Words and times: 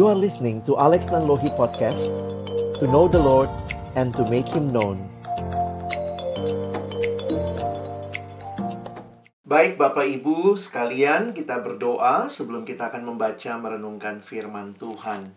You 0.00 0.08
are 0.08 0.16
listening 0.16 0.64
to 0.64 0.80
Alex 0.80 1.12
Nanlohi 1.12 1.52
Podcast 1.60 2.08
To 2.80 2.88
know 2.88 3.04
the 3.04 3.20
Lord 3.20 3.52
and 4.00 4.16
to 4.16 4.24
make 4.32 4.48
Him 4.48 4.72
known. 4.72 4.96
Baik 9.44 9.76
Bapak 9.76 10.08
Ibu 10.08 10.56
sekalian 10.56 11.36
kita 11.36 11.60
berdoa 11.60 12.32
sebelum 12.32 12.64
kita 12.64 12.88
akan 12.88 13.12
membaca 13.12 13.52
merenungkan 13.60 14.24
firman 14.24 14.72
Tuhan. 14.72 15.36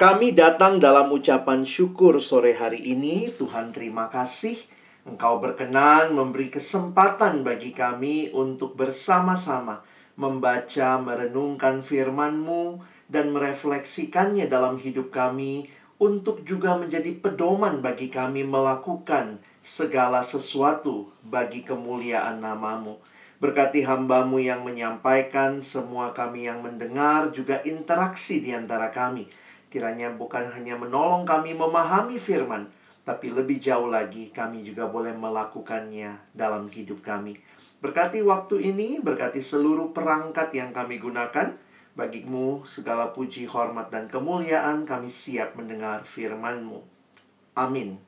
Kami 0.00 0.32
datang 0.32 0.80
dalam 0.80 1.12
ucapan 1.12 1.68
syukur 1.68 2.24
sore 2.24 2.56
hari 2.56 2.80
ini. 2.88 3.36
Tuhan 3.36 3.76
terima 3.76 4.08
kasih. 4.08 4.56
Engkau 5.04 5.44
berkenan 5.44 6.16
memberi 6.16 6.48
kesempatan 6.48 7.44
bagi 7.44 7.76
kami 7.76 8.32
untuk 8.32 8.80
bersama-sama 8.80 9.84
membaca, 10.16 10.96
merenungkan 11.04 11.82
firman-Mu, 11.82 12.93
dan 13.08 13.32
merefleksikannya 13.32 14.48
dalam 14.48 14.80
hidup 14.80 15.12
kami 15.12 15.68
untuk 16.00 16.42
juga 16.42 16.74
menjadi 16.74 17.14
pedoman 17.16 17.78
bagi 17.80 18.10
kami 18.10 18.42
melakukan 18.42 19.38
segala 19.64 20.20
sesuatu 20.20 21.08
bagi 21.24 21.64
kemuliaan 21.64 22.44
namamu. 22.44 23.00
Berkati 23.40 23.84
hambamu 23.84 24.40
yang 24.40 24.64
menyampaikan, 24.64 25.60
semua 25.60 26.16
kami 26.16 26.48
yang 26.48 26.64
mendengar, 26.64 27.28
juga 27.28 27.60
interaksi 27.64 28.40
di 28.40 28.56
antara 28.56 28.88
kami. 28.88 29.28
Kiranya 29.68 30.14
bukan 30.14 30.48
hanya 30.54 30.78
menolong 30.78 31.26
kami 31.26 31.52
memahami 31.52 32.16
firman, 32.16 32.70
tapi 33.02 33.28
lebih 33.28 33.60
jauh 33.60 33.90
lagi 33.90 34.30
kami 34.32 34.64
juga 34.64 34.88
boleh 34.88 35.12
melakukannya 35.12 36.32
dalam 36.32 36.70
hidup 36.72 37.02
kami. 37.04 37.36
Berkati 37.84 38.24
waktu 38.24 38.72
ini, 38.72 39.02
berkati 39.04 39.44
seluruh 39.44 39.92
perangkat 39.92 40.56
yang 40.56 40.72
kami 40.72 40.96
gunakan. 40.96 41.52
Bagimu 41.94 42.66
segala 42.66 43.14
puji, 43.14 43.46
hormat, 43.46 43.90
dan 43.90 44.10
kemuliaan 44.10 44.82
kami 44.82 45.06
siap 45.06 45.54
mendengar 45.54 46.02
firman-Mu. 46.02 46.82
Amin. 47.54 47.98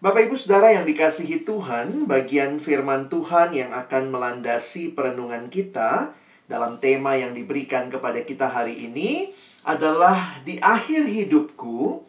Bapak 0.00 0.30
Ibu 0.30 0.36
Saudara 0.38 0.72
yang 0.72 0.88
dikasihi 0.88 1.44
Tuhan, 1.44 2.08
bagian 2.08 2.56
firman 2.56 3.12
Tuhan 3.12 3.52
yang 3.52 3.76
akan 3.76 4.08
melandasi 4.14 4.96
perenungan 4.96 5.52
kita 5.52 6.16
dalam 6.48 6.80
tema 6.80 7.18
yang 7.18 7.36
diberikan 7.36 7.92
kepada 7.92 8.24
kita 8.24 8.48
hari 8.48 8.88
ini 8.88 9.34
adalah 9.66 10.40
di 10.46 10.56
akhir 10.62 11.04
hidupku 11.04 12.00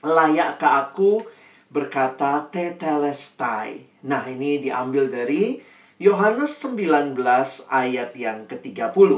layakkah 0.00 0.88
aku 0.88 1.20
berkata 1.68 2.46
tetelestai 2.48 3.96
Nah, 4.06 4.22
ini 4.30 4.62
diambil 4.62 5.10
dari 5.10 5.58
Yohanes 5.98 6.62
19 6.62 7.18
ayat 7.66 8.14
yang 8.14 8.46
ke-30. 8.46 9.10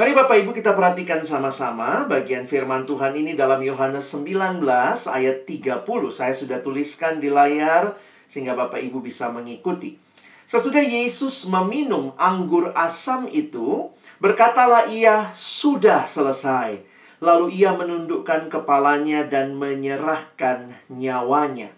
Mari 0.00 0.16
Bapak 0.16 0.32
Ibu 0.40 0.56
kita 0.56 0.72
perhatikan 0.72 1.20
sama-sama 1.28 2.08
bagian 2.08 2.48
firman 2.48 2.88
Tuhan 2.88 3.12
ini 3.20 3.36
dalam 3.36 3.60
Yohanes 3.60 4.08
19 4.16 4.64
ayat 5.12 5.44
30. 5.44 5.84
Saya 6.08 6.32
sudah 6.32 6.64
tuliskan 6.64 7.20
di 7.20 7.28
layar 7.28 8.00
sehingga 8.24 8.56
Bapak 8.56 8.80
Ibu 8.80 9.04
bisa 9.04 9.28
mengikuti. 9.28 10.00
Sesudah 10.48 10.80
Yesus 10.80 11.44
meminum 11.52 12.16
anggur 12.16 12.72
asam 12.72 13.28
itu, 13.28 13.92
berkatalah 14.24 14.88
ia, 14.88 15.36
"Sudah 15.36 16.08
selesai." 16.08 16.80
Lalu 17.20 17.60
ia 17.60 17.76
menundukkan 17.76 18.48
kepalanya 18.48 19.28
dan 19.28 19.52
menyerahkan 19.52 20.80
nyawanya. 20.88 21.76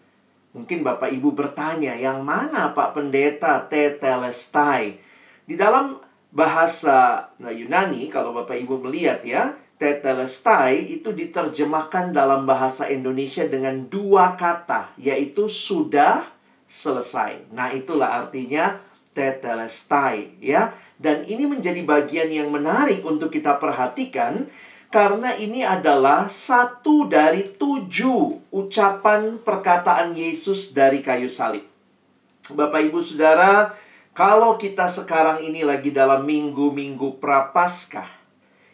Mungkin 0.55 0.87
Bapak 0.87 1.11
Ibu 1.11 1.35
bertanya, 1.35 1.99
yang 1.99 2.23
mana 2.23 2.71
Pak 2.71 2.95
Pendeta 2.95 3.67
tetelestai? 3.67 5.03
Di 5.43 5.59
dalam 5.59 6.12
bahasa 6.33 7.29
Yunani, 7.39 8.09
kalau 8.09 8.33
Bapak 8.33 8.57
Ibu 8.57 8.81
melihat 8.89 9.21
ya, 9.23 9.53
tetelestai 9.77 10.97
itu 10.97 11.13
diterjemahkan 11.13 12.17
dalam 12.17 12.49
bahasa 12.49 12.89
Indonesia 12.89 13.45
dengan 13.45 13.87
dua 13.87 14.35
kata, 14.41 14.97
yaitu 14.97 15.47
sudah 15.47 16.25
selesai. 16.65 17.53
Nah, 17.53 17.69
itulah 17.77 18.25
artinya 18.25 18.81
tetelestai 19.13 20.41
ya. 20.41 20.73
Dan 20.97 21.27
ini 21.29 21.45
menjadi 21.51 21.83
bagian 21.83 22.31
yang 22.31 22.49
menarik 22.49 23.03
untuk 23.03 23.29
kita 23.35 23.59
perhatikan 23.59 24.47
karena 24.93 25.35
ini 25.35 25.67
adalah 25.67 26.31
satu 26.31 27.11
dari 27.11 27.59
tujuh 27.59 28.55
ucapan 28.55 29.43
perkataan 29.43 30.15
Yesus 30.15 30.71
dari 30.71 31.03
kayu 31.03 31.27
salib. 31.27 31.67
Bapak 32.55 32.87
Ibu 32.87 33.03
Saudara, 33.03 33.75
kalau 34.13 34.61
kita 34.61 34.89
sekarang 34.89 35.41
ini 35.45 35.65
lagi 35.65 35.93
dalam 35.93 36.25
minggu-minggu 36.25 37.21
prapaskah, 37.21 38.09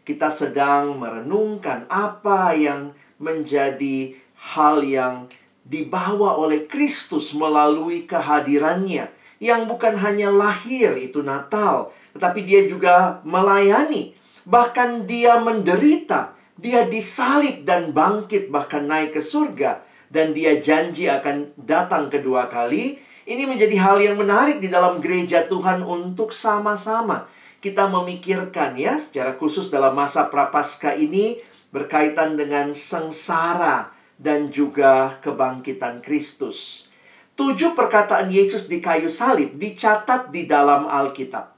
kita 0.03 0.31
sedang 0.31 0.99
merenungkan 0.99 1.87
apa 1.91 2.55
yang 2.55 2.95
menjadi 3.23 4.15
hal 4.55 4.83
yang 4.87 5.27
dibawa 5.67 6.39
oleh 6.39 6.65
Kristus 6.71 7.35
melalui 7.35 8.07
kehadirannya 8.07 9.11
yang 9.39 9.67
bukan 9.71 9.95
hanya 9.99 10.31
lahir 10.31 10.99
itu 10.99 11.23
Natal, 11.23 11.95
tetapi 12.17 12.43
dia 12.43 12.67
juga 12.67 13.23
melayani 13.23 14.19
Bahkan 14.49 15.05
dia 15.05 15.37
menderita, 15.45 16.33
dia 16.57 16.89
disalib 16.89 17.69
dan 17.69 17.93
bangkit 17.93 18.49
bahkan 18.49 18.89
naik 18.89 19.13
ke 19.13 19.21
surga 19.21 19.85
dan 20.09 20.33
dia 20.33 20.57
janji 20.57 21.05
akan 21.05 21.53
datang 21.61 22.09
kedua 22.09 22.49
kali. 22.49 22.97
Ini 23.29 23.45
menjadi 23.45 23.77
hal 23.77 24.01
yang 24.01 24.17
menarik 24.17 24.57
di 24.57 24.73
dalam 24.73 25.05
gereja 25.05 25.45
Tuhan 25.45 25.85
untuk 25.85 26.33
sama-sama 26.33 27.29
kita 27.61 27.91
memikirkan 27.93 28.73
ya 28.81 28.97
secara 28.97 29.37
khusus 29.37 29.69
dalam 29.69 29.93
masa 29.93 30.33
prapaskah 30.33 30.97
ini 30.97 31.37
berkaitan 31.69 32.41
dengan 32.41 32.73
sengsara 32.73 33.93
dan 34.17 34.49
juga 34.49 35.21
kebangkitan 35.21 36.01
Kristus. 36.01 36.89
Tujuh 37.37 37.77
perkataan 37.77 38.33
Yesus 38.33 38.65
di 38.65 38.81
kayu 38.81 39.13
salib 39.13 39.61
dicatat 39.61 40.33
di 40.33 40.49
dalam 40.49 40.89
Alkitab. 40.89 41.53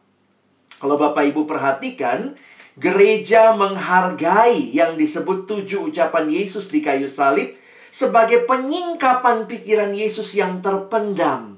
Kalau 0.82 0.96
Bapak 0.98 1.22
Ibu 1.22 1.46
perhatikan, 1.46 2.34
Gereja 2.80 3.52
menghargai 3.58 4.70
yang 4.70 4.94
disebut 4.94 5.44
tujuh 5.44 5.90
ucapan 5.90 6.30
Yesus 6.30 6.70
di 6.70 6.78
kayu 6.78 7.10
salib 7.10 7.58
sebagai 7.90 8.46
penyingkapan 8.46 9.50
pikiran 9.50 9.90
Yesus 9.90 10.38
yang 10.38 10.62
terpendam. 10.62 11.49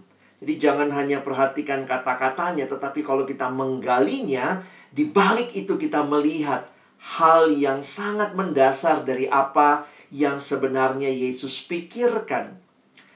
Jadi 0.43 0.59
jangan 0.59 0.91
hanya 0.91 1.23
perhatikan 1.23 1.87
kata-katanya, 1.87 2.67
tetapi 2.67 3.07
kalau 3.07 3.23
kita 3.23 3.47
menggalinya, 3.47 4.59
di 4.91 5.07
balik 5.07 5.55
itu 5.55 5.79
kita 5.79 6.03
melihat 6.03 6.67
hal 6.99 7.55
yang 7.55 7.79
sangat 7.79 8.35
mendasar 8.35 9.07
dari 9.07 9.31
apa 9.31 9.87
yang 10.11 10.43
sebenarnya 10.43 11.07
Yesus 11.15 11.63
pikirkan. 11.63 12.59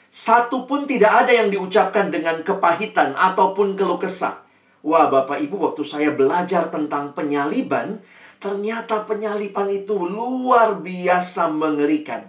Satu 0.06 0.70
pun 0.70 0.86
tidak 0.86 1.26
ada 1.26 1.34
yang 1.34 1.50
diucapkan 1.50 2.14
dengan 2.14 2.46
kepahitan 2.46 3.18
ataupun 3.18 3.74
keluh 3.74 3.98
kesah. 3.98 4.46
Wah, 4.86 5.10
Bapak 5.10 5.42
Ibu, 5.42 5.58
waktu 5.58 5.82
saya 5.82 6.14
belajar 6.14 6.70
tentang 6.70 7.10
penyaliban, 7.10 7.98
ternyata 8.38 9.02
penyaliban 9.02 9.66
itu 9.66 9.98
luar 9.98 10.78
biasa 10.78 11.50
mengerikan. 11.50 12.22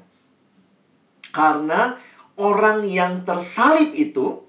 Karena 1.29 1.93
orang 2.41 2.81
yang 2.81 3.21
tersalib 3.21 3.93
itu 3.93 4.46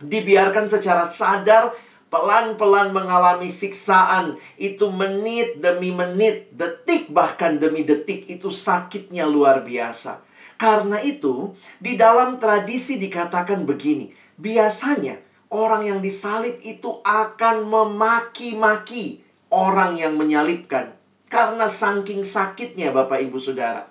dibiarkan 0.00 0.66
secara 0.66 1.04
sadar 1.06 1.72
pelan-pelan 2.10 2.90
mengalami 2.90 3.46
siksaan 3.48 4.36
itu 4.58 4.90
menit 4.90 5.62
demi 5.62 5.94
menit, 5.94 6.50
detik 6.52 7.08
bahkan 7.14 7.56
demi 7.56 7.86
detik 7.86 8.26
itu 8.26 8.50
sakitnya 8.50 9.24
luar 9.24 9.62
biasa. 9.62 10.26
Karena 10.60 11.00
itu, 11.00 11.56
di 11.80 11.96
dalam 11.96 12.36
tradisi 12.36 13.00
dikatakan 13.00 13.64
begini, 13.64 14.12
biasanya 14.36 15.16
orang 15.48 15.88
yang 15.88 16.00
disalib 16.04 16.60
itu 16.60 17.00
akan 17.00 17.64
memaki-maki 17.64 19.24
orang 19.48 19.96
yang 19.96 20.20
menyalibkan 20.20 20.92
karena 21.30 21.64
saking 21.70 22.26
sakitnya 22.26 22.92
Bapak 22.92 23.24
Ibu 23.24 23.40
Saudara. 23.40 23.88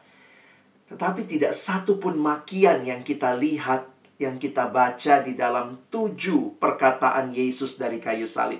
Tetapi 0.85 1.25
tidak 1.25 1.57
satu 1.57 1.97
pun 1.97 2.17
makian 2.21 2.85
yang 2.85 3.01
kita 3.01 3.33
lihat, 3.33 3.88
yang 4.19 4.35
kita 4.35 4.67
baca 4.67 5.23
di 5.23 5.33
dalam 5.33 5.79
tujuh 5.87 6.59
perkataan 6.59 7.31
Yesus 7.31 7.79
dari 7.79 8.03
kayu 8.03 8.27
salib. 8.27 8.59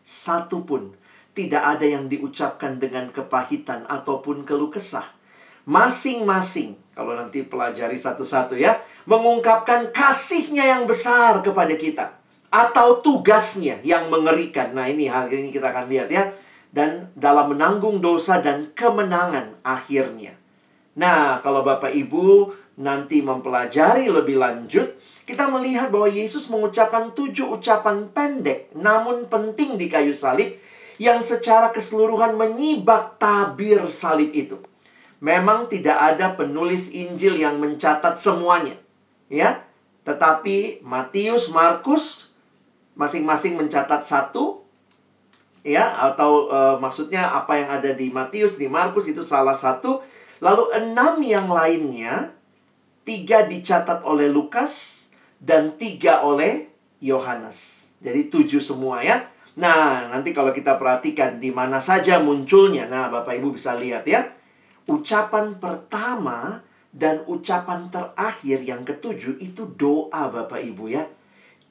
Satu 0.00 0.64
pun 0.64 0.96
tidak 1.36 1.62
ada 1.76 1.86
yang 1.86 2.08
diucapkan 2.08 2.80
dengan 2.80 3.12
kepahitan 3.12 3.84
ataupun 3.86 4.48
keluh 4.48 4.72
kesah. 4.72 5.06
Masing-masing, 5.68 6.74
kalau 6.96 7.12
nanti 7.12 7.44
pelajari 7.44 7.94
satu-satu 7.94 8.56
ya, 8.56 8.80
mengungkapkan 9.04 9.92
kasihnya 9.92 10.66
yang 10.66 10.82
besar 10.88 11.44
kepada 11.44 11.76
kita 11.76 12.16
atau 12.50 12.98
tugasnya 12.98 13.78
yang 13.86 14.10
mengerikan. 14.10 14.74
Nah, 14.74 14.90
ini 14.90 15.06
hari 15.06 15.46
ini 15.46 15.48
kita 15.54 15.70
akan 15.70 15.86
lihat 15.86 16.08
ya. 16.10 16.32
Dan 16.70 17.10
dalam 17.18 17.50
menanggung 17.50 17.98
dosa 17.98 18.38
dan 18.38 18.70
kemenangan 18.78 19.58
akhirnya. 19.66 20.38
Nah, 20.94 21.42
kalau 21.42 21.66
Bapak 21.66 21.90
Ibu 21.90 22.50
nanti 22.80 23.20
mempelajari 23.20 24.08
lebih 24.08 24.40
lanjut, 24.40 24.96
kita 25.28 25.46
melihat 25.52 25.92
bahwa 25.92 26.08
Yesus 26.08 26.48
mengucapkan 26.48 27.12
tujuh 27.12 27.52
ucapan 27.52 28.08
pendek 28.10 28.72
namun 28.72 29.28
penting 29.28 29.76
di 29.76 29.86
kayu 29.86 30.16
salib 30.16 30.56
yang 31.00 31.24
secara 31.24 31.72
keseluruhan 31.72 32.36
menyibak 32.36 33.16
tabir 33.16 33.84
salib 33.88 34.32
itu. 34.36 34.60
Memang 35.20 35.68
tidak 35.68 35.96
ada 35.96 36.32
penulis 36.36 36.92
Injil 36.92 37.40
yang 37.40 37.60
mencatat 37.60 38.16
semuanya, 38.16 38.76
ya. 39.28 39.64
Tetapi 40.04 40.80
Matius, 40.80 41.52
Markus 41.52 42.32
masing-masing 42.96 43.56
mencatat 43.56 44.00
satu, 44.00 44.64
ya, 45.60 45.92
atau 46.08 46.48
e, 46.48 46.58
maksudnya 46.80 47.36
apa 47.36 47.60
yang 47.60 47.68
ada 47.68 47.92
di 47.92 48.08
Matius, 48.08 48.56
di 48.56 48.68
Markus 48.68 49.08
itu 49.12 49.20
salah 49.20 49.56
satu. 49.56 50.00
Lalu 50.40 50.72
enam 50.72 51.20
yang 51.20 51.52
lainnya, 51.52 52.32
tiga 53.10 53.42
dicatat 53.42 54.06
oleh 54.06 54.30
Lukas 54.30 55.02
dan 55.42 55.74
tiga 55.74 56.22
oleh 56.22 56.70
Yohanes. 57.02 57.90
Jadi 57.98 58.30
tujuh 58.30 58.62
semua 58.62 59.02
ya. 59.02 59.26
Nah, 59.58 60.06
nanti 60.06 60.30
kalau 60.30 60.54
kita 60.54 60.78
perhatikan 60.78 61.42
di 61.42 61.50
mana 61.50 61.82
saja 61.82 62.22
munculnya. 62.22 62.86
Nah, 62.86 63.10
Bapak 63.10 63.34
Ibu 63.34 63.58
bisa 63.58 63.74
lihat 63.74 64.06
ya. 64.06 64.30
Ucapan 64.86 65.58
pertama 65.58 66.62
dan 66.94 67.26
ucapan 67.26 67.90
terakhir 67.90 68.62
yang 68.62 68.86
ketujuh 68.86 69.42
itu 69.42 69.66
doa 69.74 70.30
Bapak 70.30 70.62
Ibu 70.62 70.86
ya. 70.86 71.02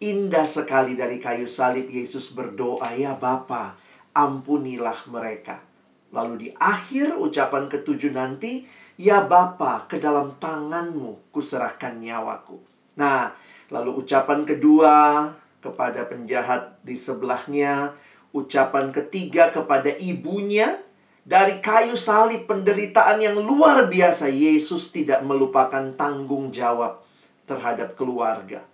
Indah 0.04 0.44
sekali 0.44 1.00
dari 1.00 1.24
kayu 1.24 1.48
salib 1.48 1.88
Yesus 1.88 2.36
berdoa, 2.36 2.96
ya 3.00 3.16
Bapa, 3.16 3.80
ampunilah 4.12 5.08
mereka. 5.08 5.64
Lalu 6.12 6.34
di 6.36 6.50
akhir 6.56 7.16
ucapan 7.16 7.72
ketujuh 7.72 8.12
nanti, 8.12 8.64
ya 9.00 9.24
Bapa, 9.24 9.88
ke 9.88 9.96
dalam 9.96 10.36
tanganmu 10.36 11.32
kuserahkan 11.32 12.04
nyawaku. 12.04 12.60
Nah, 13.00 13.32
lalu 13.72 14.04
ucapan 14.04 14.44
kedua, 14.44 15.32
kepada 15.64 16.04
penjahat 16.08 16.84
di 16.84 17.00
sebelahnya, 17.00 17.96
ucapan 18.36 18.92
ketiga 18.92 19.56
kepada 19.56 19.88
ibunya, 19.96 20.84
dari 21.24 21.64
kayu 21.64 21.96
salib 21.96 22.44
penderitaan 22.50 23.24
yang 23.24 23.40
luar 23.40 23.88
biasa, 23.88 24.28
Yesus 24.28 24.92
tidak 24.92 25.24
melupakan 25.24 25.94
tanggung 25.96 26.50
jawab 26.50 27.00
terhadap 27.48 27.96
keluarga. 27.96 28.66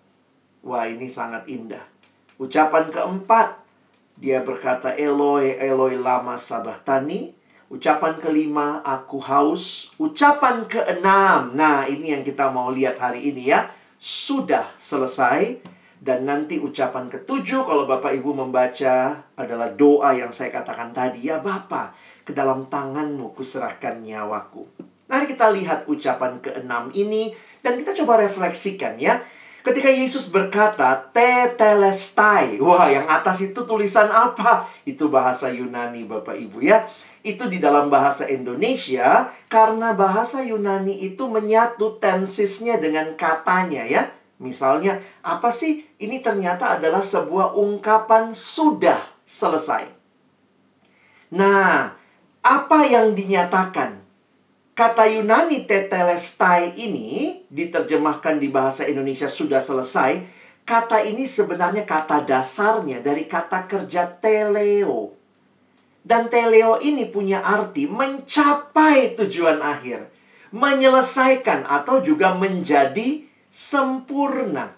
Wah, 0.66 0.90
ini 0.90 1.06
sangat 1.06 1.46
indah. 1.46 1.84
Ucapan 2.42 2.90
keempat, 2.90 3.62
dia 4.18 4.42
berkata, 4.42 4.96
Eloi, 4.96 5.60
Eloi 5.60 6.00
lama 6.00 6.40
sabachthani. 6.40 7.36
Ucapan 7.76 8.16
kelima, 8.24 8.80
aku 8.88 9.20
haus. 9.20 9.92
Ucapan 10.00 10.64
keenam, 10.64 11.60
nah 11.60 11.84
ini 11.84 12.16
yang 12.16 12.24
kita 12.24 12.48
mau 12.48 12.72
lihat 12.72 12.96
hari 13.04 13.36
ini 13.36 13.52
ya. 13.52 13.68
Sudah 14.00 14.72
selesai 14.80 15.60
dan 16.00 16.24
nanti 16.24 16.56
ucapan 16.56 17.12
ketujuh 17.12 17.68
kalau 17.68 17.84
Bapak 17.84 18.16
Ibu 18.16 18.32
membaca 18.32 19.28
adalah 19.36 19.76
doa 19.76 20.16
yang 20.16 20.32
saya 20.32 20.56
katakan 20.56 20.96
tadi. 20.96 21.28
Ya 21.28 21.44
Bapak, 21.44 21.92
ke 22.24 22.32
dalam 22.32 22.72
tanganmu 22.72 23.36
kuserahkan 23.36 24.00
nyawaku. 24.00 24.64
Mari 25.12 25.28
kita 25.28 25.52
lihat 25.52 25.84
ucapan 25.92 26.40
keenam 26.40 26.96
ini 26.96 27.36
dan 27.60 27.76
kita 27.76 27.92
coba 27.92 28.24
refleksikan 28.24 28.96
ya. 28.96 29.20
Ketika 29.66 29.92
Yesus 29.92 30.30
berkata, 30.32 31.10
Tetelestai. 31.12 32.62
Wah, 32.62 32.86
yang 32.86 33.10
atas 33.10 33.42
itu 33.42 33.66
tulisan 33.66 34.08
apa? 34.14 34.70
Itu 34.86 35.10
bahasa 35.10 35.50
Yunani 35.50 36.06
Bapak 36.06 36.38
Ibu 36.38 36.62
ya. 36.62 36.86
Itu 37.26 37.50
di 37.50 37.58
dalam 37.58 37.90
bahasa 37.90 38.30
Indonesia 38.30 39.34
karena 39.50 39.98
bahasa 39.98 40.46
Yunani 40.46 40.94
itu 41.02 41.26
menyatu 41.26 41.98
tensisnya 41.98 42.78
dengan 42.78 43.18
katanya 43.18 43.82
ya. 43.82 44.14
Misalnya, 44.38 45.02
apa 45.26 45.50
sih? 45.50 45.90
Ini 45.98 46.22
ternyata 46.22 46.78
adalah 46.78 47.02
sebuah 47.02 47.58
ungkapan 47.58 48.38
sudah 48.38 49.02
selesai. 49.26 49.90
Nah, 51.34 51.98
apa 52.46 52.80
yang 52.86 53.18
dinyatakan? 53.18 54.06
Kata 54.78 55.10
Yunani 55.10 55.66
tetelestai 55.66 56.78
ini 56.78 57.42
diterjemahkan 57.50 58.38
di 58.38 58.54
bahasa 58.54 58.86
Indonesia 58.86 59.26
sudah 59.26 59.64
selesai. 59.64 60.22
Kata 60.62 61.02
ini 61.02 61.26
sebenarnya 61.26 61.90
kata 61.90 62.22
dasarnya 62.22 63.02
dari 63.02 63.26
kata 63.26 63.66
kerja 63.66 64.14
teleo. 64.20 65.25
Dan 66.06 66.30
teleo 66.30 66.78
ini 66.86 67.10
punya 67.10 67.42
arti 67.42 67.90
mencapai 67.90 69.18
tujuan 69.18 69.58
akhir. 69.58 70.06
Menyelesaikan 70.54 71.66
atau 71.66 72.06
juga 72.06 72.38
menjadi 72.38 73.26
sempurna. 73.50 74.78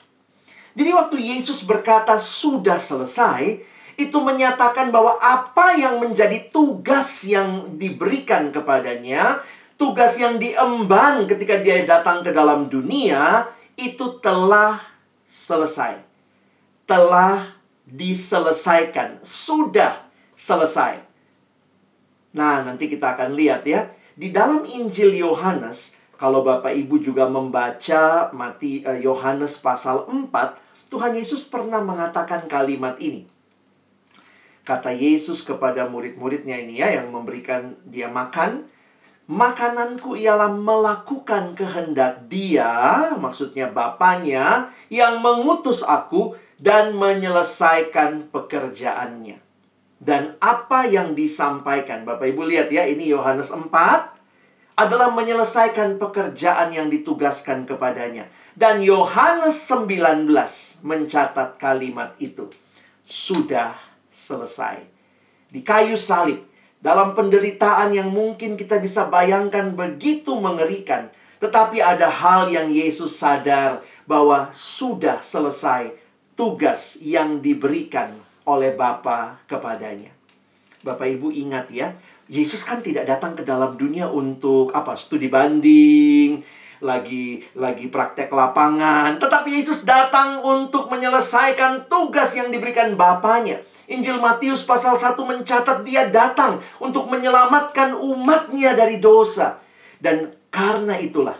Jadi 0.72 0.90
waktu 0.96 1.18
Yesus 1.20 1.68
berkata 1.68 2.16
sudah 2.16 2.80
selesai, 2.80 3.60
itu 3.98 4.18
menyatakan 4.22 4.94
bahwa 4.94 5.18
apa 5.18 5.74
yang 5.74 5.98
menjadi 5.98 6.54
tugas 6.54 7.26
yang 7.26 7.76
diberikan 7.82 8.54
kepadanya, 8.54 9.42
tugas 9.74 10.22
yang 10.22 10.38
diemban 10.38 11.26
ketika 11.26 11.58
dia 11.60 11.82
datang 11.82 12.22
ke 12.22 12.30
dalam 12.30 12.70
dunia, 12.70 13.50
itu 13.74 14.22
telah 14.22 14.78
selesai. 15.26 15.98
Telah 16.86 17.58
diselesaikan, 17.90 19.26
sudah 19.26 19.98
selesai. 20.38 21.06
Nah, 22.38 22.62
nanti 22.62 22.86
kita 22.86 23.18
akan 23.18 23.34
lihat 23.34 23.66
ya, 23.66 23.89
di 24.13 24.30
dalam 24.30 24.62
Injil 24.63 25.18
Yohanes 25.18 25.98
kalau 26.18 26.42
Bapak 26.42 26.74
Ibu 26.74 26.98
juga 26.98 27.30
membaca 27.30 28.34
mati 28.34 28.81
eh, 28.81 29.06
Yohanes 29.06 29.62
pasal 29.62 30.10
4, 30.10 30.89
Tuhan 30.89 31.13
Yesus 31.13 31.45
pernah 31.45 31.81
mengatakan 31.81 32.50
kalimat 32.50 32.98
ini. 32.98 33.30
Kata 34.66 34.92
Yesus 34.92 35.45
kepada 35.45 35.88
murid-muridnya 35.88 36.60
ini 36.60 36.81
ya 36.81 37.00
yang 37.00 37.13
memberikan 37.13 37.78
dia 37.88 38.12
makan, 38.12 38.68
makananku 39.30 40.19
ialah 40.19 40.51
melakukan 40.51 41.56
kehendak 41.56 42.28
dia, 42.28 43.13
maksudnya 43.16 43.72
Bapaknya 43.72 44.74
yang 44.92 45.24
mengutus 45.24 45.86
aku 45.86 46.36
dan 46.60 46.98
menyelesaikan 46.98 48.28
pekerjaannya. 48.33 49.47
Dan 49.98 50.38
apa 50.38 50.86
yang 50.86 51.18
disampaikan, 51.18 52.06
Bapak 52.06 52.30
Ibu 52.30 52.46
lihat 52.46 52.70
ya, 52.70 52.86
ini 52.86 53.10
Yohanes 53.10 53.50
4 53.50 53.74
adalah 54.78 55.10
menyelesaikan 55.10 55.98
pekerjaan 55.98 56.70
yang 56.70 56.94
ditugaskan 56.94 57.66
kepadanya. 57.66 58.30
Dan 58.54 58.86
Yohanes 58.86 59.58
19 59.66 60.30
mencatat 60.86 61.58
kalimat 61.58 62.14
itu. 62.22 62.46
Sudah 63.02 63.74
selesai. 64.14 64.86
Di 65.50 65.66
kayu 65.66 65.98
salib, 65.98 66.45
dalam 66.78 67.18
penderitaan 67.18 67.90
yang 67.98 68.14
mungkin 68.14 68.54
kita 68.54 68.78
bisa 68.78 69.10
bayangkan 69.10 69.74
begitu 69.74 70.38
mengerikan. 70.38 71.10
Tetapi 71.42 71.81
ada 71.81 72.10
hal 72.10 72.54
yang 72.54 72.69
Yesus 72.69 73.18
sadar 73.18 73.81
bahwa 74.06 74.54
sudah 74.54 75.26
selesai 75.26 75.94
tugas 76.38 77.02
yang 77.02 77.42
diberikan 77.42 78.27
oleh 78.47 78.73
Bapa 78.73 79.44
kepadanya. 79.45 80.09
Bapak 80.81 81.06
Ibu 81.06 81.35
ingat 81.35 81.68
ya, 81.69 81.92
Yesus 82.31 82.63
kan 82.63 82.80
tidak 82.80 83.04
datang 83.04 83.35
ke 83.35 83.44
dalam 83.44 83.75
dunia 83.75 84.07
untuk 84.07 84.71
apa 84.71 84.95
studi 84.95 85.27
banding, 85.27 86.39
lagi 86.80 87.44
lagi 87.57 87.92
praktek 87.92 88.31
lapangan, 88.31 89.19
tetapi 89.19 89.49
Yesus 89.51 89.83
datang 89.83 90.39
untuk 90.45 90.87
menyelesaikan 90.87 91.92
tugas 91.92 92.31
yang 92.37 92.47
diberikan 92.54 92.95
Bapaknya. 92.95 93.59
Injil 93.87 94.19
Matius 94.19 94.68
pasal 94.68 94.99
1 94.99 95.16
mencatat 95.16 95.87
dia 95.87 96.11
datang 96.11 96.59
untuk 96.83 97.07
menyelamatkan 97.07 97.95
umatnya 97.95 98.75
dari 98.75 98.99
dosa. 98.99 99.63
Dan 99.97 100.27
karena 100.51 100.99
itulah 100.99 101.39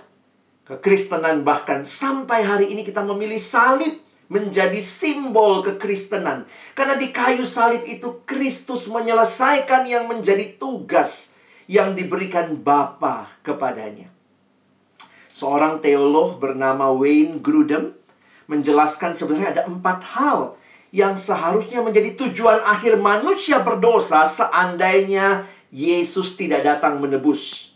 kekristenan 0.64 1.44
bahkan 1.44 1.84
sampai 1.84 2.48
hari 2.48 2.72
ini 2.72 2.88
kita 2.88 3.04
memilih 3.04 3.38
salib 3.38 4.07
menjadi 4.28 4.80
simbol 4.84 5.64
kekristenan. 5.64 6.48
Karena 6.76 6.96
di 7.00 7.12
kayu 7.12 7.48
salib 7.48 7.84
itu 7.88 8.24
Kristus 8.28 8.88
menyelesaikan 8.92 9.88
yang 9.88 10.08
menjadi 10.08 10.56
tugas 10.60 11.36
yang 11.68 11.96
diberikan 11.96 12.56
Bapa 12.60 13.28
kepadanya. 13.44 14.08
Seorang 15.32 15.84
teolog 15.84 16.42
bernama 16.42 16.90
Wayne 16.96 17.44
Grudem 17.44 17.94
menjelaskan 18.50 19.14
sebenarnya 19.14 19.60
ada 19.60 19.64
empat 19.70 20.00
hal 20.18 20.40
yang 20.96 21.20
seharusnya 21.20 21.84
menjadi 21.84 22.16
tujuan 22.16 22.64
akhir 22.64 22.96
manusia 22.98 23.60
berdosa 23.60 24.24
seandainya 24.26 25.46
Yesus 25.68 26.40
tidak 26.40 26.64
datang 26.64 27.04
menebus. 27.04 27.76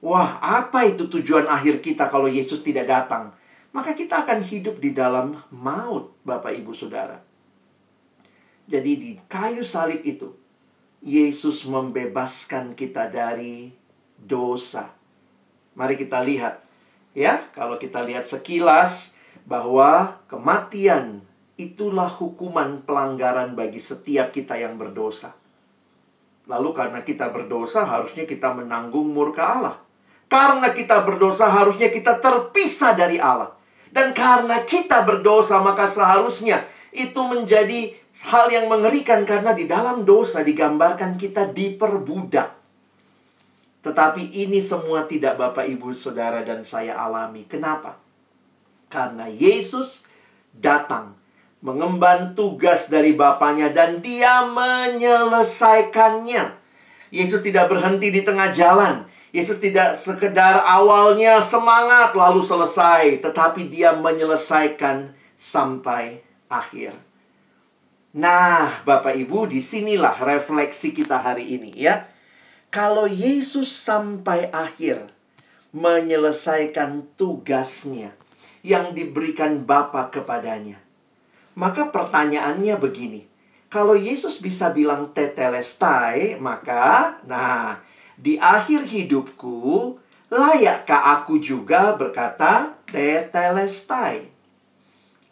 Wah, 0.00 0.40
apa 0.40 0.88
itu 0.88 1.04
tujuan 1.06 1.44
akhir 1.44 1.84
kita 1.84 2.08
kalau 2.08 2.26
Yesus 2.26 2.64
tidak 2.64 2.88
datang? 2.88 3.35
Maka 3.76 3.92
kita 3.92 4.24
akan 4.24 4.40
hidup 4.40 4.80
di 4.80 4.96
dalam 4.96 5.36
maut, 5.52 6.16
Bapak 6.24 6.56
Ibu 6.56 6.72
Saudara. 6.72 7.20
Jadi 8.64 8.92
di 8.96 9.12
kayu 9.28 9.68
salib 9.68 10.00
itu, 10.00 10.32
Yesus 11.04 11.68
membebaskan 11.68 12.72
kita 12.72 13.12
dari 13.12 13.68
dosa. 14.16 14.96
Mari 15.76 16.00
kita 16.00 16.24
lihat, 16.24 16.64
ya, 17.12 17.52
kalau 17.52 17.76
kita 17.76 18.00
lihat 18.00 18.24
sekilas 18.24 19.12
bahwa 19.44 20.24
kematian 20.24 21.20
itulah 21.60 22.08
hukuman 22.08 22.80
pelanggaran 22.80 23.52
bagi 23.52 23.78
setiap 23.78 24.32
kita 24.32 24.56
yang 24.56 24.80
berdosa. 24.80 25.36
Lalu 26.48 26.72
karena 26.72 27.04
kita 27.04 27.28
berdosa 27.28 27.84
harusnya 27.84 28.24
kita 28.24 28.56
menanggung 28.56 29.12
murka 29.12 29.44
Allah. 29.52 29.76
Karena 30.32 30.72
kita 30.72 31.04
berdosa 31.04 31.52
harusnya 31.52 31.92
kita 31.92 32.18
terpisah 32.24 32.96
dari 32.96 33.20
Allah. 33.20 33.55
Dan 33.90 34.12
karena 34.12 34.62
kita 34.66 35.02
berdosa 35.06 35.62
maka 35.62 35.86
seharusnya 35.86 36.66
itu 36.92 37.22
menjadi 37.22 37.94
hal 38.26 38.48
yang 38.48 38.72
mengerikan 38.72 39.28
karena 39.28 39.52
di 39.52 39.68
dalam 39.68 40.08
dosa 40.08 40.40
digambarkan 40.40 41.20
kita 41.20 41.52
diperbudak. 41.52 42.56
Tetapi 43.84 44.32
ini 44.34 44.58
semua 44.58 45.06
tidak 45.06 45.38
Bapak 45.38 45.68
Ibu 45.68 45.94
Saudara 45.94 46.42
dan 46.42 46.66
saya 46.66 46.98
alami. 46.98 47.46
Kenapa? 47.46 47.94
Karena 48.90 49.30
Yesus 49.30 50.02
datang 50.50 51.14
mengemban 51.62 52.34
tugas 52.34 52.90
dari 52.90 53.14
Bapaknya 53.14 53.70
dan 53.70 54.02
dia 54.02 54.42
menyelesaikannya. 54.50 56.58
Yesus 57.14 57.46
tidak 57.46 57.70
berhenti 57.70 58.10
di 58.10 58.26
tengah 58.26 58.50
jalan. 58.50 59.06
Yesus 59.36 59.60
tidak 59.60 59.92
sekedar 59.92 60.64
awalnya 60.64 61.44
semangat 61.44 62.16
lalu 62.16 62.40
selesai, 62.40 63.20
tetapi 63.20 63.68
dia 63.68 63.92
menyelesaikan 63.92 65.12
sampai 65.36 66.24
akhir. 66.48 66.96
Nah, 68.16 68.80
Bapak 68.88 69.12
Ibu, 69.12 69.44
di 69.52 69.60
sinilah 69.60 70.16
refleksi 70.24 70.96
kita 70.96 71.20
hari 71.20 71.52
ini 71.52 71.68
ya. 71.76 72.08
Kalau 72.72 73.04
Yesus 73.04 73.68
sampai 73.68 74.48
akhir 74.48 75.12
menyelesaikan 75.76 77.04
tugasnya 77.20 78.16
yang 78.64 78.96
diberikan 78.96 79.68
Bapa 79.68 80.08
kepadanya. 80.08 80.80
Maka 81.60 81.92
pertanyaannya 81.92 82.80
begini. 82.80 83.28
Kalau 83.68 83.92
Yesus 84.00 84.40
bisa 84.40 84.72
bilang 84.72 85.12
tetelestai, 85.12 86.40
maka 86.40 87.20
nah, 87.28 87.84
di 88.16 88.40
akhir 88.40 88.88
hidupku 88.88 89.96
layakkah 90.32 91.20
aku 91.20 91.36
juga 91.36 91.94
berkata 91.94 92.80
tetelestai? 92.88 94.32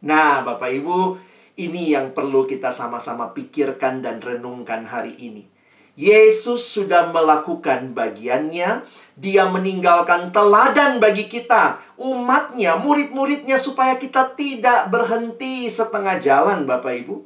Nah, 0.05 0.45
Bapak 0.45 0.69
Ibu, 0.69 1.17
ini 1.57 1.97
yang 1.97 2.13
perlu 2.13 2.45
kita 2.45 2.69
sama-sama 2.69 3.33
pikirkan 3.33 4.05
dan 4.05 4.21
renungkan 4.21 4.85
hari 4.85 5.17
ini. 5.17 5.49
Yesus 5.95 6.67
sudah 6.67 7.15
melakukan 7.15 7.95
bagiannya. 7.95 8.83
Dia 9.15 9.47
meninggalkan 9.47 10.35
teladan 10.35 10.99
bagi 10.99 11.31
kita, 11.31 11.79
umatnya, 11.97 12.75
murid-muridnya, 12.83 13.63
supaya 13.63 13.95
kita 13.95 14.35
tidak 14.35 14.91
berhenti 14.91 15.71
setengah 15.71 16.19
jalan, 16.19 16.67
Bapak 16.67 16.95
Ibu. 17.07 17.17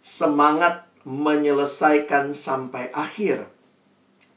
Semangat 0.00 0.88
menyelesaikan 1.04 2.32
sampai 2.32 2.88
akhir. 2.96 3.57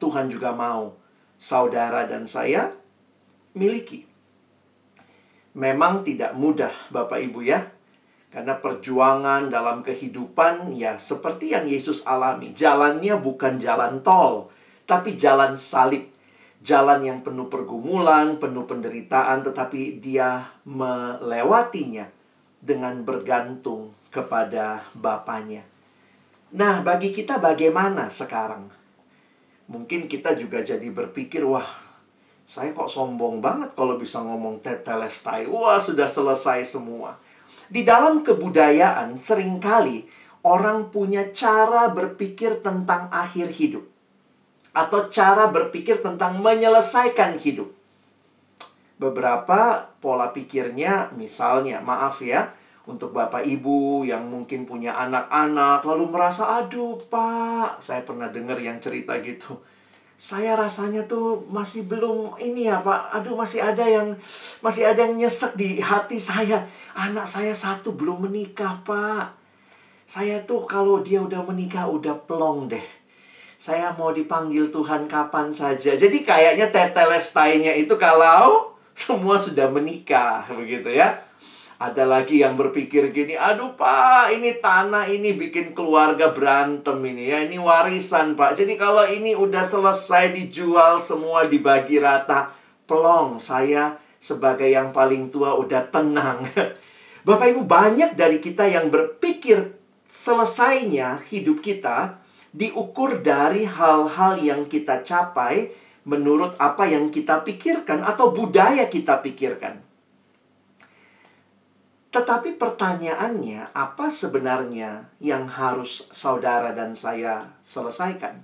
Tuhan 0.02 0.34
juga 0.34 0.58
mau 0.58 0.98
saudara 1.38 2.10
dan 2.10 2.26
saya 2.26 2.74
miliki. 3.54 4.10
Memang 5.54 6.02
tidak 6.02 6.34
mudah, 6.34 6.74
Bapak 6.90 7.22
Ibu, 7.22 7.46
ya 7.46 7.70
karena 8.32 8.56
perjuangan 8.64 9.52
dalam 9.52 9.84
kehidupan 9.84 10.72
ya 10.72 10.96
seperti 10.96 11.52
yang 11.52 11.68
Yesus 11.68 12.08
alami. 12.08 12.56
Jalannya 12.56 13.20
bukan 13.20 13.60
jalan 13.60 14.00
tol, 14.02 14.48
tapi 14.88 15.20
jalan 15.20 15.60
salib. 15.60 16.08
Jalan 16.62 17.02
yang 17.02 17.20
penuh 17.26 17.50
pergumulan, 17.50 18.38
penuh 18.38 18.70
penderitaan, 18.70 19.42
tetapi 19.42 19.98
dia 19.98 20.46
melewatinya 20.64 22.06
dengan 22.62 23.02
bergantung 23.02 23.98
kepada 24.14 24.86
Bapaknya. 24.94 25.66
Nah, 26.54 26.86
bagi 26.86 27.10
kita 27.10 27.42
bagaimana 27.42 28.14
sekarang? 28.14 28.70
Mungkin 29.72 30.12
kita 30.12 30.36
juga 30.36 30.60
jadi 30.60 30.84
berpikir, 30.92 31.48
wah, 31.48 31.64
saya 32.44 32.76
kok 32.76 32.92
sombong 32.92 33.40
banget 33.40 33.72
kalau 33.72 33.96
bisa 33.96 34.20
ngomong 34.20 34.60
tetelestai. 34.60 35.48
Wah, 35.48 35.80
sudah 35.80 36.12
selesai 36.12 36.68
semua. 36.68 37.16
Di 37.72 37.88
dalam 37.88 38.20
kebudayaan 38.20 39.16
sering 39.16 39.64
kali 39.64 40.04
orang 40.44 40.92
punya 40.92 41.32
cara 41.32 41.88
berpikir 41.88 42.60
tentang 42.60 43.08
akhir 43.08 43.56
hidup 43.56 43.88
atau 44.76 45.08
cara 45.08 45.48
berpikir 45.48 46.04
tentang 46.04 46.44
menyelesaikan 46.44 47.40
hidup. 47.40 47.72
Beberapa 49.00 49.88
pola 50.04 50.36
pikirnya 50.36 51.16
misalnya, 51.16 51.80
maaf 51.80 52.20
ya, 52.20 52.52
untuk 52.92 53.16
Bapak 53.16 53.48
Ibu 53.48 54.04
yang 54.04 54.28
mungkin 54.28 54.68
punya 54.68 54.94
anak-anak 55.00 55.88
lalu 55.88 56.12
merasa 56.12 56.60
aduh 56.60 57.00
Pak, 57.08 57.80
saya 57.80 58.04
pernah 58.04 58.28
dengar 58.28 58.60
yang 58.60 58.78
cerita 58.84 59.16
gitu 59.24 59.58
saya 60.22 60.54
rasanya 60.54 61.10
tuh 61.10 61.50
masih 61.50 61.90
belum 61.90 62.38
ini 62.38 62.70
ya 62.70 62.78
Pak. 62.86 63.10
Aduh 63.10 63.34
masih 63.34 63.58
ada 63.58 63.82
yang 63.82 64.14
masih 64.62 64.86
ada 64.86 65.02
yang 65.10 65.18
nyesek 65.18 65.58
di 65.58 65.82
hati 65.82 66.22
saya. 66.22 66.62
Anak 66.94 67.26
saya 67.26 67.58
satu 67.58 67.98
belum 67.98 68.30
menikah 68.30 68.86
Pak. 68.86 69.34
Saya 70.06 70.46
tuh 70.46 70.70
kalau 70.70 71.02
dia 71.02 71.26
udah 71.26 71.42
menikah 71.42 71.90
udah 71.90 72.14
plong 72.30 72.70
deh. 72.70 72.86
Saya 73.58 73.98
mau 73.98 74.14
dipanggil 74.14 74.70
Tuhan 74.70 75.10
kapan 75.10 75.50
saja. 75.50 75.98
Jadi 75.98 76.22
kayaknya 76.22 76.70
tetelestainya 76.70 77.74
itu 77.74 77.98
kalau 77.98 78.78
semua 78.94 79.42
sudah 79.42 79.74
menikah 79.74 80.46
begitu 80.54 80.94
ya. 80.94 81.18
Ada 81.82 82.06
lagi 82.06 82.46
yang 82.46 82.54
berpikir 82.54 83.10
gini, 83.10 83.34
aduh 83.34 83.74
pak, 83.74 84.30
ini 84.38 84.62
tanah 84.62 85.10
ini 85.10 85.34
bikin 85.34 85.74
keluarga 85.74 86.30
berantem 86.30 86.94
ini 87.02 87.34
ya, 87.34 87.42
ini 87.42 87.58
warisan 87.58 88.38
pak. 88.38 88.54
Jadi 88.54 88.78
kalau 88.78 89.02
ini 89.10 89.34
udah 89.34 89.66
selesai 89.66 90.30
dijual 90.30 91.02
semua 91.02 91.50
dibagi 91.50 91.98
rata, 91.98 92.54
pelong 92.86 93.42
saya 93.42 93.98
sebagai 94.22 94.70
yang 94.70 94.94
paling 94.94 95.34
tua 95.34 95.58
udah 95.58 95.90
tenang. 95.90 96.46
Bapak 97.26 97.50
Ibu 97.50 97.66
banyak 97.66 98.14
dari 98.14 98.38
kita 98.38 98.70
yang 98.70 98.94
berpikir 98.94 99.74
selesainya 100.06 101.18
hidup 101.34 101.66
kita 101.66 102.22
diukur 102.54 103.26
dari 103.26 103.66
hal-hal 103.66 104.38
yang 104.38 104.70
kita 104.70 105.02
capai 105.02 105.74
menurut 106.06 106.54
apa 106.62 106.86
yang 106.86 107.10
kita 107.10 107.42
pikirkan 107.42 108.06
atau 108.06 108.30
budaya 108.30 108.86
kita 108.86 109.18
pikirkan. 109.26 109.91
Tetapi 112.12 112.60
pertanyaannya, 112.60 113.72
apa 113.72 114.12
sebenarnya 114.12 115.08
yang 115.24 115.48
harus 115.48 116.12
saudara 116.12 116.76
dan 116.76 116.92
saya 116.92 117.56
selesaikan? 117.64 118.44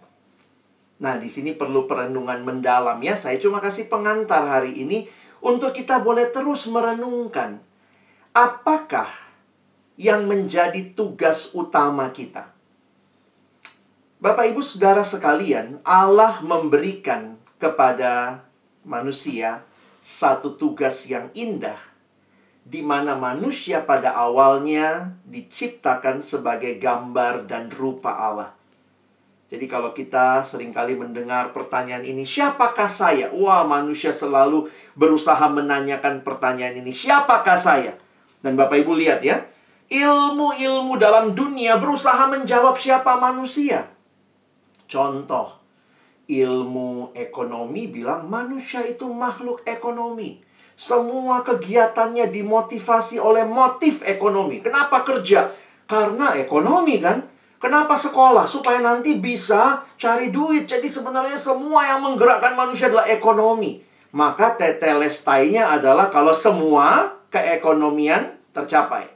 Nah, 1.04 1.20
di 1.20 1.28
sini 1.28 1.52
perlu 1.52 1.84
perenungan 1.84 2.48
mendalam 2.48 2.96
ya. 3.04 3.20
Saya 3.20 3.36
cuma 3.38 3.60
kasih 3.60 3.92
pengantar 3.92 4.48
hari 4.48 4.72
ini 4.72 5.12
untuk 5.44 5.76
kita 5.76 6.00
boleh 6.00 6.32
terus 6.32 6.64
merenungkan 6.72 7.60
apakah 8.32 9.12
yang 10.00 10.30
menjadi 10.32 10.96
tugas 10.96 11.52
utama 11.52 12.08
kita. 12.16 12.54
Bapak 14.18 14.50
Ibu 14.50 14.64
Saudara 14.64 15.04
sekalian, 15.04 15.84
Allah 15.84 16.40
memberikan 16.40 17.36
kepada 17.60 18.42
manusia 18.88 19.62
satu 20.00 20.56
tugas 20.56 21.06
yang 21.06 21.30
indah 21.36 21.97
di 22.68 22.84
mana 22.84 23.16
manusia 23.16 23.88
pada 23.88 24.12
awalnya 24.12 25.16
diciptakan 25.24 26.20
sebagai 26.20 26.76
gambar 26.76 27.48
dan 27.48 27.72
rupa 27.72 28.12
Allah. 28.12 28.52
Jadi 29.48 29.64
kalau 29.72 29.96
kita 29.96 30.44
sering 30.44 30.76
kali 30.76 30.92
mendengar 31.00 31.56
pertanyaan 31.56 32.04
ini, 32.04 32.28
siapakah 32.28 32.92
saya? 32.92 33.32
Wah, 33.32 33.64
manusia 33.64 34.12
selalu 34.12 34.68
berusaha 35.00 35.48
menanyakan 35.48 36.20
pertanyaan 36.20 36.84
ini, 36.84 36.92
siapakah 36.92 37.56
saya? 37.56 37.96
Dan 38.44 38.60
Bapak 38.60 38.84
Ibu 38.84 38.92
lihat 39.00 39.24
ya, 39.24 39.48
ilmu-ilmu 39.88 41.00
dalam 41.00 41.32
dunia 41.32 41.80
berusaha 41.80 42.28
menjawab 42.28 42.76
siapa 42.76 43.16
manusia. 43.16 43.88
Contoh, 44.92 45.56
ilmu 46.28 47.16
ekonomi 47.16 47.88
bilang 47.88 48.28
manusia 48.28 48.84
itu 48.84 49.08
makhluk 49.08 49.64
ekonomi. 49.64 50.44
Semua 50.78 51.42
kegiatannya 51.42 52.30
dimotivasi 52.30 53.18
oleh 53.18 53.42
motif 53.50 54.06
ekonomi. 54.06 54.62
Kenapa 54.62 55.02
kerja? 55.02 55.50
Karena 55.90 56.38
ekonomi 56.38 57.02
kan. 57.02 57.26
Kenapa 57.58 57.98
sekolah? 57.98 58.46
Supaya 58.46 58.78
nanti 58.86 59.18
bisa 59.18 59.82
cari 59.98 60.30
duit. 60.30 60.70
Jadi 60.70 60.86
sebenarnya 60.86 61.34
semua 61.34 61.82
yang 61.82 62.06
menggerakkan 62.06 62.54
manusia 62.54 62.94
adalah 62.94 63.10
ekonomi. 63.10 63.82
Maka 64.14 64.54
tetelestainya 64.54 65.74
adalah 65.74 66.14
kalau 66.14 66.38
semua 66.38 67.18
keekonomian 67.34 68.38
tercapai. 68.54 69.10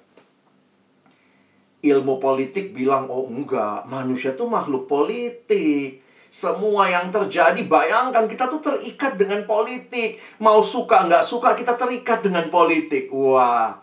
Ilmu 1.86 2.18
politik 2.18 2.74
bilang, 2.74 3.06
oh 3.14 3.30
enggak, 3.30 3.86
manusia 3.86 4.34
tuh 4.34 4.50
makhluk 4.50 4.90
politik. 4.90 6.02
Semua 6.32 6.88
yang 6.88 7.12
terjadi, 7.12 7.60
bayangkan 7.68 8.24
kita 8.24 8.48
tuh 8.48 8.64
terikat 8.64 9.20
dengan 9.20 9.44
politik. 9.44 10.16
Mau 10.40 10.64
suka 10.64 11.04
nggak 11.04 11.28
suka, 11.28 11.60
kita 11.60 11.76
terikat 11.76 12.24
dengan 12.24 12.48
politik. 12.48 13.12
Wah, 13.12 13.76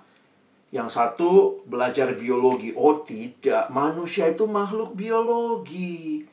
yang 0.72 0.88
satu 0.88 1.60
belajar 1.68 2.16
biologi. 2.16 2.72
Oh 2.72 3.04
tidak, 3.04 3.68
manusia 3.68 4.32
itu 4.32 4.48
makhluk 4.48 4.96
biologi. 4.96 6.24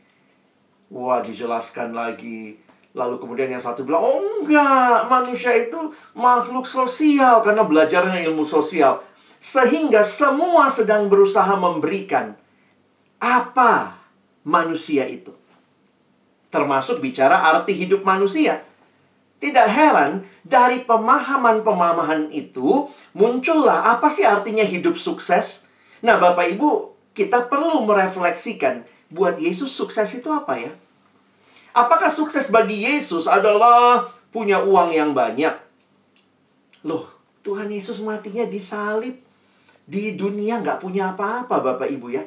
Wah, 0.88 1.20
dijelaskan 1.20 1.92
lagi. 1.92 2.64
Lalu 2.96 3.20
kemudian 3.20 3.52
yang 3.52 3.60
satu 3.60 3.84
bilang, 3.84 4.08
oh 4.08 4.24
enggak, 4.40 5.12
manusia 5.12 5.52
itu 5.52 5.92
makhluk 6.16 6.64
sosial 6.64 7.44
karena 7.44 7.68
belajarnya 7.68 8.24
ilmu 8.32 8.48
sosial. 8.48 9.04
Sehingga 9.44 10.00
semua 10.00 10.72
sedang 10.72 11.12
berusaha 11.12 11.60
memberikan 11.60 12.40
apa 13.20 14.00
manusia 14.48 15.04
itu. 15.12 15.36
Termasuk 16.54 17.02
bicara 17.04 17.52
arti 17.54 17.74
hidup 17.76 18.06
manusia. 18.08 18.64
Tidak 19.42 19.68
heran 19.68 20.24
dari 20.48 20.82
pemahaman-pemahaman 20.88 22.32
itu 22.32 22.88
muncullah 23.12 23.92
apa 23.94 24.08
sih 24.08 24.24
artinya 24.24 24.64
hidup 24.64 24.96
sukses? 24.96 25.68
Nah, 26.02 26.16
Bapak 26.22 26.56
Ibu, 26.56 26.96
kita 27.12 27.48
perlu 27.52 27.84
merefleksikan 27.84 28.88
buat 29.12 29.38
Yesus 29.38 29.72
sukses 29.72 30.08
itu 30.16 30.32
apa 30.32 30.58
ya? 30.60 30.72
Apakah 31.76 32.08
sukses 32.08 32.48
bagi 32.48 32.88
Yesus 32.88 33.28
adalah 33.28 34.08
punya 34.32 34.64
uang 34.64 34.96
yang 34.96 35.12
banyak? 35.12 35.52
Loh, 36.88 37.12
Tuhan 37.44 37.68
Yesus 37.68 38.00
matinya 38.00 38.48
disalib. 38.48 39.20
Di 39.86 40.18
dunia 40.18 40.64
nggak 40.64 40.82
punya 40.82 41.14
apa-apa, 41.14 41.62
Bapak 41.62 41.92
Ibu 41.92 42.08
ya. 42.10 42.24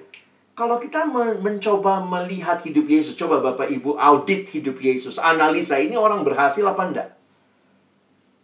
Kalau 0.58 0.82
kita 0.82 1.06
mencoba 1.38 2.02
melihat 2.02 2.58
hidup 2.66 2.90
Yesus, 2.90 3.14
coba 3.14 3.38
Bapak 3.38 3.70
Ibu 3.70 3.94
audit 3.94 4.50
hidup 4.50 4.82
Yesus, 4.82 5.14
analisa 5.22 5.78
ini 5.78 5.94
orang 5.94 6.26
berhasil 6.26 6.66
apa 6.66 6.82
enggak? 6.82 7.08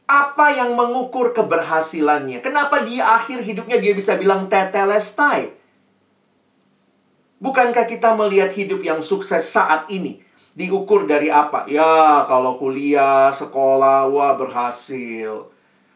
Apa 0.07 0.55
yang 0.55 0.79
mengukur 0.79 1.35
keberhasilannya? 1.35 2.39
Kenapa 2.39 2.87
di 2.87 3.03
akhir 3.03 3.43
hidupnya 3.43 3.83
dia 3.83 3.99
bisa 3.99 4.15
bilang 4.15 4.47
tetelestai? 4.47 5.59
Bukankah 7.43 7.83
kita 7.83 8.15
melihat 8.15 8.55
hidup 8.55 8.87
yang 8.87 9.03
sukses 9.03 9.51
saat 9.51 9.91
ini? 9.91 10.23
Diukur 10.55 11.11
dari 11.11 11.35
apa? 11.35 11.67
Ya, 11.67 12.23
kalau 12.31 12.63
kuliah, 12.63 13.35
sekolah, 13.35 14.07
wah 14.07 14.39
berhasil. 14.39 15.51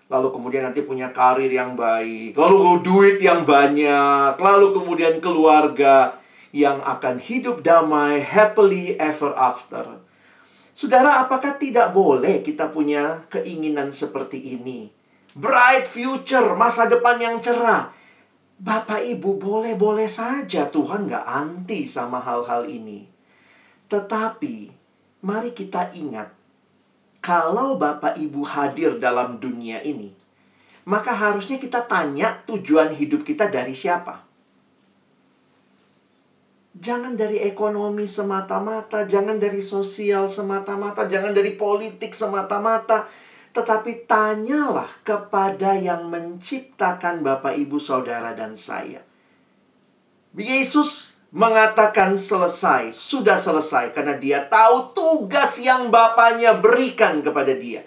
Lalu 0.08 0.28
kemudian 0.32 0.64
nanti 0.64 0.80
punya 0.80 1.12
karir 1.12 1.52
yang 1.52 1.76
baik. 1.76 2.32
Lalu 2.32 2.80
duit 2.80 3.16
yang 3.20 3.44
banyak. 3.44 4.40
Lalu 4.40 4.66
kemudian 4.72 5.20
keluarga 5.20 6.16
yang 6.48 6.80
akan 6.80 7.20
hidup 7.20 7.60
damai, 7.60 8.24
happily 8.24 8.96
ever 8.96 9.36
after. 9.36 10.00
Saudara, 10.72 11.20
apakah 11.20 11.60
tidak 11.60 11.92
boleh 11.92 12.40
kita 12.40 12.72
punya 12.72 13.26
keinginan 13.28 13.92
seperti 13.92 14.56
ini? 14.56 14.88
Bright 15.36 15.84
future, 15.84 16.56
masa 16.56 16.88
depan 16.88 17.20
yang 17.20 17.36
cerah. 17.44 17.92
Bapak 18.58 19.04
Ibu 19.04 19.38
boleh-boleh 19.38 20.08
saja 20.08 20.66
Tuhan 20.72 21.06
gak 21.06 21.26
anti 21.26 21.84
sama 21.84 22.18
hal-hal 22.18 22.64
ini. 22.66 23.06
Tetapi, 23.92 24.56
mari 25.22 25.50
kita 25.52 25.94
ingat 25.94 26.37
kalau 27.28 27.76
Bapak 27.76 28.16
Ibu 28.16 28.40
hadir 28.40 28.96
dalam 28.96 29.36
dunia 29.36 29.84
ini, 29.84 30.16
maka 30.88 31.12
harusnya 31.12 31.60
kita 31.60 31.84
tanya 31.84 32.40
tujuan 32.48 32.88
hidup 32.96 33.20
kita 33.20 33.52
dari 33.52 33.76
siapa. 33.76 34.24
Jangan 36.72 37.20
dari 37.20 37.44
ekonomi 37.44 38.08
semata-mata, 38.08 39.04
jangan 39.04 39.36
dari 39.36 39.60
sosial 39.60 40.24
semata-mata, 40.32 41.04
jangan 41.04 41.36
dari 41.36 41.52
politik 41.52 42.16
semata-mata, 42.16 43.04
tetapi 43.52 44.08
tanyalah 44.08 44.88
kepada 45.04 45.76
yang 45.76 46.08
menciptakan 46.08 47.20
Bapak, 47.20 47.60
Ibu, 47.60 47.76
Saudara, 47.76 48.32
dan 48.32 48.56
saya. 48.56 49.04
Yesus 50.32 51.07
mengatakan 51.28 52.16
selesai, 52.16 52.96
sudah 52.96 53.36
selesai 53.36 53.92
karena 53.92 54.16
dia 54.16 54.48
tahu 54.48 54.96
tugas 54.96 55.60
yang 55.60 55.92
Bapaknya 55.92 56.56
berikan 56.56 57.20
kepada 57.20 57.52
dia. 57.52 57.84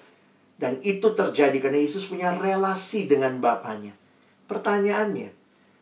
Dan 0.62 0.78
itu 0.86 1.10
terjadi 1.18 1.58
karena 1.58 1.82
Yesus 1.82 2.06
punya 2.06 2.38
relasi 2.38 3.10
dengan 3.10 3.42
Bapaknya. 3.42 3.98
Pertanyaannya, 4.46 5.34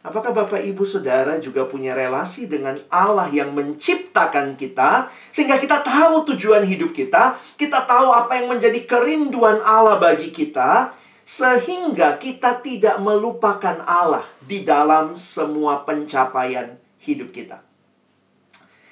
apakah 0.07 0.31
Bapak 0.31 0.63
Ibu 0.63 0.88
Saudara 0.88 1.36
juga 1.43 1.67
punya 1.67 1.91
relasi 1.91 2.47
dengan 2.47 2.79
Allah 2.88 3.27
yang 3.27 3.51
menciptakan 3.51 4.55
kita 4.55 5.12
sehingga 5.36 5.60
kita 5.60 5.83
tahu 5.83 6.31
tujuan 6.31 6.63
hidup 6.63 6.95
kita, 6.95 7.36
kita 7.60 7.83
tahu 7.83 8.15
apa 8.15 8.39
yang 8.39 8.55
menjadi 8.55 8.88
kerinduan 8.88 9.60
Allah 9.67 9.99
bagi 9.99 10.31
kita 10.31 10.95
sehingga 11.27 12.15
kita 12.15 12.63
tidak 12.63 13.03
melupakan 13.03 13.83
Allah 13.83 14.23
di 14.39 14.63
dalam 14.63 15.19
semua 15.19 15.83
pencapaian 15.83 16.88
hidup 17.09 17.33
kita. 17.33 17.65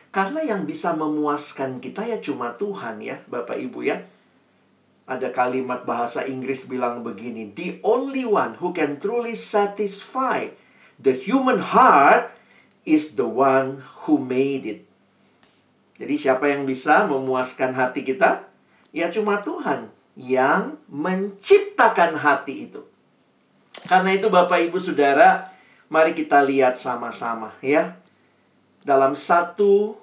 Karena 0.10 0.42
yang 0.42 0.66
bisa 0.66 0.98
memuaskan 0.98 1.78
kita 1.78 2.02
ya 2.02 2.18
cuma 2.18 2.58
Tuhan 2.58 2.98
ya, 3.04 3.22
Bapak 3.30 3.60
Ibu 3.62 3.86
ya. 3.86 4.02
Ada 5.08 5.32
kalimat 5.32 5.88
bahasa 5.88 6.26
Inggris 6.26 6.68
bilang 6.68 7.06
begini, 7.06 7.54
the 7.56 7.80
only 7.86 8.28
one 8.28 8.60
who 8.60 8.76
can 8.76 9.00
truly 9.00 9.38
satisfy 9.38 10.52
the 11.00 11.16
human 11.16 11.62
heart 11.62 12.34
is 12.84 13.16
the 13.16 13.28
one 13.28 13.86
who 14.04 14.20
made 14.20 14.68
it. 14.68 14.82
Jadi 15.98 16.16
siapa 16.18 16.52
yang 16.52 16.68
bisa 16.68 17.08
memuaskan 17.08 17.78
hati 17.78 18.04
kita? 18.04 18.46
Ya 18.92 19.08
cuma 19.14 19.40
Tuhan 19.46 19.94
yang 20.18 20.82
menciptakan 20.90 22.20
hati 22.20 22.68
itu. 22.68 22.82
Karena 23.88 24.12
itu 24.18 24.28
Bapak 24.28 24.60
Ibu 24.66 24.78
Saudara, 24.82 25.58
Mari 25.88 26.12
kita 26.12 26.44
lihat 26.44 26.76
sama-sama 26.76 27.56
ya. 27.64 27.96
Dalam 28.84 29.18
satu 29.18 29.98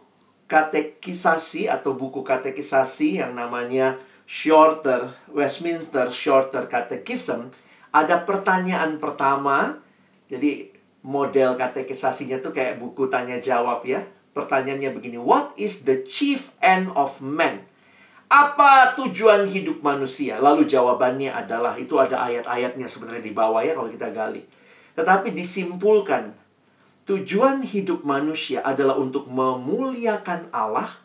katekisasi 0.48 1.66
atau 1.70 1.96
buku 1.96 2.20
katekisasi 2.20 3.22
yang 3.22 3.32
namanya 3.34 3.96
Shorter 4.24 5.12
Westminster 5.32 6.08
Shorter 6.08 6.68
Catechism 6.68 7.52
ada 7.94 8.24
pertanyaan 8.26 8.98
pertama. 8.98 9.78
Jadi 10.26 10.72
model 11.04 11.54
katekisasinya 11.54 12.40
tuh 12.40 12.50
kayak 12.50 12.80
buku 12.80 13.06
tanya 13.06 13.38
jawab 13.38 13.84
ya. 13.86 14.02
Pertanyaannya 14.34 14.90
begini, 14.90 15.14
what 15.14 15.54
is 15.54 15.86
the 15.86 16.02
chief 16.02 16.50
end 16.58 16.90
of 16.98 17.22
man? 17.22 17.62
Apa 18.26 18.98
tujuan 18.98 19.46
hidup 19.46 19.78
manusia? 19.86 20.42
Lalu 20.42 20.66
jawabannya 20.66 21.30
adalah 21.30 21.78
itu 21.78 21.94
ada 22.02 22.18
ayat-ayatnya 22.18 22.90
sebenarnya 22.90 23.22
di 23.22 23.30
bawah 23.30 23.62
ya 23.62 23.78
kalau 23.78 23.86
kita 23.86 24.10
gali. 24.10 24.42
Tetapi 24.98 25.30
disimpulkan, 25.30 26.34
tujuan 27.04 27.64
hidup 27.64 28.02
manusia 28.02 28.64
adalah 28.64 28.96
untuk 28.96 29.28
memuliakan 29.28 30.48
Allah 30.52 30.96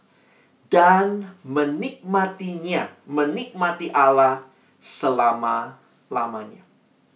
dan 0.71 1.33
menikmatinya, 1.43 2.87
menikmati 3.09 3.91
Allah 3.91 4.45
selama-lamanya. 4.79 6.63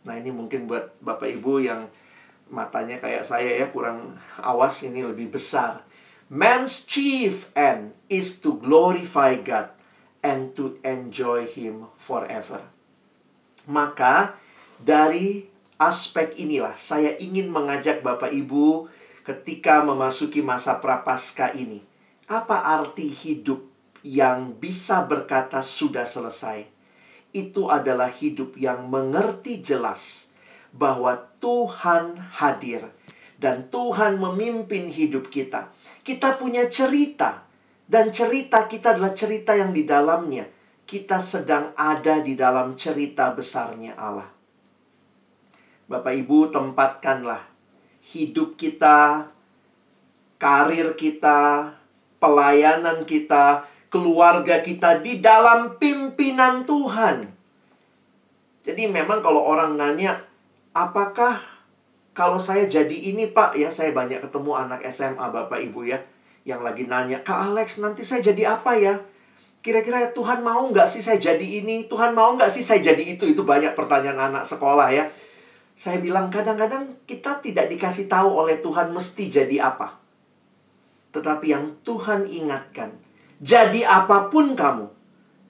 Nah, 0.04 0.15
ini 0.19 0.36
mungkin 0.36 0.67
buat 0.67 0.91
Bapak 1.00 1.32
Ibu 1.39 1.63
yang 1.63 1.88
matanya 2.52 3.00
kayak 3.00 3.24
saya 3.24 3.56
ya 3.56 3.72
kurang 3.72 4.19
awas 4.43 4.84
ini 4.84 5.02
lebih 5.02 5.32
besar. 5.32 5.86
Man's 6.28 6.84
chief 6.84 7.48
end 7.56 7.96
is 8.10 8.41
to 8.41 8.60
glorify 8.60 9.38
God 9.39 9.72
and 10.26 10.52
to 10.58 10.82
enjoy 10.84 11.46
him 11.48 11.88
forever. 11.96 12.67
Maka 13.69 14.36
dari 14.82 15.53
aspek 15.88 16.36
inilah 16.39 16.76
saya 16.80 17.15
ingin 17.19 17.52
mengajak 17.52 18.00
Bapak 18.04 18.32
Ibu 18.32 18.88
ketika 19.24 19.84
memasuki 19.84 20.43
masa 20.43 20.80
prapaskah 20.80 21.56
ini. 21.56 21.84
Apa 22.28 22.63
arti 22.63 23.12
hidup 23.12 23.63
yang 24.04 24.56
bisa 24.60 25.04
berkata 25.04 25.60
sudah 25.60 26.08
selesai? 26.08 26.67
Itu 27.36 27.67
adalah 27.67 28.08
hidup 28.12 28.56
yang 28.56 28.88
mengerti 28.88 29.60
jelas 29.60 30.32
bahwa 30.72 31.30
Tuhan 31.39 32.17
hadir 32.39 32.88
dan 33.38 33.67
Tuhan 33.67 34.22
memimpin 34.22 34.88
hidup 34.88 35.28
kita. 35.28 35.74
Kita 36.06 36.39
punya 36.39 36.67
cerita 36.72 37.43
dan 37.84 38.15
cerita 38.15 38.65
kita 38.69 38.96
adalah 38.96 39.12
cerita 39.12 39.54
yang 39.58 39.76
di 39.76 39.84
dalamnya 39.84 40.48
kita 40.84 41.17
sedang 41.24 41.72
ada 41.74 42.19
di 42.22 42.36
dalam 42.38 42.76
cerita 42.76 43.32
besarnya 43.34 43.98
Allah. 43.98 44.42
Bapak 45.93 46.17
Ibu 46.17 46.49
tempatkanlah 46.49 47.45
hidup 48.17 48.58
kita, 48.58 49.29
karir 50.41 50.97
kita, 50.97 51.69
pelayanan 52.17 53.06
kita, 53.06 53.69
keluarga 53.93 54.65
kita 54.65 55.06
di 55.06 55.21
dalam 55.21 55.77
pimpinan 55.77 56.65
Tuhan. 56.65 57.29
Jadi 58.65 58.89
memang 58.89 59.21
kalau 59.21 59.45
orang 59.45 59.77
nanya, 59.77 60.17
apakah 60.73 61.38
kalau 62.17 62.41
saya 62.41 62.65
jadi 62.65 63.13
ini 63.13 63.29
Pak, 63.29 63.53
ya 63.53 63.69
saya 63.69 63.93
banyak 63.93 64.25
ketemu 64.25 64.51
anak 64.58 64.82
SMA 64.89 65.29
Bapak 65.29 65.62
Ibu 65.62 65.86
ya, 65.86 66.01
yang 66.41 66.65
lagi 66.65 66.89
nanya, 66.89 67.21
Kak 67.21 67.53
Alex 67.53 67.77
nanti 67.77 68.01
saya 68.01 68.25
jadi 68.25 68.58
apa 68.58 68.73
ya? 68.82 68.97
Kira-kira 69.63 70.12
Tuhan 70.12 70.43
mau 70.43 70.65
nggak 70.73 70.89
sih 70.89 70.99
saya 70.99 71.21
jadi 71.21 71.63
ini? 71.63 71.88
Tuhan 71.88 72.12
mau 72.17 72.36
nggak 72.36 72.51
sih 72.51 72.65
saya 72.65 72.84
jadi 72.84 72.99
itu? 72.99 73.29
Itu 73.29 73.47
banyak 73.47 73.77
pertanyaan 73.77 74.34
anak 74.34 74.43
sekolah 74.43 74.91
ya. 74.91 75.08
Saya 75.84 76.00
bilang 76.00 76.32
kadang-kadang 76.32 77.04
kita 77.04 77.43
tidak 77.43 77.67
dikasih 77.67 78.08
tahu 78.08 78.32
oleh 78.39 78.63
Tuhan 78.63 78.96
mesti 78.96 79.28
jadi 79.28 79.67
apa. 79.67 80.00
Tetapi 81.12 81.46
yang 81.52 81.76
Tuhan 81.84 82.24
ingatkan, 82.24 82.96
Jadi 83.43 83.84
apa 83.84 84.32
pun 84.32 84.56
kamu, 84.56 84.88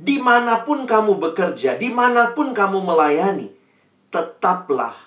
di 0.01 0.17
mana 0.17 0.65
pun 0.65 0.89
kamu 0.89 1.21
bekerja, 1.21 1.77
di 1.77 1.93
mana 1.93 2.33
pun 2.33 2.49
kamu 2.49 2.81
melayani, 2.81 3.53
tetaplah 4.09 4.97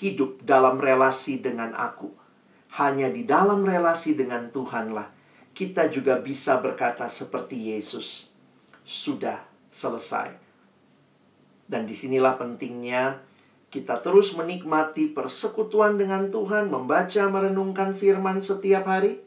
hidup 0.00 0.40
dalam 0.48 0.80
relasi 0.80 1.44
dengan 1.44 1.76
aku. 1.76 2.08
Hanya 2.80 3.12
di 3.12 3.28
dalam 3.28 3.60
relasi 3.60 4.16
dengan 4.16 4.48
Tuhanlah 4.48 5.12
kita 5.52 5.92
juga 5.92 6.16
bisa 6.16 6.56
berkata 6.56 7.04
seperti 7.04 7.76
Yesus, 7.76 8.32
sudah 8.80 9.44
selesai. 9.68 10.32
Dan 11.68 11.84
di 11.84 11.92
sinilah 11.92 12.40
pentingnya 12.40 13.28
kita 13.70 14.02
terus 14.02 14.34
menikmati 14.34 15.14
persekutuan 15.14 15.94
dengan 15.94 16.26
Tuhan, 16.26 16.68
membaca, 16.74 17.22
merenungkan 17.30 17.94
firman 17.94 18.42
setiap 18.42 18.90
hari, 18.90 19.22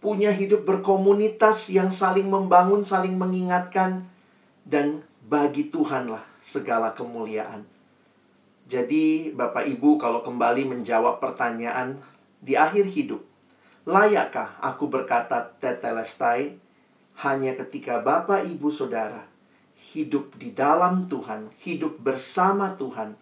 punya 0.00 0.32
hidup 0.32 0.64
berkomunitas 0.64 1.68
yang 1.68 1.92
saling 1.92 2.26
membangun, 2.32 2.82
saling 2.82 3.14
mengingatkan, 3.14 4.08
dan 4.64 5.04
bagi 5.28 5.68
Tuhanlah 5.68 6.24
segala 6.40 6.96
kemuliaan. 6.96 7.68
Jadi, 8.66 9.36
Bapak 9.36 9.68
Ibu, 9.68 10.00
kalau 10.00 10.24
kembali 10.24 10.64
menjawab 10.64 11.20
pertanyaan 11.20 12.00
di 12.40 12.56
akhir 12.56 12.88
hidup, 12.88 13.20
Layakkah 13.82 14.62
aku 14.62 14.86
berkata 14.86 15.42
tetelestai 15.58 16.54
hanya 17.26 17.58
ketika 17.58 17.98
Bapak 17.98 18.46
Ibu 18.46 18.70
Saudara 18.70 19.26
hidup 19.74 20.38
di 20.38 20.54
dalam 20.54 21.10
Tuhan, 21.10 21.50
hidup 21.66 21.98
bersama 21.98 22.78
Tuhan, 22.78 23.18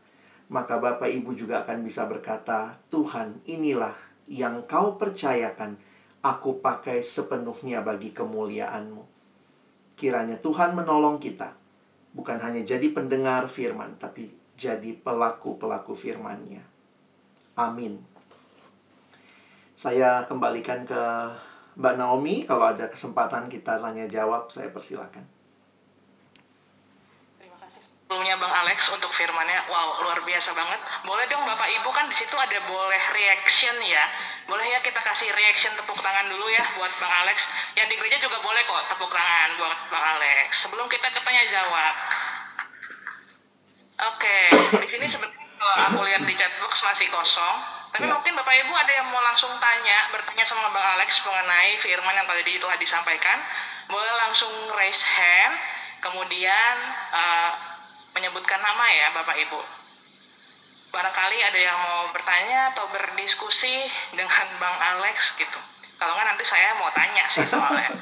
maka 0.51 0.83
Bapak 0.83 1.07
Ibu 1.07 1.39
juga 1.39 1.63
akan 1.63 1.87
bisa 1.87 2.11
berkata, 2.11 2.75
Tuhan 2.91 3.39
inilah 3.47 3.95
yang 4.27 4.67
kau 4.67 4.99
percayakan, 4.99 5.79
aku 6.27 6.59
pakai 6.59 7.07
sepenuhnya 7.07 7.87
bagi 7.87 8.11
kemuliaan-Mu. 8.11 9.07
Kiranya 9.95 10.43
Tuhan 10.43 10.75
menolong 10.75 11.23
kita, 11.23 11.55
bukan 12.11 12.43
hanya 12.43 12.67
jadi 12.67 12.91
pendengar 12.91 13.47
firman, 13.47 13.95
tapi 13.95 14.35
jadi 14.59 14.91
pelaku-pelaku 14.99 15.95
firman-Nya. 15.95 16.67
Amin. 17.55 18.03
Saya 19.79 20.29
kembalikan 20.29 20.85
ke 20.85 21.03
Mbak 21.81 21.95
Naomi. 21.97 22.45
Kalau 22.45 22.69
ada 22.69 22.85
kesempatan 22.91 23.49
kita 23.49 23.81
tanya 23.81 24.05
jawab, 24.05 24.53
saya 24.53 24.69
persilakan. 24.69 25.40
Sebelumnya 28.11 28.43
Bang 28.43 28.51
Alex 28.51 28.91
untuk 28.91 29.07
firmannya. 29.15 29.71
Wow, 29.71 30.03
luar 30.03 30.19
biasa 30.27 30.51
banget. 30.51 30.83
Boleh 31.07 31.31
dong 31.31 31.47
Bapak 31.47 31.71
Ibu 31.71 31.95
kan 31.95 32.11
di 32.11 32.17
situ 32.19 32.35
ada 32.35 32.59
boleh 32.67 32.99
reaction 33.15 33.71
ya. 33.87 34.03
Boleh 34.51 34.67
ya 34.67 34.83
kita 34.83 34.99
kasih 34.99 35.31
reaction 35.31 35.71
tepuk 35.79 35.95
tangan 36.03 36.27
dulu 36.27 36.43
ya 36.51 36.59
buat 36.75 36.91
Bang 36.99 37.15
Alex. 37.23 37.47
Yang 37.79 37.95
di 37.95 38.03
gereja 38.03 38.19
juga 38.19 38.43
boleh 38.43 38.67
kok 38.67 38.83
tepuk 38.91 39.15
tangan 39.15 39.63
buat 39.63 39.79
Bang 39.95 40.03
Alex. 40.19 40.59
Sebelum 40.59 40.91
kita 40.91 41.07
ke 41.07 41.23
tanya 41.23 41.47
jawab. 41.55 41.95
Oke, 44.11 44.39
di 44.83 44.89
sini 44.91 45.07
sebenarnya 45.07 45.47
kalau 45.55 45.77
aku 45.95 45.99
lihat 46.11 46.27
di 46.27 46.35
chatbox 46.35 46.83
masih 46.83 47.07
kosong 47.15 47.57
tapi 47.95 48.11
ya. 48.11 48.11
mungkin 48.11 48.35
Bapak 48.35 48.55
Ibu 48.59 48.75
ada 48.75 48.91
yang 48.91 49.07
mau 49.15 49.23
langsung 49.23 49.55
tanya, 49.63 50.11
bertanya 50.11 50.43
sama 50.43 50.67
Bang 50.75 50.99
Alex 50.99 51.23
mengenai 51.23 51.79
firman 51.79 52.19
yang 52.19 52.27
tadi 52.27 52.59
telah 52.59 52.75
disampaikan, 52.75 53.39
boleh 53.87 54.15
langsung 54.27 54.51
raise 54.79 55.03
hand, 55.03 55.55
kemudian 56.03 56.75
uh, 57.11 57.70
menyebutkan 58.17 58.61
nama 58.63 58.85
ya 58.91 59.13
Bapak 59.15 59.37
Ibu. 59.37 59.61
Barangkali 60.91 61.39
ada 61.39 61.61
yang 61.61 61.79
mau 61.79 62.11
bertanya 62.11 62.75
atau 62.75 62.91
berdiskusi 62.91 63.87
dengan 64.11 64.47
Bang 64.59 64.75
Alex 64.75 65.39
gitu. 65.39 65.61
Kalau 65.99 66.17
nggak 66.19 66.35
nanti 66.35 66.45
saya 66.47 66.75
mau 66.81 66.91
tanya 66.91 67.25
sih 67.31 67.47
soalnya. 67.47 67.95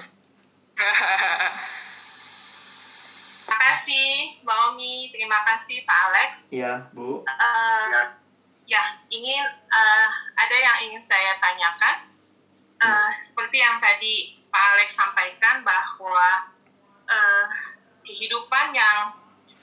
Terima 3.49 3.59
kasih, 3.75 4.39
Mbak 4.45 4.59
Omi. 4.73 5.09
Terima 5.09 5.41
kasih, 5.45 5.81
Pak 5.89 5.99
Alex. 6.09 6.31
Iya, 6.53 6.85
Bu. 6.93 7.25
Uh, 7.25 8.13
Ya, 8.69 9.01
ingin 9.09 9.49
uh, 9.73 10.09
ada 10.37 10.57
yang 10.61 10.77
ingin 10.85 11.03
saya 11.09 11.41
tanyakan. 11.41 12.05
Uh, 12.79 13.11
seperti 13.25 13.65
yang 13.65 13.81
tadi 13.81 14.45
Pak 14.53 14.65
Alex 14.77 14.93
sampaikan 14.93 15.65
bahwa 15.65 16.53
uh, 17.09 17.45
kehidupan 18.05 18.77
yang 18.77 19.17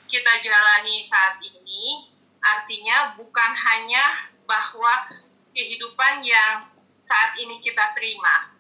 kita 0.10 0.32
jalani 0.42 1.06
saat 1.10 1.42
ini 1.42 2.10
artinya 2.46 3.18
bukan 3.18 3.52
hanya 3.58 4.30
bahwa 4.46 5.10
kehidupan 5.56 6.22
yang 6.22 6.70
saat 7.06 7.34
ini 7.42 7.58
kita 7.62 7.94
terima. 7.98 8.54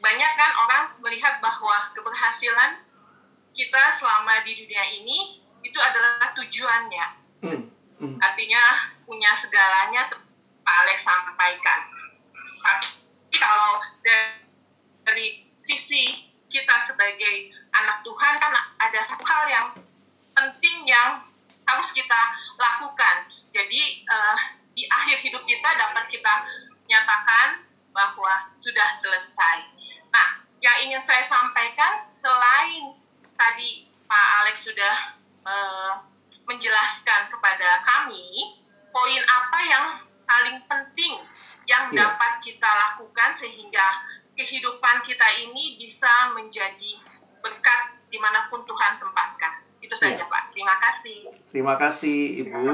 Banyak 0.00 0.32
kan 0.36 0.52
orang 0.64 0.84
melihat 1.04 1.40
bahwa 1.44 1.92
keberhasilan 1.92 2.80
kita 3.52 3.82
selama 4.00 4.40
di 4.46 4.56
dunia 4.64 4.84
ini 4.96 5.18
itu 5.60 5.76
adalah 5.76 6.32
tujuannya. 6.32 7.06
Hmm. 7.44 7.62
Hmm. 8.00 8.16
Artinya 8.16 8.96
punya 9.04 9.36
segalanya 9.36 10.08
Pak 10.64 10.76
Alex 10.86 11.04
sampaikan. 11.04 11.80
Tapi 12.64 12.88
kalau 13.36 13.84
dari 15.04 15.44
sisi 15.60 16.32
kita 16.48 16.88
sebagai 16.88 17.52
anak 17.76 18.00
Tuhan 18.02 18.34
kan 18.40 18.52
ada 18.80 19.00
satu 19.04 19.24
hal 19.28 19.44
yang 19.52 19.66
penting 20.40 20.88
yang 20.88 21.20
harus 21.68 21.88
kita 21.92 22.20
lakukan. 22.56 23.28
Jadi 23.52 24.08
uh, 24.08 24.38
di 24.72 24.88
akhir 24.88 25.20
hidup 25.20 25.44
kita 25.44 25.68
dapat 25.76 26.08
kita 26.08 26.32
nyatakan 26.88 27.68
bahwa 27.92 28.48
sudah 28.64 28.88
selesai. 29.04 29.56
Nah, 30.08 30.28
yang 30.64 30.76
ingin 30.88 31.02
saya 31.04 31.28
sampaikan 31.28 32.08
selain 32.24 32.96
tadi 33.36 33.84
Pak 34.08 34.28
Alex 34.42 34.56
sudah 34.64 34.96
uh, 35.44 35.92
menjelaskan 36.48 37.30
kepada 37.30 37.84
kami 37.86 38.56
poin 38.90 39.22
apa 39.22 39.58
yang 39.68 39.86
paling 40.26 40.58
penting 40.66 41.14
yang 41.70 41.90
yeah. 41.94 42.10
dapat 42.10 42.42
kita 42.42 42.66
lakukan 42.66 43.38
sehingga 43.38 43.86
kehidupan 44.34 45.06
kita 45.06 45.28
ini 45.46 45.78
bisa 45.78 46.34
menjadi 46.34 46.98
berkat 47.38 47.80
di 48.10 48.18
mana 48.18 48.50
pun 48.50 48.66
Tuhan 48.66 48.98
tempatkan. 48.98 49.69
Itu 49.80 49.94
saja 49.96 50.20
yeah. 50.20 50.28
Pak. 50.28 50.42
Terima 50.52 50.74
kasih. 50.76 51.18
Terima 51.50 51.74
kasih 51.80 52.18
Ibu. 52.46 52.64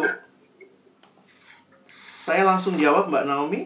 Saya 2.18 2.42
langsung 2.42 2.74
jawab 2.74 3.06
Mbak 3.06 3.24
Naomi. 3.26 3.62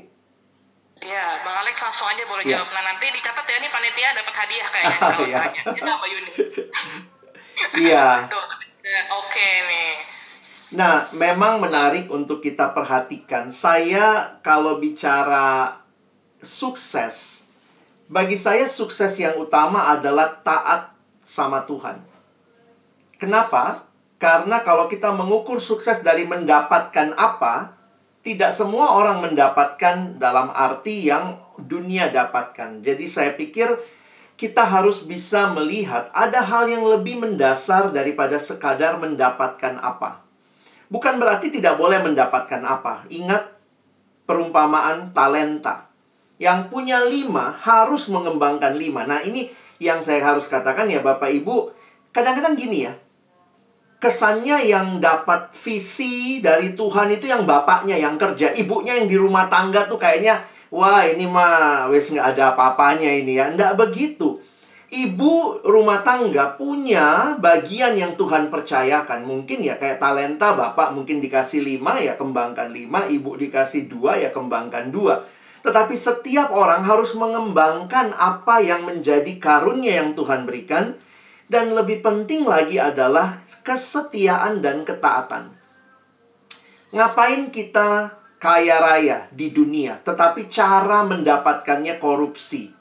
Iya, 1.01 1.41
Bang 1.41 1.65
Alex 1.65 1.81
langsung 1.81 2.13
aja 2.13 2.23
boleh 2.29 2.45
yeah. 2.45 2.61
jawab. 2.61 2.69
Nah 2.77 2.83
nanti 2.85 3.09
dicatat 3.09 3.45
ya 3.49 3.57
nih 3.57 3.71
panitia 3.73 4.09
dapat 4.13 4.35
hadiah 4.37 4.69
kayaknya 4.69 4.99
kalau 5.01 5.27
tanya. 5.27 5.63
Itu 5.73 5.91
Mbak 5.91 6.09
Yuni. 6.13 6.33
Iya. 7.77 8.25
Oke 9.21 9.49
nih. 9.69 9.93
Nah, 10.71 11.11
memang 11.11 11.59
menarik 11.59 12.07
untuk 12.09 12.39
kita 12.39 12.71
perhatikan. 12.71 13.51
Saya 13.51 14.39
kalau 14.41 14.79
bicara 14.79 15.77
sukses, 16.39 17.45
bagi 18.07 18.39
saya 18.39 18.71
sukses 18.71 19.19
yang 19.19 19.35
utama 19.37 19.91
adalah 19.91 20.41
taat 20.41 20.95
sama 21.27 21.67
Tuhan. 21.67 22.10
Kenapa? 23.21 23.85
Karena 24.17 24.65
kalau 24.65 24.89
kita 24.89 25.13
mengukur 25.13 25.61
sukses 25.61 26.01
dari 26.01 26.25
mendapatkan 26.25 27.13
apa, 27.21 27.77
tidak 28.21 28.53
semua 28.53 28.97
orang 28.97 29.25
mendapatkan 29.25 30.21
dalam 30.21 30.53
arti 30.53 31.09
yang 31.09 31.37
dunia 31.57 32.09
dapatkan. 32.13 32.85
Jadi 32.85 33.05
saya 33.09 33.33
pikir 33.37 33.77
kita 34.41 34.65
harus 34.65 35.05
bisa 35.05 35.53
melihat 35.53 36.09
ada 36.17 36.41
hal 36.41 36.69
yang 36.69 36.85
lebih 36.89 37.21
mendasar 37.21 37.93
daripada 37.93 38.41
sekadar 38.41 38.97
mendapatkan 38.97 39.77
apa. 39.81 40.25
Bukan 40.89 41.21
berarti 41.21 41.53
tidak 41.53 41.77
boleh 41.77 42.01
mendapatkan 42.01 42.61
apa. 42.65 43.05
Ingat 43.13 43.53
perumpamaan 44.25 45.13
talenta. 45.13 45.93
Yang 46.41 46.73
punya 46.73 47.05
lima 47.05 47.53
harus 47.53 48.09
mengembangkan 48.09 48.81
lima. 48.81 49.05
Nah 49.05 49.21
ini 49.21 49.53
yang 49.77 50.01
saya 50.01 50.25
harus 50.25 50.49
katakan 50.49 50.89
ya 50.89 51.05
Bapak 51.05 51.29
Ibu. 51.29 51.73
Kadang-kadang 52.17 52.57
gini 52.57 52.89
ya. 52.89 52.97
Kesannya 54.01 54.65
yang 54.65 54.97
dapat 54.97 55.53
visi 55.53 56.41
dari 56.41 56.73
Tuhan 56.73 57.13
itu 57.13 57.29
yang 57.29 57.45
bapaknya 57.45 58.01
yang 58.01 58.17
kerja. 58.17 58.57
Ibunya 58.57 58.97
yang 58.97 59.07
di 59.13 59.21
rumah 59.21 59.53
tangga 59.53 59.85
tuh 59.85 60.01
kayaknya. 60.01 60.41
Wah 60.73 61.05
ini 61.05 61.29
mah 61.29 61.93
wes 61.93 62.09
nggak 62.09 62.35
ada 62.35 62.57
apa-apanya 62.57 63.13
ini 63.13 63.37
ya. 63.37 63.53
Nggak 63.53 63.77
begitu 63.77 64.41
ibu 64.91 65.63
rumah 65.63 66.03
tangga 66.03 66.59
punya 66.59 67.39
bagian 67.39 67.95
yang 67.95 68.19
Tuhan 68.19 68.51
percayakan. 68.51 69.23
Mungkin 69.23 69.63
ya 69.63 69.79
kayak 69.79 70.03
talenta 70.03 70.53
bapak 70.59 70.93
mungkin 70.93 71.23
dikasih 71.23 71.63
lima 71.63 72.03
ya 72.03 72.19
kembangkan 72.19 72.75
lima, 72.75 73.07
ibu 73.07 73.39
dikasih 73.39 73.87
dua 73.87 74.19
ya 74.19 74.35
kembangkan 74.35 74.91
dua. 74.91 75.23
Tetapi 75.63 75.95
setiap 75.95 76.51
orang 76.51 76.83
harus 76.83 77.15
mengembangkan 77.15 78.13
apa 78.19 78.61
yang 78.61 78.85
menjadi 78.85 79.31
karunia 79.39 80.03
yang 80.03 80.13
Tuhan 80.19 80.45
berikan. 80.45 80.99
Dan 81.51 81.75
lebih 81.75 81.99
penting 81.99 82.47
lagi 82.47 82.79
adalah 82.79 83.43
kesetiaan 83.63 84.65
dan 84.65 84.83
ketaatan. 84.85 85.53
Ngapain 86.91 87.55
kita 87.55 88.19
kaya 88.41 88.81
raya 88.81 89.29
di 89.31 89.53
dunia, 89.53 90.01
tetapi 90.01 90.49
cara 90.49 91.05
mendapatkannya 91.05 92.01
korupsi 92.01 92.73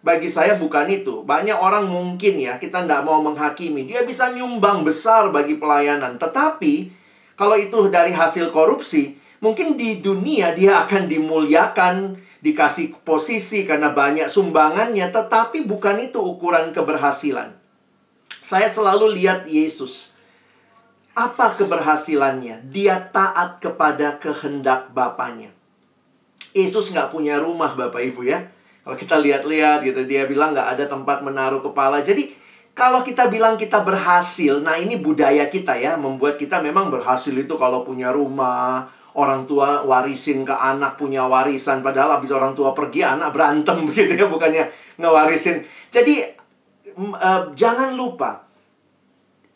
Bagi 0.00 0.32
saya 0.32 0.56
bukan 0.56 0.88
itu. 0.88 1.20
Banyak 1.28 1.60
orang 1.60 1.84
mungkin 1.84 2.40
ya, 2.40 2.56
kita 2.56 2.88
tidak 2.88 3.04
mau 3.04 3.20
menghakimi. 3.20 3.84
Dia 3.84 4.00
bisa 4.00 4.32
nyumbang 4.32 4.80
besar 4.80 5.28
bagi 5.28 5.60
pelayanan. 5.60 6.16
Tetapi, 6.16 6.88
kalau 7.36 7.52
itu 7.60 7.76
dari 7.92 8.08
hasil 8.08 8.48
korupsi, 8.48 9.20
mungkin 9.44 9.76
di 9.76 10.00
dunia 10.00 10.56
dia 10.56 10.88
akan 10.88 11.04
dimuliakan, 11.04 12.16
dikasih 12.40 12.96
posisi 13.04 13.68
karena 13.68 13.92
banyak 13.92 14.32
sumbangannya. 14.32 15.12
Tetapi 15.12 15.68
bukan 15.68 16.00
itu 16.00 16.16
ukuran 16.16 16.72
keberhasilan. 16.72 17.59
Saya 18.50 18.66
selalu 18.66 19.14
lihat 19.14 19.46
Yesus. 19.46 20.10
Apa 21.14 21.54
keberhasilannya? 21.54 22.66
Dia 22.66 22.98
taat 23.14 23.62
kepada 23.62 24.18
kehendak 24.18 24.90
Bapaknya. 24.90 25.54
Yesus 26.50 26.90
nggak 26.90 27.14
punya 27.14 27.38
rumah 27.38 27.78
Bapak 27.78 28.02
Ibu 28.02 28.26
ya 28.26 28.50
kalau 28.80 28.96
kita 28.96 29.20
lihat-lihat 29.20 29.84
gitu, 29.84 30.08
dia 30.08 30.24
bilang 30.24 30.56
nggak 30.56 30.68
ada 30.74 30.84
tempat 30.88 31.20
menaruh 31.20 31.60
kepala. 31.60 32.00
Jadi 32.00 32.32
kalau 32.72 33.04
kita 33.04 33.28
bilang 33.28 33.60
kita 33.60 33.84
berhasil, 33.84 34.56
nah 34.64 34.80
ini 34.80 34.96
budaya 34.96 35.46
kita 35.52 35.76
ya, 35.76 36.00
membuat 36.00 36.40
kita 36.40 36.64
memang 36.64 36.88
berhasil 36.88 37.30
itu 37.30 37.54
kalau 37.60 37.84
punya 37.84 38.08
rumah, 38.08 38.88
orang 39.12 39.44
tua 39.44 39.84
warisin 39.84 40.48
ke 40.48 40.50
anak 40.50 40.96
punya 40.96 41.28
warisan, 41.28 41.84
padahal 41.84 42.18
habis 42.18 42.32
orang 42.32 42.56
tua 42.56 42.72
pergi 42.72 43.04
anak 43.04 43.36
berantem 43.36 43.84
gitu 43.92 44.16
ya, 44.16 44.26
bukannya 44.26 44.64
ngewarisin. 44.96 45.60
Jadi 45.92 46.39
uh, 46.96 47.54
jangan 47.54 47.94
lupa 47.94 48.50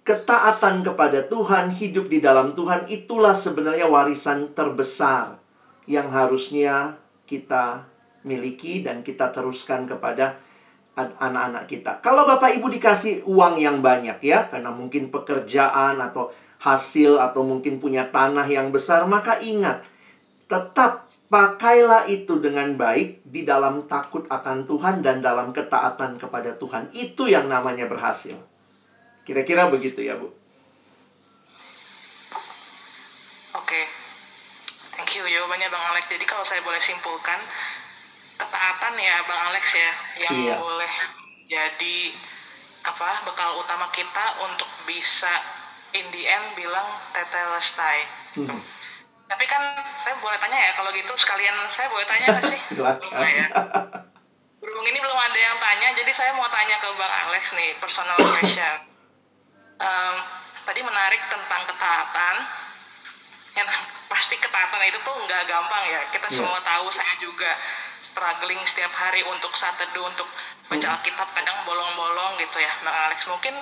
ketaatan 0.04 0.84
kepada 0.84 1.24
Tuhan, 1.24 1.72
hidup 1.72 2.12
di 2.12 2.20
dalam 2.20 2.52
Tuhan 2.52 2.86
itulah 2.92 3.32
sebenarnya 3.32 3.88
warisan 3.88 4.52
terbesar 4.52 5.40
yang 5.88 6.12
harusnya 6.12 7.00
kita 7.24 7.88
miliki 8.24 8.84
dan 8.84 9.00
kita 9.00 9.32
teruskan 9.32 9.88
kepada 9.88 10.36
anak-anak 10.94 11.64
kita. 11.66 11.92
Kalau 12.04 12.28
Bapak 12.28 12.54
Ibu 12.54 12.70
dikasih 12.70 13.26
uang 13.26 13.58
yang 13.58 13.82
banyak 13.82 14.22
ya, 14.22 14.46
karena 14.46 14.70
mungkin 14.70 15.10
pekerjaan 15.10 15.98
atau 15.98 16.30
hasil 16.62 17.18
atau 17.18 17.42
mungkin 17.42 17.82
punya 17.82 18.08
tanah 18.08 18.46
yang 18.46 18.70
besar, 18.70 19.04
maka 19.04 19.40
ingat, 19.42 19.82
tetap 20.46 21.03
pakailah 21.28 22.06
itu 22.08 22.38
dengan 22.38 22.76
baik 22.76 23.24
di 23.24 23.42
dalam 23.42 23.88
takut 23.88 24.28
akan 24.28 24.68
Tuhan 24.68 25.00
dan 25.00 25.24
dalam 25.24 25.50
ketaatan 25.50 26.20
kepada 26.20 26.56
Tuhan. 26.56 26.92
Itu 26.92 27.26
yang 27.26 27.48
namanya 27.48 27.88
berhasil. 27.88 28.36
Kira-kira 29.24 29.72
begitu 29.72 30.04
ya, 30.04 30.20
Bu. 30.20 30.28
Oke. 33.56 33.80
Thank 34.94 35.16
you 35.18 35.24
jawabannya 35.26 35.68
Bang 35.72 35.84
Alex. 35.94 36.06
Jadi 36.06 36.24
kalau 36.28 36.44
saya 36.46 36.60
boleh 36.62 36.78
simpulkan, 36.78 37.40
ketaatan 38.38 38.94
ya 39.00 39.16
Bang 39.26 39.42
Alex 39.50 39.64
ya 39.74 39.92
yang 40.28 40.34
iya. 40.38 40.54
boleh 40.58 40.92
jadi 41.48 41.98
apa 42.84 43.24
bekal 43.24 43.56
utama 43.58 43.88
kita 43.96 44.44
untuk 44.44 44.68
bisa 44.84 45.30
in 45.96 46.04
the 46.12 46.22
end 46.28 46.46
bilang 46.58 46.86
tetelestai. 47.16 47.98
Hmm. 48.36 48.60
Tapi 49.24 49.44
kan 49.48 49.62
saya 49.96 50.14
boleh 50.20 50.36
tanya 50.36 50.58
ya 50.58 50.72
kalau 50.76 50.92
gitu 50.92 51.12
sekalian 51.16 51.56
saya 51.72 51.88
boleh 51.88 52.04
tanya 52.04 52.26
nggak 52.36 52.44
sih? 52.44 52.60
Belum 52.76 53.00
ya. 53.24 53.48
Berhubung 54.64 54.88
ini 54.88 54.96
belum 54.96 55.18
ada 55.20 55.36
yang 55.36 55.60
tanya, 55.60 55.92
jadi 55.92 56.08
saya 56.08 56.32
mau 56.40 56.48
tanya 56.48 56.80
ke 56.80 56.88
Bang 56.96 57.14
Alex 57.28 57.52
nih 57.52 57.76
personal 57.84 58.16
question. 58.16 58.74
um, 59.76 60.16
tadi 60.64 60.80
menarik 60.80 61.20
tentang 61.28 61.68
ketaatan. 61.68 62.36
Yang 63.60 63.68
pasti 64.08 64.40
ketaatan 64.40 64.88
itu 64.88 64.96
tuh 65.04 65.14
nggak 65.28 65.42
gampang 65.52 65.84
ya. 65.84 66.00
Kita 66.08 66.32
yeah. 66.32 66.36
semua 66.40 66.56
tahu, 66.64 66.88
saya 66.88 67.12
juga 67.20 67.52
struggling 68.00 68.62
setiap 68.62 68.94
hari 68.94 69.20
untuk 69.28 69.52
saat 69.52 69.76
teduh 69.76 70.06
untuk 70.06 70.28
baca 70.70 70.86
hmm. 70.86 70.94
Alkitab 70.96 71.28
kadang 71.34 71.58
bolong-bolong 71.66 72.38
gitu 72.38 72.62
ya 72.62 72.72
Bang 72.86 72.96
Alex 73.10 73.26
mungkin 73.26 73.58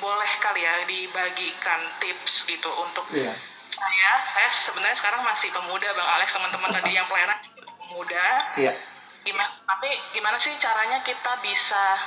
boleh 0.00 0.32
kali 0.40 0.64
ya 0.64 0.74
dibagikan 0.84 1.80
tips 2.00 2.44
gitu 2.44 2.70
untuk 2.76 3.04
yeah. 3.16 3.32
Saya 3.70 4.10
saya 4.26 4.48
sebenarnya 4.50 4.96
sekarang 4.98 5.22
masih 5.22 5.48
pemuda 5.54 5.88
Bang 5.94 6.10
Alex 6.18 6.34
teman-teman 6.34 6.70
tadi 6.74 6.90
yang 6.94 7.06
pelayanan 7.06 7.38
pemuda 7.86 8.26
yeah. 8.58 8.74
gimana 9.22 9.50
tapi 9.66 9.90
gimana 10.14 10.36
sih 10.36 10.52
caranya 10.58 11.00
kita 11.06 11.38
bisa 11.42 11.98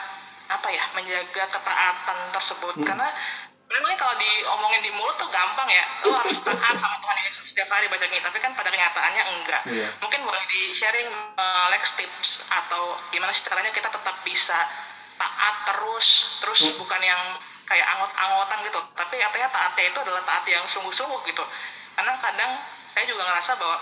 apa 0.51 0.67
ya 0.69 0.83
menjaga 0.93 1.43
ketaatan 1.47 2.17
tersebut 2.35 2.75
hmm. 2.83 2.85
karena 2.85 3.07
memang 3.71 3.95
kalau 3.97 4.13
diomongin 4.19 4.85
di 4.85 4.91
mulut 4.93 5.17
tuh 5.17 5.29
gampang 5.33 5.65
ya 5.71 5.85
lo 6.05 6.19
harus 6.19 6.37
taat 6.45 6.75
sama 6.77 6.97
Tuhan 7.01 7.17
Yesus 7.25 7.45
setiap 7.49 7.71
hari 7.73 7.89
baca 7.89 8.05
ini 8.05 8.21
tapi 8.21 8.37
kan 8.37 8.51
pada 8.53 8.69
kenyataannya 8.69 9.23
enggak 9.33 9.61
yeah. 9.71 9.89
mungkin 10.03 10.21
boleh 10.27 10.43
di 10.51 10.69
sharing 10.75 11.09
uh, 11.39 11.67
Lex 11.73 11.97
tips 11.97 12.53
atau 12.53 12.99
gimana 13.09 13.33
sih 13.33 13.47
caranya 13.47 13.71
kita 13.73 13.89
tetap 13.89 14.15
bisa 14.21 14.57
taat 15.17 15.55
terus 15.71 16.37
terus 16.43 16.61
hmm. 16.69 16.75
bukan 16.83 17.01
yang 17.01 17.21
kayak 17.73 17.89
angot-angotan 17.89 18.61
gitu 18.69 18.79
tapi 18.93 19.17
artinya 19.17 19.49
taatnya 19.49 19.89
itu 19.89 19.99
adalah 20.05 20.21
taat 20.21 20.45
yang 20.45 20.61
sungguh-sungguh 20.69 21.25
gitu 21.25 21.41
karena 21.97 22.13
kadang 22.21 22.61
saya 22.85 23.09
juga 23.09 23.25
ngerasa 23.25 23.57
bahwa 23.57 23.81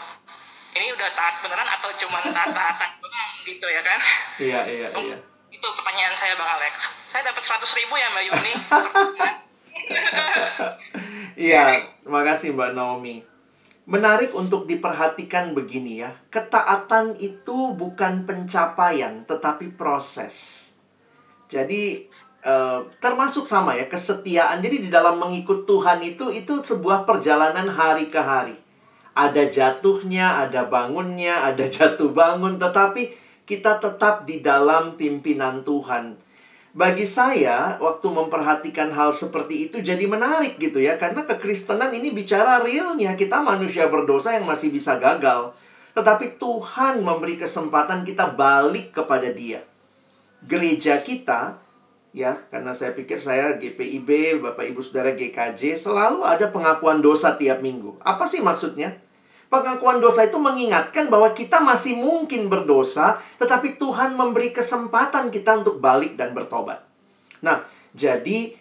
ini 0.71 0.95
udah 0.95 1.10
taat 1.12 1.43
beneran 1.43 1.67
atau 1.67 1.91
cuma 1.99 2.23
taat-taatan 2.39 2.89
doang 3.04 3.32
gitu 3.43 3.67
ya 3.67 3.84
kan 3.84 3.99
iya 4.39 4.63
iya 4.63 4.88
iya 4.95 5.17
itu 5.51 5.67
pertanyaan 5.75 6.15
saya 6.15 6.39
bang 6.39 6.47
Alex 6.56 6.95
saya 7.12 7.27
dapat 7.27 7.43
seratus 7.43 7.75
ribu 7.75 7.99
ya 7.99 8.08
mbak 8.15 8.23
Yuni 8.32 8.54
Iya, 11.36 11.89
terima 12.04 12.21
kasih 12.21 12.54
Mbak 12.54 12.71
Naomi. 12.77 13.25
Menarik 13.89 14.32
untuk 14.38 14.69
diperhatikan 14.69 15.58
begini 15.58 16.06
ya. 16.06 16.13
Ketaatan 16.30 17.17
itu 17.17 17.73
bukan 17.73 18.30
pencapaian, 18.30 19.25
tetapi 19.25 19.73
proses. 19.73 20.69
Jadi 21.49 22.08
eh, 22.41 22.80
termasuk 23.01 23.45
sama 23.45 23.77
ya 23.77 23.86
kesetiaan. 23.88 24.62
Jadi 24.62 24.86
di 24.86 24.89
dalam 24.89 25.17
mengikut 25.21 25.65
Tuhan 25.65 26.01
itu 26.01 26.30
itu 26.34 26.62
sebuah 26.62 27.06
perjalanan 27.06 27.69
hari 27.69 28.10
ke 28.10 28.21
hari. 28.21 28.58
Ada 29.12 29.51
jatuhnya, 29.51 30.47
ada 30.47 30.65
bangunnya, 30.65 31.45
ada 31.45 31.65
jatuh 31.75 32.12
bangun, 32.12 32.58
tetapi 32.58 33.13
kita 33.45 33.84
tetap 33.84 34.23
di 34.23 34.39
dalam 34.39 34.95
pimpinan 34.95 35.62
Tuhan. 35.62 36.15
Bagi 36.71 37.04
saya 37.04 37.75
waktu 37.84 38.08
memperhatikan 38.08 38.95
hal 38.95 39.12
seperti 39.12 39.67
itu 39.67 39.84
jadi 39.84 40.08
menarik 40.08 40.56
gitu 40.56 40.80
ya. 40.80 40.95
Karena 40.95 41.27
kekristenan 41.27 41.91
ini 41.91 42.15
bicara 42.15 42.63
realnya. 42.63 43.19
Kita 43.19 43.43
manusia 43.43 43.91
berdosa 43.91 44.32
yang 44.39 44.47
masih 44.47 44.71
bisa 44.71 44.95
gagal. 44.95 45.51
Tetapi 45.91 46.39
Tuhan 46.39 47.04
memberi 47.04 47.36
kesempatan 47.36 48.08
kita 48.08 48.32
balik 48.39 48.95
kepada 48.95 49.27
Dia. 49.36 49.60
Gereja 50.47 51.04
kita 51.04 51.60
ya 52.12 52.36
karena 52.52 52.76
saya 52.76 52.91
pikir 52.91 53.15
saya 53.15 53.56
GPIB 53.56 54.41
Bapak 54.43 54.67
Ibu 54.67 54.84
Saudara 54.84 55.15
GKJ 55.15 55.80
selalu 55.80 56.28
ada 56.28 56.52
pengakuan 56.52 57.00
dosa 57.00 57.36
tiap 57.39 57.63
minggu 57.63 57.95
apa 58.04 58.28
sih 58.28 58.43
maksudnya 58.43 59.00
Pengakuan 59.52 60.00
dosa 60.00 60.24
itu 60.24 60.39
mengingatkan 60.39 61.12
bahwa 61.12 61.36
kita 61.36 61.60
masih 61.60 62.00
mungkin 62.00 62.47
berdosa, 62.47 63.19
tetapi 63.36 63.76
Tuhan 63.76 64.15
memberi 64.15 64.56
kesempatan 64.56 65.28
kita 65.28 65.60
untuk 65.60 65.84
balik 65.84 66.15
dan 66.15 66.32
bertobat. 66.32 66.88
Nah, 67.43 67.60
jadi 67.91 68.56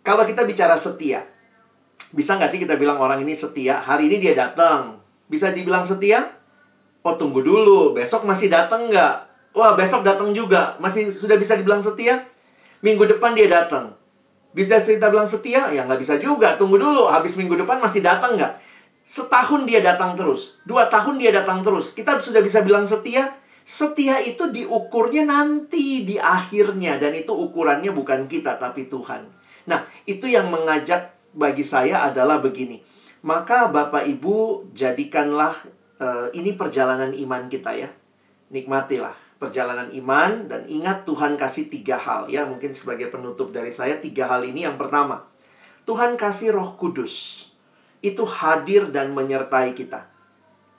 kalau 0.00 0.24
kita 0.24 0.48
bicara 0.48 0.72
setia, 0.80 1.20
bisa 2.16 2.32
nggak 2.32 2.48
sih 2.48 2.56
kita 2.56 2.80
bilang 2.80 2.96
orang 2.96 3.20
ini 3.28 3.36
setia? 3.36 3.76
Hari 3.76 4.08
ini 4.08 4.16
dia 4.16 4.32
datang, 4.32 5.04
bisa 5.28 5.52
dibilang 5.52 5.84
setia? 5.84 6.32
Oh 7.04 7.12
tunggu 7.20 7.44
dulu, 7.44 7.92
besok 7.92 8.24
masih 8.24 8.48
datang 8.48 8.88
nggak? 8.88 9.14
Wah 9.52 9.76
besok 9.76 10.00
datang 10.00 10.32
juga, 10.32 10.80
masih 10.80 11.12
sudah 11.12 11.36
bisa 11.36 11.60
dibilang 11.60 11.84
setia? 11.84 12.24
Minggu 12.84 13.08
depan 13.08 13.32
dia 13.32 13.48
datang, 13.48 13.96
bisa 14.56 14.80
kita 14.80 15.12
bilang 15.12 15.28
setia? 15.28 15.68
Ya 15.68 15.84
nggak 15.84 16.00
bisa 16.00 16.16
juga, 16.16 16.56
tunggu 16.56 16.80
dulu, 16.80 17.08
habis 17.08 17.36
minggu 17.36 17.60
depan 17.60 17.76
masih 17.76 18.00
datang 18.00 18.40
nggak? 18.40 18.56
Setahun 19.04 19.68
dia 19.68 19.84
datang 19.84 20.16
terus, 20.16 20.56
dua 20.64 20.88
tahun 20.88 21.20
dia 21.20 21.28
datang 21.28 21.60
terus. 21.60 21.92
Kita 21.92 22.16
sudah 22.16 22.40
bisa 22.40 22.64
bilang 22.64 22.88
setia. 22.88 23.36
Setia 23.66 24.22
itu 24.22 24.46
diukurnya 24.46 25.26
nanti 25.26 26.06
di 26.06 26.16
akhirnya 26.22 27.02
dan 27.02 27.12
itu 27.18 27.34
ukurannya 27.34 27.90
bukan 27.90 28.30
kita 28.30 28.62
tapi 28.62 28.86
Tuhan. 28.86 29.26
Nah, 29.66 29.82
itu 30.06 30.30
yang 30.30 30.54
mengajak 30.54 31.18
bagi 31.34 31.66
saya 31.66 32.06
adalah 32.06 32.38
begini. 32.38 32.78
Maka 33.26 33.66
Bapak 33.66 34.06
Ibu 34.06 34.70
jadikanlah 34.70 35.50
uh, 35.98 36.30
ini 36.30 36.54
perjalanan 36.54 37.10
iman 37.10 37.50
kita 37.50 37.74
ya. 37.74 37.90
Nikmatilah 38.54 39.25
perjalanan 39.36 39.92
iman 39.92 40.48
dan 40.48 40.64
ingat 40.66 41.04
Tuhan 41.04 41.36
kasih 41.36 41.68
tiga 41.68 42.00
hal 42.00 42.28
ya. 42.32 42.44
Mungkin 42.48 42.72
sebagai 42.72 43.12
penutup 43.12 43.52
dari 43.52 43.70
saya 43.70 44.00
tiga 44.00 44.28
hal 44.28 44.44
ini 44.44 44.64
yang 44.64 44.80
pertama. 44.80 45.24
Tuhan 45.86 46.18
kasih 46.18 46.50
Roh 46.56 46.74
Kudus 46.74 47.46
itu 48.02 48.26
hadir 48.26 48.90
dan 48.90 49.14
menyertai 49.14 49.72
kita. 49.76 50.10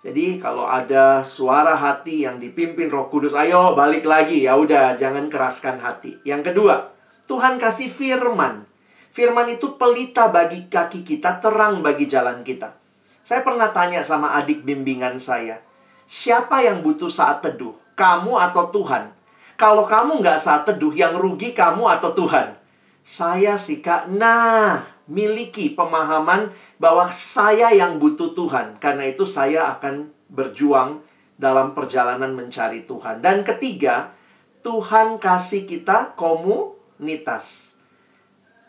Jadi 0.06 0.38
kalau 0.38 0.70
ada 0.70 1.26
suara 1.26 1.74
hati 1.74 2.28
yang 2.28 2.38
dipimpin 2.38 2.92
Roh 2.92 3.10
Kudus, 3.10 3.34
ayo 3.34 3.74
balik 3.74 4.06
lagi 4.06 4.46
ya 4.46 4.60
udah 4.60 5.00
jangan 5.00 5.32
keraskan 5.32 5.80
hati. 5.80 6.22
Yang 6.28 6.52
kedua, 6.54 6.92
Tuhan 7.26 7.58
kasih 7.58 7.90
firman. 7.92 8.68
Firman 9.12 9.50
itu 9.50 9.80
pelita 9.80 10.30
bagi 10.30 10.70
kaki 10.70 11.02
kita, 11.02 11.42
terang 11.42 11.82
bagi 11.82 12.06
jalan 12.06 12.46
kita. 12.46 12.78
Saya 13.26 13.44
pernah 13.44 13.72
tanya 13.76 14.04
sama 14.06 14.38
adik 14.40 14.64
bimbingan 14.64 15.20
saya, 15.20 15.60
siapa 16.08 16.64
yang 16.64 16.82
butuh 16.82 17.12
saat 17.12 17.44
teduh? 17.44 17.76
Kamu 17.98 18.38
atau 18.38 18.70
Tuhan? 18.70 19.10
Kalau 19.58 19.90
kamu 19.90 20.22
nggak 20.22 20.38
saat 20.38 20.70
teduh, 20.70 20.94
yang 20.94 21.18
rugi 21.18 21.58
kamu 21.58 21.98
atau 21.98 22.14
Tuhan? 22.14 22.54
Saya 23.02 23.58
sih 23.58 23.82
kak, 23.82 24.06
nah 24.14 24.86
miliki 25.10 25.74
pemahaman 25.74 26.54
bahwa 26.78 27.10
saya 27.10 27.74
yang 27.74 27.98
butuh 27.98 28.38
Tuhan. 28.38 28.78
Karena 28.78 29.10
itu 29.10 29.26
saya 29.26 29.74
akan 29.74 30.14
berjuang 30.30 31.02
dalam 31.40 31.74
perjalanan 31.74 32.38
mencari 32.38 32.86
Tuhan. 32.86 33.24
Dan 33.24 33.42
ketiga, 33.42 34.14
Tuhan 34.62 35.18
kasih 35.18 35.66
kita 35.66 36.14
komunitas. 36.14 37.72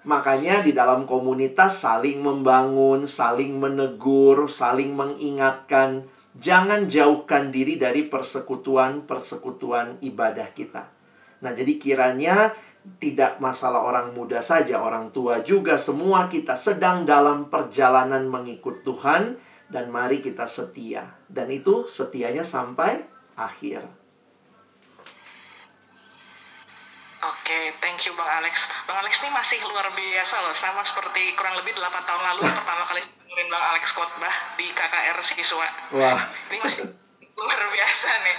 Makanya 0.08 0.64
di 0.64 0.72
dalam 0.72 1.04
komunitas 1.04 1.84
saling 1.84 2.22
membangun, 2.22 3.04
saling 3.04 3.60
menegur, 3.60 4.48
saling 4.48 4.94
mengingatkan. 4.96 6.06
Jangan 6.38 6.86
jauhkan 6.86 7.50
diri 7.50 7.74
dari 7.74 8.06
persekutuan-persekutuan 8.06 9.98
ibadah 10.06 10.48
kita. 10.54 10.86
Nah, 11.42 11.50
jadi 11.50 11.74
kiranya 11.82 12.54
tidak 13.02 13.42
masalah 13.42 13.82
orang 13.82 14.14
muda 14.14 14.38
saja, 14.38 14.78
orang 14.78 15.10
tua 15.10 15.42
juga, 15.42 15.74
semua 15.76 16.30
kita 16.30 16.54
sedang 16.54 17.02
dalam 17.02 17.50
perjalanan 17.50 18.30
mengikut 18.30 18.86
Tuhan, 18.86 19.34
dan 19.68 19.92
mari 19.92 20.24
kita 20.24 20.48
setia. 20.48 21.18
Dan 21.28 21.52
itu 21.52 21.84
setianya 21.90 22.46
sampai 22.46 23.04
akhir. 23.36 23.84
Oke, 27.18 27.60
thank 27.82 27.98
you 28.06 28.14
Bang 28.14 28.30
Alex. 28.40 28.70
Bang 28.86 29.02
Alex 29.02 29.20
ini 29.26 29.34
masih 29.34 29.58
luar 29.66 29.90
biasa 29.90 30.34
loh, 30.46 30.54
sama 30.54 30.86
seperti 30.86 31.34
kurang 31.34 31.58
lebih 31.58 31.74
8 31.76 31.82
tahun 32.06 32.22
lalu 32.22 32.46
pertama 32.46 32.86
kali 32.86 33.02
dengerin 33.38 33.54
Bang 33.54 33.66
Alex 33.70 33.94
khotbah 33.94 34.34
di 34.58 34.66
KKR 34.74 35.14
Siswa. 35.22 35.68
Wah. 35.94 36.18
Ini 36.50 36.58
masih 36.58 36.90
luar 37.38 37.60
biasa 37.70 38.10
nih 38.26 38.36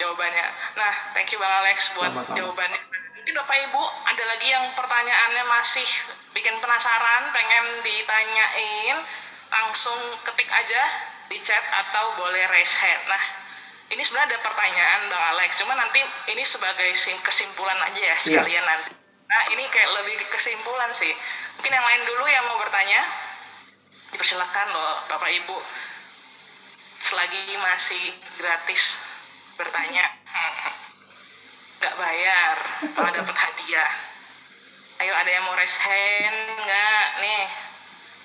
jawabannya. 0.00 0.46
Nah, 0.72 0.94
thank 1.12 1.28
you 1.28 1.36
Bang 1.36 1.52
Alex 1.60 1.92
buat 1.92 2.08
Sama-sama. 2.08 2.32
jawabannya. 2.40 2.80
Mungkin 3.20 3.34
Bapak 3.44 3.56
Ibu 3.68 3.82
ada 4.08 4.24
lagi 4.24 4.48
yang 4.48 4.64
pertanyaannya 4.72 5.44
masih 5.52 5.84
bikin 6.32 6.56
penasaran, 6.64 7.28
pengen 7.36 7.84
ditanyain, 7.84 8.96
langsung 9.52 10.00
ketik 10.24 10.48
aja 10.48 10.82
di 11.28 11.36
chat 11.44 11.60
atau 11.68 12.16
boleh 12.16 12.48
raise 12.48 12.72
hand. 12.72 13.04
Nah, 13.04 13.20
ini 13.92 14.00
sebenarnya 14.00 14.32
ada 14.32 14.38
pertanyaan 14.40 15.12
Bang 15.12 15.24
Alex, 15.36 15.60
cuma 15.60 15.76
nanti 15.76 16.00
ini 16.32 16.40
sebagai 16.40 16.88
sim- 16.96 17.20
kesimpulan 17.20 17.76
aja 17.84 18.00
ya 18.00 18.16
sekalian 18.16 18.64
nanti. 18.64 18.96
Nah, 19.28 19.44
ini 19.52 19.68
kayak 19.68 19.92
lebih 19.92 20.24
kesimpulan 20.32 20.88
sih. 20.96 21.12
Mungkin 21.60 21.68
yang 21.68 21.84
lain 21.84 22.02
dulu 22.08 22.24
yang 22.24 22.48
mau 22.48 22.56
bertanya, 22.56 23.27
dipersilakan 24.18 24.66
loh 24.74 25.06
Bapak 25.06 25.30
Ibu. 25.30 25.54
Selagi 26.98 27.54
masih 27.54 28.18
gratis 28.34 28.98
bertanya, 29.54 30.10
nggak 31.78 31.94
bayar, 31.94 32.56
malah 32.98 33.14
dapat 33.14 33.36
hadiah. 33.38 33.86
Ayo 34.98 35.14
ada 35.14 35.30
yang 35.30 35.46
mau 35.46 35.54
raise 35.54 35.78
hand 35.78 36.34
nggak? 36.66 37.06
Nih, 37.22 37.46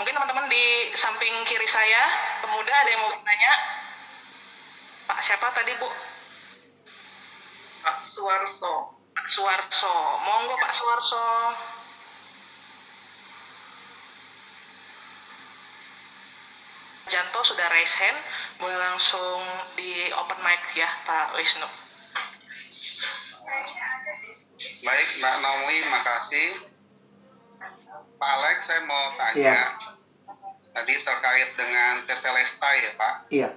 mungkin 0.02 0.18
teman-teman 0.18 0.50
di 0.50 0.90
samping 0.98 1.30
kiri 1.46 1.70
saya, 1.70 2.10
pemuda 2.42 2.74
ada 2.74 2.90
yang 2.90 3.02
mau 3.06 3.14
bertanya? 3.14 3.54
Pak 5.06 5.22
siapa 5.22 5.54
tadi 5.54 5.78
Bu? 5.78 5.86
Pak 7.86 8.02
Suwarso. 8.02 8.98
Pak 9.14 9.30
Suwarso. 9.30 9.94
Monggo 10.26 10.58
Pak 10.58 10.74
Suwarso. 10.74 11.54
Janto 17.14 17.46
sudah 17.46 17.70
raise 17.70 17.94
hand, 18.02 18.18
boleh 18.58 18.74
langsung 18.74 19.38
di 19.78 20.10
open 20.18 20.42
mic 20.42 20.66
ya 20.74 20.90
Pak 21.06 21.38
Wisnu. 21.38 21.70
Baik, 24.82 25.10
Mbak 25.22 25.36
Naomi, 25.46 25.78
makasih. 25.94 26.58
Pak 28.18 28.32
Alex, 28.42 28.66
saya 28.66 28.82
mau 28.90 29.14
tanya. 29.14 29.38
Iya. 29.38 29.62
Tadi 30.74 30.94
terkait 31.06 31.50
dengan 31.54 32.02
tetelestai 32.10 32.82
ya, 32.82 32.92
Pak. 32.98 33.16
Iya. 33.30 33.50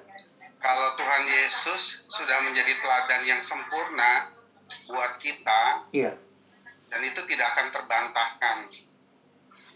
Kalau 0.61 0.89
Tuhan 1.01 1.25
Yesus 1.25 2.05
sudah 2.13 2.37
menjadi 2.45 2.77
teladan 2.77 3.25
yang 3.25 3.41
sempurna 3.41 4.37
buat 4.93 5.17
kita, 5.17 5.89
Iya. 5.97 6.13
dan 6.93 7.01
itu 7.09 7.25
tidak 7.25 7.57
akan 7.57 7.73
terbantahkan. 7.73 8.69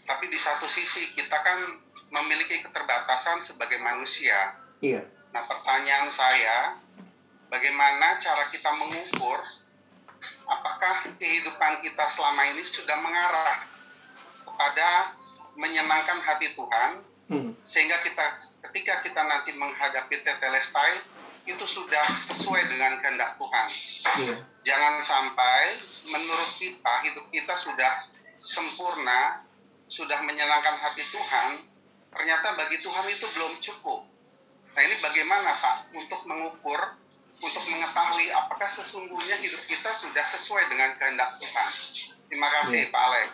Tapi 0.05 0.25
di 0.29 0.37
satu 0.37 0.69
sisi, 0.69 1.17
kita 1.17 1.41
kan 1.41 1.80
memiliki 2.11 2.59
keterbatasan 2.61 3.39
sebagai 3.39 3.79
manusia. 3.79 4.59
Iya. 4.83 5.07
Nah, 5.31 5.47
pertanyaan 5.47 6.11
saya, 6.11 6.75
bagaimana 7.47 8.19
cara 8.19 8.51
kita 8.51 8.67
mengukur 8.75 9.39
apakah 10.43 11.07
kehidupan 11.15 11.79
kita 11.79 12.05
selama 12.11 12.51
ini 12.51 12.61
sudah 12.67 12.99
mengarah 12.99 13.63
kepada 14.43 15.15
menyenangkan 15.55 16.19
hati 16.19 16.51
Tuhan 16.53 17.11
Hmm. 17.31 17.55
sehingga 17.63 17.95
kita 18.03 18.51
ketika 18.67 18.99
kita 19.07 19.23
nanti 19.23 19.55
menghadapi 19.55 20.19
tetelestai 20.19 20.99
itu 21.47 21.63
sudah 21.63 22.03
sesuai 22.11 22.67
dengan 22.67 22.99
kehendak 22.99 23.39
Tuhan. 23.39 23.67
Iya. 24.19 24.35
Jangan 24.67 24.99
sampai 24.99 25.79
menurut 26.11 26.51
kita 26.59 26.93
hidup 27.07 27.25
kita 27.31 27.55
sudah 27.55 28.05
sempurna, 28.35 29.47
sudah 29.87 30.19
menyenangkan 30.27 30.75
hati 30.75 31.07
Tuhan, 31.07 31.47
ternyata 32.11 32.47
bagi 32.59 32.77
Tuhan 32.79 33.05
itu 33.07 33.25
belum 33.39 33.53
cukup. 33.63 34.07
Nah 34.71 34.81
ini 34.87 34.95
bagaimana 35.03 35.51
Pak 35.57 35.95
untuk 35.95 36.21
mengukur, 36.27 36.79
untuk 37.39 37.63
mengetahui 37.67 38.31
apakah 38.31 38.67
sesungguhnya 38.67 39.39
hidup 39.39 39.63
kita 39.67 39.91
sudah 39.95 40.23
sesuai 40.23 40.67
dengan 40.71 40.95
kehendak 40.99 41.39
Tuhan. 41.39 41.69
Terima 42.31 42.47
kasih 42.61 42.87
Iya. 42.87 42.91
Pak 42.91 43.01
Alek. 43.03 43.29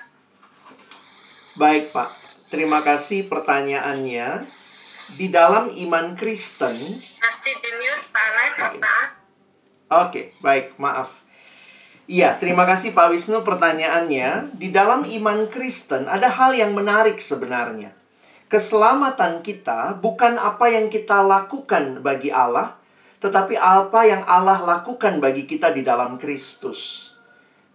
Baik, 1.58 1.86
Pak. 1.90 2.10
Terima 2.54 2.80
kasih 2.86 3.26
pertanyaannya. 3.26 4.46
Di 5.18 5.32
dalam 5.32 5.72
iman 5.72 6.14
Kristen, 6.20 6.76
Masih 6.76 7.54
di 7.64 7.72
mute, 7.80 8.06
Pak 8.14 8.28
iya. 8.38 8.78
Pak. 8.78 9.06
Oke, 9.88 10.36
baik, 10.44 10.76
maaf. 10.78 11.24
Iya, 12.08 12.40
terima 12.40 12.64
kasih 12.64 12.96
Pak 12.96 13.12
Wisnu 13.12 13.44
pertanyaannya. 13.44 14.56
Di 14.56 14.72
dalam 14.72 15.04
iman 15.04 15.48
Kristen 15.52 16.08
ada 16.08 16.32
hal 16.32 16.56
yang 16.56 16.72
menarik 16.72 17.20
sebenarnya. 17.20 17.97
Keselamatan 18.48 19.44
kita 19.44 20.00
bukan 20.00 20.40
apa 20.40 20.72
yang 20.72 20.88
kita 20.88 21.20
lakukan 21.20 22.00
bagi 22.00 22.32
Allah, 22.32 22.80
tetapi 23.20 23.60
apa 23.60 24.08
yang 24.08 24.24
Allah 24.24 24.64
lakukan 24.64 25.20
bagi 25.20 25.44
kita 25.44 25.76
di 25.76 25.84
dalam 25.84 26.16
Kristus. 26.16 27.12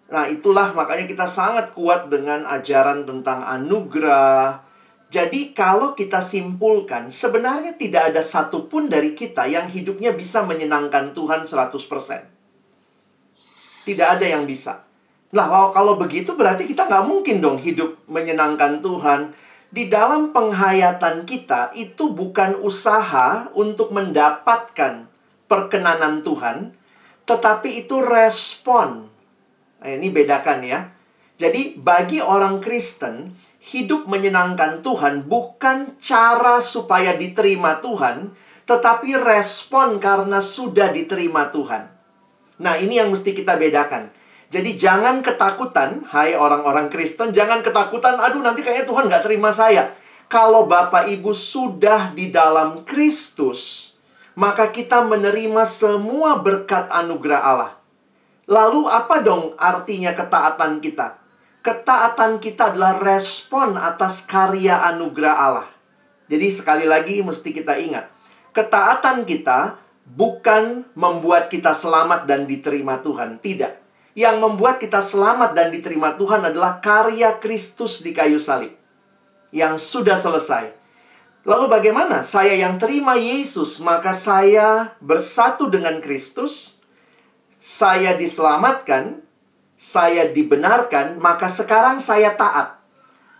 Nah, 0.08 0.28
itulah 0.28 0.72
makanya 0.76 1.08
kita 1.08 1.24
sangat 1.28 1.72
kuat 1.76 2.08
dengan 2.08 2.48
ajaran 2.48 3.08
tentang 3.08 3.44
anugerah. 3.44 4.60
Jadi, 5.12 5.52
kalau 5.52 5.92
kita 5.92 6.24
simpulkan, 6.24 7.12
sebenarnya 7.12 7.76
tidak 7.76 8.12
ada 8.12 8.24
satupun 8.24 8.88
dari 8.88 9.12
kita 9.12 9.44
yang 9.48 9.68
hidupnya 9.68 10.16
bisa 10.16 10.40
menyenangkan 10.44 11.12
Tuhan 11.12 11.44
100%. 11.44 12.32
Tidak 13.84 14.08
ada 14.08 14.24
yang 14.24 14.48
bisa. 14.48 14.84
Nah, 15.32 15.48
kalau, 15.48 15.68
kalau 15.72 15.94
begitu 15.96 16.36
berarti 16.36 16.68
kita 16.68 16.88
nggak 16.88 17.04
mungkin 17.08 17.40
dong 17.40 17.56
hidup 17.60 18.04
menyenangkan 18.08 18.84
Tuhan. 18.84 19.32
Di 19.72 19.88
dalam 19.88 20.36
penghayatan 20.36 21.24
kita, 21.24 21.72
itu 21.72 22.12
bukan 22.12 22.60
usaha 22.60 23.48
untuk 23.56 23.88
mendapatkan 23.96 25.08
perkenanan 25.48 26.20
Tuhan, 26.20 26.76
tetapi 27.24 27.88
itu 27.88 28.04
respon 28.04 29.12
Nah, 29.82 29.98
ini 29.98 30.14
bedakan 30.14 30.62
ya. 30.62 30.94
Jadi, 31.42 31.74
bagi 31.74 32.22
orang 32.22 32.62
Kristen, 32.62 33.34
hidup 33.74 34.06
menyenangkan 34.06 34.78
Tuhan 34.78 35.26
bukan 35.26 35.98
cara 35.98 36.62
supaya 36.62 37.18
diterima 37.18 37.82
Tuhan, 37.82 38.30
tetapi 38.62 39.18
respon 39.18 39.98
karena 39.98 40.38
sudah 40.38 40.94
diterima 40.94 41.50
Tuhan. 41.50 41.90
Nah, 42.62 42.78
ini 42.78 43.02
yang 43.02 43.10
mesti 43.10 43.34
kita 43.34 43.58
bedakan. 43.58 44.06
Jadi, 44.52 44.76
jangan 44.76 45.24
ketakutan, 45.24 46.04
hai 46.12 46.36
orang-orang 46.36 46.92
Kristen, 46.92 47.32
jangan 47.32 47.64
ketakutan, 47.64 48.20
aduh 48.20 48.44
nanti 48.44 48.60
kayaknya 48.60 48.84
Tuhan 48.84 49.08
nggak 49.08 49.24
terima 49.24 49.48
saya. 49.48 49.96
Kalau 50.28 50.68
Bapak 50.68 51.08
Ibu 51.08 51.32
sudah 51.32 52.12
di 52.12 52.28
dalam 52.28 52.84
Kristus, 52.84 53.92
maka 54.36 54.68
kita 54.68 55.04
menerima 55.08 55.64
semua 55.64 56.40
berkat 56.40 56.88
anugerah 56.88 57.40
Allah. 57.40 57.72
Lalu 58.48 58.88
apa 58.88 59.20
dong 59.20 59.56
artinya 59.60 60.12
ketaatan 60.16 60.80
kita? 60.80 61.20
Ketaatan 61.60 62.40
kita 62.40 62.72
adalah 62.74 62.96
respon 63.00 63.76
atas 63.76 64.24
karya 64.24 64.84
anugerah 64.88 65.36
Allah. 65.36 65.68
Jadi 66.32 66.48
sekali 66.48 66.84
lagi 66.88 67.20
mesti 67.20 67.52
kita 67.52 67.76
ingat, 67.76 68.08
ketaatan 68.56 69.28
kita 69.28 69.76
bukan 70.08 70.88
membuat 70.96 71.52
kita 71.52 71.76
selamat 71.76 72.24
dan 72.24 72.48
diterima 72.48 73.04
Tuhan, 73.04 73.36
tidak. 73.40 73.81
Yang 74.12 74.36
membuat 74.44 74.76
kita 74.76 75.00
selamat 75.00 75.56
dan 75.56 75.72
diterima 75.72 76.12
Tuhan 76.20 76.44
adalah 76.44 76.84
karya 76.84 77.40
Kristus 77.40 78.04
di 78.04 78.12
kayu 78.12 78.36
salib 78.36 78.76
yang 79.52 79.76
sudah 79.80 80.16
selesai. 80.16 80.72
Lalu 81.42 81.66
bagaimana? 81.66 82.22
Saya 82.22 82.54
yang 82.54 82.78
terima 82.78 83.18
Yesus, 83.18 83.82
maka 83.82 84.14
saya 84.14 84.94
bersatu 85.02 85.66
dengan 85.66 85.98
Kristus, 85.98 86.78
saya 87.58 88.14
diselamatkan, 88.14 89.18
saya 89.74 90.30
dibenarkan, 90.30 91.18
maka 91.18 91.50
sekarang 91.50 91.98
saya 91.98 92.38
taat. 92.38 92.78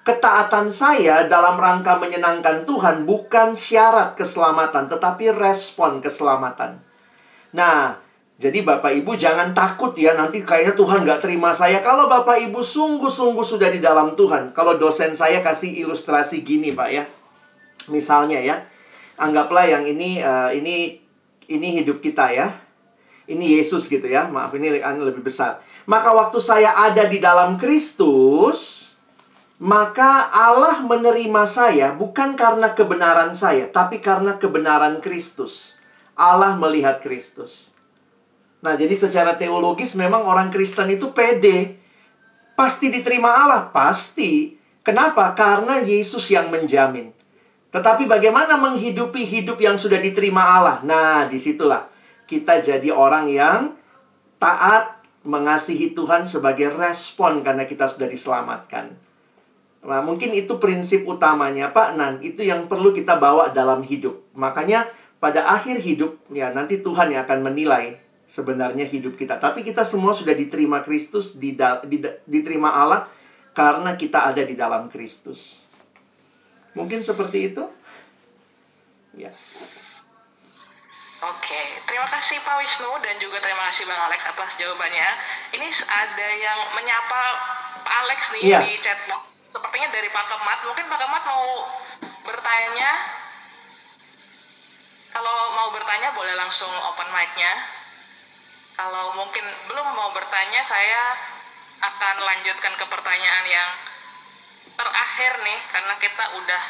Ketaatan 0.02 0.74
saya 0.74 1.30
dalam 1.30 1.54
rangka 1.62 1.94
menyenangkan 1.94 2.66
Tuhan 2.66 3.06
bukan 3.06 3.54
syarat 3.54 4.18
keselamatan, 4.18 4.90
tetapi 4.90 5.30
respon 5.30 6.02
keselamatan. 6.02 6.82
Nah, 7.54 8.01
jadi 8.42 8.58
Bapak 8.66 8.90
Ibu 8.90 9.14
jangan 9.14 9.54
takut 9.54 9.94
ya 9.94 10.18
nanti 10.18 10.42
kayaknya 10.42 10.74
Tuhan 10.74 11.06
nggak 11.06 11.22
terima 11.22 11.54
saya. 11.54 11.78
Kalau 11.78 12.10
Bapak 12.10 12.42
Ibu 12.42 12.58
sungguh-sungguh 12.58 13.46
sudah 13.46 13.70
di 13.70 13.78
dalam 13.78 14.18
Tuhan. 14.18 14.50
Kalau 14.50 14.74
dosen 14.82 15.14
saya 15.14 15.38
kasih 15.46 15.86
ilustrasi 15.86 16.42
gini 16.42 16.74
Pak 16.74 16.88
ya. 16.90 17.06
Misalnya 17.86 18.42
ya, 18.42 18.66
anggaplah 19.14 19.70
yang 19.70 19.86
ini 19.86 20.18
uh, 20.18 20.50
ini 20.50 20.98
ini 21.46 21.68
hidup 21.78 22.02
kita 22.02 22.34
ya. 22.34 22.50
Ini 23.30 23.62
Yesus 23.62 23.86
gitu 23.86 24.10
ya. 24.10 24.26
Maaf 24.26 24.50
ini 24.58 24.74
lebih 24.82 25.22
besar. 25.22 25.62
Maka 25.86 26.10
waktu 26.10 26.42
saya 26.42 26.74
ada 26.74 27.06
di 27.06 27.22
dalam 27.22 27.54
Kristus, 27.62 28.90
maka 29.62 30.34
Allah 30.34 30.82
menerima 30.82 31.46
saya 31.46 31.94
bukan 31.94 32.34
karena 32.34 32.74
kebenaran 32.74 33.38
saya, 33.38 33.70
tapi 33.70 34.02
karena 34.02 34.34
kebenaran 34.34 34.98
Kristus. 34.98 35.78
Allah 36.18 36.58
melihat 36.58 36.98
Kristus. 36.98 37.71
Nah, 38.62 38.78
jadi 38.78 38.94
secara 38.94 39.34
teologis 39.34 39.98
memang 39.98 40.22
orang 40.22 40.54
Kristen 40.54 40.86
itu 40.94 41.10
pede. 41.10 41.82
Pasti 42.54 42.94
diterima 42.94 43.34
Allah, 43.34 43.68
pasti. 43.74 44.54
Kenapa? 44.86 45.34
Karena 45.34 45.82
Yesus 45.82 46.30
yang 46.30 46.50
menjamin. 46.50 47.10
Tetapi 47.74 48.06
bagaimana 48.06 48.54
menghidupi 48.60 49.26
hidup 49.26 49.58
yang 49.58 49.74
sudah 49.74 49.98
diterima 49.98 50.44
Allah? 50.44 50.78
Nah, 50.86 51.26
di 51.26 51.42
situlah 51.42 51.90
kita 52.28 52.62
jadi 52.62 52.94
orang 52.94 53.26
yang 53.26 53.74
taat 54.38 55.02
mengasihi 55.22 55.94
Tuhan 55.94 56.26
sebagai 56.26 56.74
respon 56.74 57.42
karena 57.42 57.66
kita 57.66 57.86
sudah 57.90 58.06
diselamatkan. 58.10 58.94
Nah, 59.82 60.02
mungkin 60.02 60.30
itu 60.34 60.62
prinsip 60.62 61.02
utamanya, 61.06 61.74
Pak. 61.74 61.88
Nah, 61.98 62.10
itu 62.22 62.46
yang 62.46 62.70
perlu 62.70 62.94
kita 62.94 63.18
bawa 63.18 63.50
dalam 63.50 63.82
hidup. 63.82 64.22
Makanya 64.38 64.86
pada 65.22 65.46
akhir 65.46 65.78
hidup 65.78 66.18
ya 66.34 66.50
nanti 66.50 66.82
Tuhan 66.82 67.14
yang 67.14 67.22
akan 67.22 67.46
menilai 67.46 68.01
sebenarnya 68.32 68.88
hidup 68.88 69.20
kita. 69.20 69.36
Tapi 69.36 69.60
kita 69.60 69.84
semua 69.84 70.16
sudah 70.16 70.32
diterima 70.32 70.80
Kristus, 70.80 71.36
diterima 72.24 72.72
Allah 72.72 73.12
karena 73.52 73.92
kita 73.92 74.32
ada 74.32 74.40
di 74.40 74.56
dalam 74.56 74.88
Kristus. 74.88 75.60
Mungkin 76.72 77.04
seperti 77.04 77.52
itu? 77.52 77.64
Ya. 79.12 79.28
Oke, 81.22 81.62
terima 81.86 82.08
kasih 82.08 82.40
Pak 82.42 82.56
Wisnu 82.64 82.88
dan 83.04 83.14
juga 83.20 83.38
terima 83.38 83.68
kasih 83.70 83.84
Bang 83.84 84.00
Alex 84.08 84.24
atas 84.24 84.56
jawabannya. 84.56 85.08
Ini 85.54 85.68
ada 85.86 86.28
yang 86.32 86.58
menyapa 86.74 87.22
Pak 87.84 87.96
Alex 88.08 88.32
nih 88.32 88.42
ya. 88.56 88.58
di 88.64 88.74
chatbox 88.80 89.44
sepertinya 89.52 89.92
dari 89.92 90.08
Pak 90.08 90.26
Kemat. 90.32 90.58
Mungkin 90.66 90.88
Pak 90.88 90.98
Kemat 90.98 91.22
mau 91.28 91.46
bertanya. 92.24 92.90
Kalau 95.12 95.36
mau 95.52 95.68
bertanya 95.76 96.16
boleh 96.16 96.34
langsung 96.40 96.72
open 96.72 97.12
mic-nya. 97.12 97.81
Kalau 98.82 99.14
mungkin 99.14 99.46
belum 99.70 99.88
mau 99.94 100.10
bertanya, 100.10 100.58
saya 100.66 101.14
akan 101.78 102.16
lanjutkan 102.18 102.74
ke 102.74 102.82
pertanyaan 102.90 103.46
yang 103.46 103.70
terakhir 104.74 105.38
nih 105.38 105.60
karena 105.70 105.94
kita 106.02 106.24
udah 106.42 106.62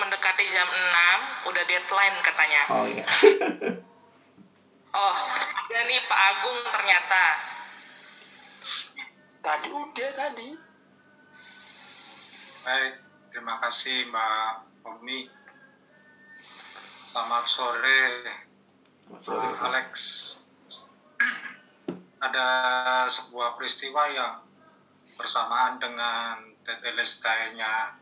mendekati 0.00 0.48
jam 0.48 0.64
6, 0.64 1.52
udah 1.52 1.62
deadline 1.68 2.16
katanya. 2.24 2.62
Oh 2.72 2.88
iya. 2.88 3.04
oh, 4.96 5.16
ada 5.36 5.78
nih 5.84 6.00
Pak 6.08 6.20
Agung 6.24 6.58
ternyata. 6.72 7.24
Tadi 9.44 9.68
udah 9.76 10.10
tadi. 10.16 10.50
Baik, 12.64 12.94
terima 13.28 13.60
kasih 13.60 14.08
Mbak 14.08 14.52
Omi. 14.88 15.28
Selamat 17.12 17.44
sore, 17.44 18.24
Selamat 19.04 19.20
sore 19.20 19.48
uh, 19.52 19.66
Alex. 19.68 19.92
Ada 22.20 22.48
sebuah 23.06 23.54
peristiwa 23.54 24.02
yang 24.10 24.42
bersamaan 25.16 25.80
dengan 25.80 26.52
tetelestainya 26.64 27.96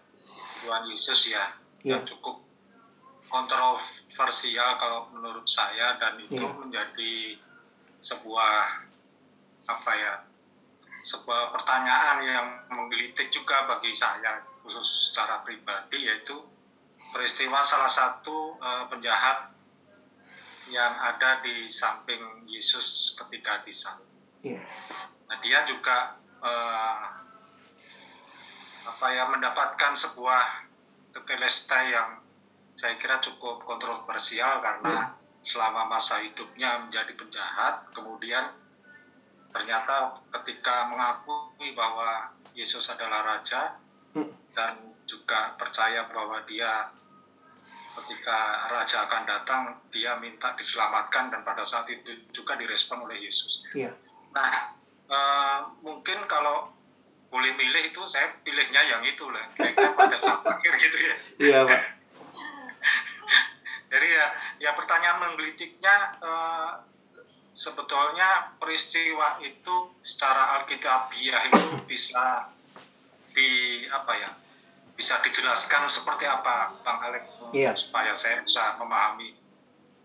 Tuhan 0.64 0.84
Yesus 0.88 1.30
ya, 1.30 1.52
yeah. 1.84 1.98
yang 1.98 2.02
cukup 2.08 2.42
kontroversial 3.28 4.78
kalau 4.78 5.10
menurut 5.10 5.44
saya 5.46 5.98
dan 5.98 6.20
itu 6.22 6.38
yeah. 6.38 6.54
menjadi 6.54 7.14
sebuah 7.98 8.84
apa 9.64 9.92
ya 9.96 10.14
sebuah 11.04 11.52
pertanyaan 11.56 12.18
yang 12.24 12.48
menggelitik 12.72 13.28
juga 13.32 13.64
bagi 13.68 13.92
saya 13.92 14.44
khusus 14.64 15.12
secara 15.12 15.40
pribadi 15.44 16.04
yaitu 16.04 16.36
peristiwa 17.12 17.60
salah 17.60 17.88
satu 17.88 18.56
uh, 18.60 18.84
penjahat 18.88 19.53
yang 20.72 20.92
ada 20.96 21.44
di 21.44 21.68
samping 21.68 22.48
Yesus 22.48 23.18
ketika 23.20 23.60
di 23.64 23.72
sana. 23.74 24.04
Yeah. 24.40 24.64
Nah, 25.28 25.36
dia 25.40 25.64
juga 25.68 26.16
uh, 26.40 26.96
apa 28.84 29.06
ya 29.12 29.24
mendapatkan 29.32 29.92
sebuah 29.96 30.68
tetelestai 31.16 31.92
yang 31.92 32.20
saya 32.74 32.96
kira 33.00 33.20
cukup 33.20 33.64
kontroversial 33.64 34.60
karena 34.60 35.14
yeah. 35.14 35.40
selama 35.44 35.88
masa 35.88 36.20
hidupnya 36.24 36.84
menjadi 36.84 37.12
penjahat, 37.16 37.88
kemudian 37.92 38.52
ternyata 39.54 40.18
ketika 40.40 40.90
mengakui 40.90 41.70
bahwa 41.78 42.34
Yesus 42.56 42.90
adalah 42.90 43.22
raja, 43.22 43.78
dan 44.54 44.78
juga 45.04 45.58
percaya 45.58 46.06
bahwa 46.08 46.40
dia 46.46 46.88
ketika 47.94 48.68
raja 48.70 49.06
akan 49.06 49.22
datang 49.24 49.62
dia 49.94 50.18
minta 50.18 50.52
diselamatkan 50.58 51.30
dan 51.30 51.40
pada 51.46 51.62
saat 51.62 51.86
itu 51.90 52.26
juga 52.34 52.58
direspon 52.58 53.06
oleh 53.06 53.18
Yesus. 53.22 53.62
Iya. 53.70 53.94
Nah 54.34 54.74
uh, 55.10 55.58
mungkin 55.80 56.26
kalau 56.26 56.74
boleh 57.30 57.50
milih 57.58 57.90
itu 57.90 58.02
saya 58.06 58.30
pilihnya 58.46 58.82
yang 58.94 59.02
itu 59.02 59.26
lah, 59.26 59.42
kira 59.58 59.90
pada 59.98 60.18
saat 60.22 60.42
akhir 60.46 60.72
gitu 60.78 60.98
ya. 61.02 61.14
Iya 61.38 61.58
pak. 61.66 61.82
Jadi 63.90 64.06
ya, 64.10 64.26
ya 64.62 64.70
pertanyaan 64.74 65.18
menggelitiknya 65.22 65.96
uh, 66.22 66.70
sebetulnya 67.54 68.54
peristiwa 68.58 69.38
itu 69.42 69.94
secara 70.02 70.62
alkitabiah 70.62 71.42
itu 71.50 71.78
bisa 71.86 72.50
di 73.34 73.82
apa 73.90 74.12
ya 74.14 74.30
bisa 74.94 75.18
dijelaskan 75.26 75.90
seperti 75.90 76.24
apa 76.24 76.70
Bang 76.86 77.02
Alek 77.02 77.26
yeah. 77.50 77.74
supaya 77.74 78.14
saya 78.14 78.42
bisa 78.46 78.78
memahami 78.78 79.34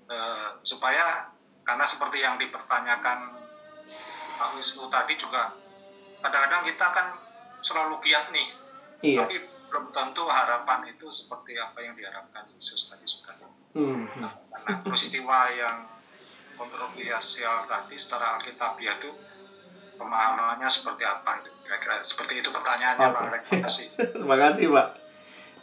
uh, 0.09 0.57
supaya 0.65 1.29
karena 1.61 1.85
seperti 1.85 2.25
yang 2.25 2.41
dipertanyakan 2.41 3.37
Pak 4.39 4.49
Wisnu 4.57 4.89
tadi 4.89 5.13
juga 5.19 5.53
kadang-kadang 6.25 6.65
kita 6.65 6.87
kan 6.89 7.07
selalu 7.61 8.01
giat 8.01 8.33
nih 8.33 8.49
yeah. 9.05 9.21
tapi 9.21 9.45
belum 9.69 9.93
tentu 9.93 10.25
harapan 10.25 10.89
itu 10.89 11.05
seperti 11.13 11.53
apa 11.61 11.77
yang 11.85 11.93
diharapkan 11.93 12.49
Yesus 12.57 12.89
tadi 12.89 13.05
juga 13.05 13.37
mm. 13.77 14.03
nah, 14.17 14.33
karena 14.33 14.73
peristiwa 14.81 15.39
yang 15.53 15.77
kontroversial 16.57 17.69
tadi 17.69 17.95
secara 17.95 18.41
alkitabiah 18.41 18.97
itu 18.97 19.13
pemahamannya 20.01 20.65
seperti 20.65 21.05
apa 21.05 21.45
itu 21.45 21.51
kira-kira 21.69 22.01
seperti 22.01 22.41
itu 22.41 22.49
pertanyaannya 22.49 23.05
okay. 23.05 23.13
Pak 23.13 23.21
Terima 23.45 23.61
kasih. 23.61 23.85
Terima 23.93 24.37
kasih 24.41 24.65
Pak. 24.73 24.87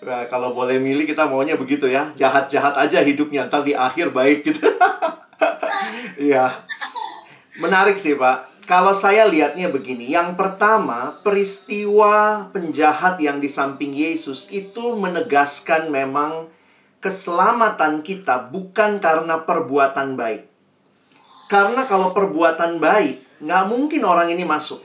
Nah, 0.07 0.23
kalau 0.31 0.55
boleh 0.55 0.79
milih 0.79 1.03
kita 1.03 1.27
maunya 1.27 1.59
begitu 1.59 1.91
ya 1.91 2.15
jahat-jahat 2.15 2.79
aja 2.79 3.03
hidupnya 3.03 3.51
ntar 3.51 3.67
di 3.67 3.75
akhir 3.75 4.15
baik 4.15 4.47
gitu. 4.47 4.63
Iya. 6.17 6.49
Menarik 7.61 8.01
sih 8.01 8.17
Pak. 8.17 8.65
Kalau 8.65 8.97
saya 8.97 9.29
lihatnya 9.29 9.69
begini, 9.69 10.09
yang 10.09 10.33
pertama 10.33 11.21
peristiwa 11.21 12.49
penjahat 12.57 13.21
yang 13.21 13.37
di 13.37 13.53
samping 13.53 13.93
Yesus 13.93 14.49
itu 14.49 14.97
menegaskan 14.97 15.93
memang 15.93 16.49
keselamatan 17.05 18.01
kita 18.01 18.49
bukan 18.49 18.97
karena 18.97 19.45
perbuatan 19.45 20.17
baik. 20.17 20.49
Karena 21.53 21.85
kalau 21.85 22.17
perbuatan 22.17 22.81
baik 22.81 23.45
nggak 23.45 23.65
mungkin 23.69 24.03
orang 24.09 24.33
ini 24.33 24.49
masuk 24.49 24.81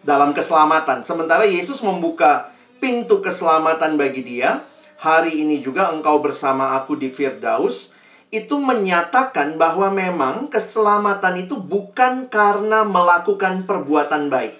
dalam 0.00 0.32
keselamatan. 0.32 1.04
Sementara 1.04 1.44
Yesus 1.44 1.84
membuka 1.84 2.52
pintu 2.80 3.20
keselamatan 3.20 4.00
bagi 4.00 4.24
dia. 4.24 4.64
Hari 5.00 5.40
ini 5.40 5.64
juga 5.64 5.88
engkau 5.92 6.20
bersama 6.20 6.76
aku 6.76 6.96
di 6.96 7.08
Firdaus. 7.08 7.96
Itu 8.30 8.62
menyatakan 8.62 9.58
bahwa 9.58 9.90
memang 9.90 10.52
keselamatan 10.52 11.48
itu 11.48 11.58
bukan 11.58 12.30
karena 12.30 12.84
melakukan 12.86 13.64
perbuatan 13.66 14.30
baik. 14.30 14.54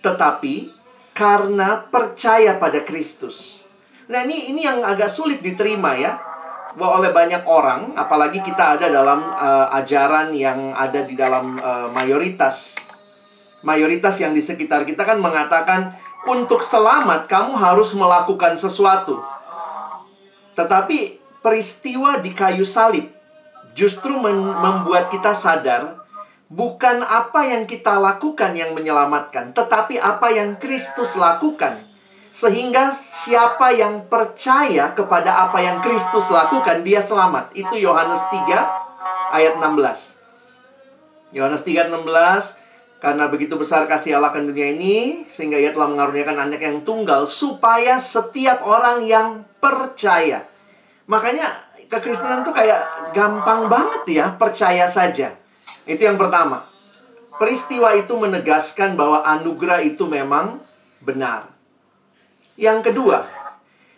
Tetapi 0.00 0.54
karena 1.12 1.86
percaya 1.86 2.56
pada 2.56 2.80
Kristus. 2.82 3.62
Nah 4.10 4.26
ini, 4.26 4.50
ini 4.50 4.66
yang 4.66 4.82
agak 4.82 5.12
sulit 5.12 5.44
diterima 5.44 5.94
ya. 5.94 6.18
oleh 6.70 7.10
banyak 7.10 7.50
orang, 7.50 7.98
apalagi 7.98 8.46
kita 8.46 8.78
ada 8.78 8.86
dalam 8.86 9.26
uh, 9.34 9.74
ajaran 9.74 10.30
yang 10.30 10.70
ada 10.70 11.02
di 11.02 11.18
dalam 11.18 11.58
uh, 11.58 11.90
mayoritas 11.90 12.78
mayoritas 13.60 14.16
yang 14.20 14.32
di 14.32 14.40
sekitar 14.40 14.84
kita 14.88 15.04
kan 15.04 15.20
mengatakan 15.20 15.96
untuk 16.28 16.60
selamat 16.60 17.28
kamu 17.28 17.56
harus 17.56 17.92
melakukan 17.96 18.56
sesuatu. 18.56 19.20
Tetapi 20.56 21.20
peristiwa 21.40 22.20
di 22.20 22.36
kayu 22.36 22.68
salib 22.68 23.08
justru 23.72 24.12
membuat 24.20 25.08
kita 25.08 25.32
sadar 25.32 26.00
bukan 26.50 27.06
apa 27.06 27.46
yang 27.46 27.64
kita 27.64 27.96
lakukan 27.96 28.52
yang 28.58 28.74
menyelamatkan, 28.74 29.54
tetapi 29.54 29.96
apa 30.02 30.28
yang 30.34 30.58
Kristus 30.58 31.14
lakukan. 31.16 31.86
Sehingga 32.30 32.94
siapa 32.94 33.74
yang 33.74 34.06
percaya 34.06 34.94
kepada 34.94 35.50
apa 35.50 35.58
yang 35.58 35.82
Kristus 35.82 36.30
lakukan, 36.30 36.86
dia 36.86 37.02
selamat. 37.02 37.50
Itu 37.58 37.74
Yohanes 37.74 38.22
3 38.30 39.34
ayat 39.34 39.58
16. 39.58 41.34
Yohanes 41.34 41.62
3 41.66 41.90
16 41.90 42.59
karena 43.00 43.32
begitu 43.32 43.56
besar 43.56 43.88
kasih 43.88 44.20
Allah 44.20 44.28
akan 44.28 44.52
dunia 44.52 44.76
ini, 44.76 45.24
sehingga 45.24 45.56
ia 45.56 45.72
telah 45.72 45.88
mengaruniakan 45.88 46.36
anak 46.36 46.60
yang 46.60 46.84
tunggal, 46.84 47.24
supaya 47.24 47.96
setiap 47.96 48.60
orang 48.62 49.08
yang 49.08 49.48
percaya. 49.56 50.44
Makanya 51.08 51.48
kekristenan 51.88 52.44
tuh 52.44 52.52
kayak 52.52 53.12
gampang 53.16 53.72
banget 53.72 54.02
ya, 54.20 54.26
percaya 54.36 54.84
saja. 54.84 55.32
Itu 55.88 56.04
yang 56.04 56.20
pertama. 56.20 56.68
Peristiwa 57.40 57.96
itu 57.96 58.12
menegaskan 58.20 59.00
bahwa 59.00 59.24
anugerah 59.24 59.80
itu 59.80 60.04
memang 60.04 60.60
benar. 61.00 61.48
Yang 62.60 62.92
kedua, 62.92 63.24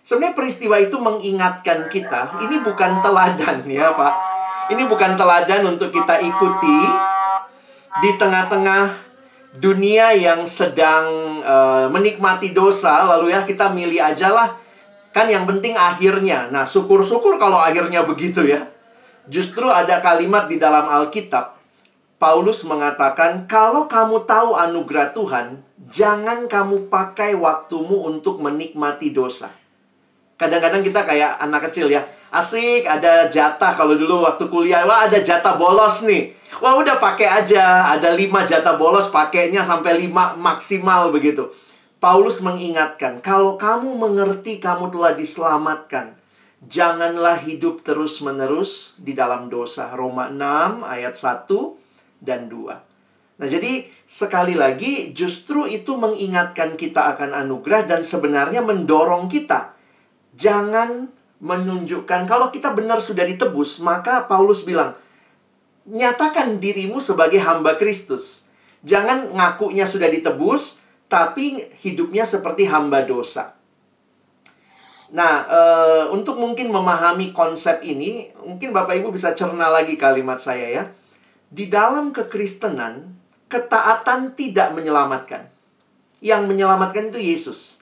sebenarnya 0.06 0.38
peristiwa 0.38 0.78
itu 0.78 0.94
mengingatkan 1.02 1.90
kita, 1.90 2.38
ini 2.46 2.62
bukan 2.62 3.02
teladan 3.02 3.66
ya 3.66 3.90
Pak. 3.90 4.14
Ini 4.70 4.86
bukan 4.86 5.18
teladan 5.18 5.66
untuk 5.66 5.90
kita 5.90 6.22
ikuti, 6.22 6.78
di 8.00 8.16
tengah-tengah 8.16 9.12
dunia 9.60 10.16
yang 10.16 10.48
sedang 10.48 11.04
uh, 11.44 11.84
menikmati 11.92 12.56
dosa, 12.56 13.04
lalu 13.04 13.36
ya 13.36 13.44
kita 13.44 13.68
milih 13.68 14.00
aja 14.00 14.32
lah. 14.32 14.56
Kan 15.12 15.28
yang 15.28 15.44
penting 15.44 15.76
akhirnya. 15.76 16.48
Nah, 16.48 16.64
syukur-syukur 16.64 17.36
kalau 17.36 17.60
akhirnya 17.60 18.00
begitu 18.08 18.48
ya. 18.48 18.64
Justru 19.28 19.68
ada 19.68 20.00
kalimat 20.00 20.48
di 20.48 20.56
dalam 20.56 20.88
Alkitab. 20.88 21.60
Paulus 22.16 22.64
mengatakan, 22.64 23.44
kalau 23.44 23.90
kamu 23.90 24.24
tahu 24.24 24.56
anugerah 24.56 25.12
Tuhan, 25.12 25.60
jangan 25.90 26.48
kamu 26.48 26.88
pakai 26.88 27.36
waktumu 27.36 28.08
untuk 28.08 28.40
menikmati 28.40 29.12
dosa. 29.12 29.52
Kadang-kadang 30.40 30.80
kita 30.80 31.04
kayak 31.04 31.36
anak 31.44 31.68
kecil 31.68 31.92
ya. 31.92 32.08
Asik, 32.32 32.88
ada 32.88 33.28
jatah 33.28 33.76
kalau 33.76 33.92
dulu 33.98 34.24
waktu 34.24 34.48
kuliah. 34.48 34.88
Wah, 34.88 35.04
ada 35.10 35.20
jatah 35.20 35.60
bolos 35.60 36.08
nih 36.08 36.41
Wah 36.60 36.76
udah 36.76 37.00
pakai 37.00 37.28
aja, 37.30 37.88
ada 37.88 38.12
lima 38.12 38.44
jatah 38.44 38.76
bolos 38.76 39.08
pakainya 39.08 39.64
sampai 39.64 39.96
lima 39.96 40.36
maksimal 40.36 41.08
begitu. 41.08 41.48
Paulus 42.02 42.42
mengingatkan, 42.42 43.22
kalau 43.22 43.54
kamu 43.54 43.94
mengerti 43.94 44.58
kamu 44.58 44.90
telah 44.90 45.14
diselamatkan, 45.14 46.18
janganlah 46.66 47.38
hidup 47.38 47.86
terus-menerus 47.86 48.98
di 48.98 49.14
dalam 49.14 49.46
dosa. 49.46 49.94
Roma 49.94 50.26
6 50.26 50.82
ayat 50.82 51.14
1 51.14 51.46
dan 52.18 52.50
2. 52.50 53.38
Nah, 53.38 53.48
jadi 53.48 53.86
sekali 54.04 54.58
lagi 54.58 55.14
justru 55.14 55.64
itu 55.66 55.94
mengingatkan 55.94 56.74
kita 56.74 57.16
akan 57.16 57.38
anugerah 57.38 57.86
dan 57.86 58.02
sebenarnya 58.02 58.66
mendorong 58.66 59.30
kita. 59.30 59.74
Jangan 60.34 61.06
menunjukkan 61.42 62.26
kalau 62.30 62.54
kita 62.54 62.70
benar 62.74 63.02
sudah 63.02 63.26
ditebus, 63.26 63.82
maka 63.82 64.26
Paulus 64.30 64.62
bilang, 64.62 64.94
nyatakan 65.86 66.62
dirimu 66.62 67.02
sebagai 67.02 67.42
hamba 67.42 67.74
Kristus. 67.74 68.46
Jangan 68.82 69.30
ngakunya 69.34 69.86
sudah 69.86 70.10
ditebus, 70.10 70.82
tapi 71.06 71.60
hidupnya 71.82 72.26
seperti 72.26 72.66
hamba 72.66 73.06
dosa. 73.06 73.54
Nah, 75.12 75.44
e, 75.44 75.60
untuk 76.08 76.40
mungkin 76.40 76.72
memahami 76.72 77.36
konsep 77.36 77.84
ini, 77.84 78.32
mungkin 78.40 78.72
Bapak 78.72 78.96
Ibu 78.96 79.12
bisa 79.12 79.36
cerna 79.36 79.68
lagi 79.68 80.00
kalimat 80.00 80.40
saya 80.40 80.66
ya. 80.72 80.84
Di 81.52 81.68
dalam 81.68 82.16
kekristenan, 82.16 83.12
ketaatan 83.52 84.32
tidak 84.32 84.72
menyelamatkan. 84.72 85.52
Yang 86.24 86.42
menyelamatkan 86.48 87.12
itu 87.12 87.20
Yesus. 87.20 87.76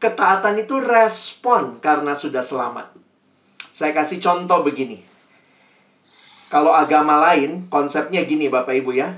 Ketaatan 0.00 0.64
itu 0.64 0.80
respon 0.80 1.76
karena 1.78 2.16
sudah 2.16 2.40
selamat. 2.40 2.96
Saya 3.68 3.92
kasih 3.92 4.18
contoh 4.18 4.64
begini. 4.64 5.11
Kalau 6.52 6.76
agama 6.76 7.16
lain, 7.16 7.64
konsepnya 7.72 8.28
gini 8.28 8.52
Bapak 8.52 8.76
Ibu 8.76 8.92
ya. 8.92 9.16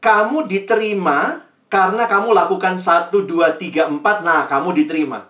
Kamu 0.00 0.48
diterima 0.48 1.44
karena 1.68 2.08
kamu 2.08 2.32
lakukan 2.32 2.80
1, 2.80 3.12
2, 3.12 3.60
3, 3.60 3.92
4, 4.00 4.00
nah 4.24 4.48
kamu 4.48 4.72
diterima. 4.72 5.28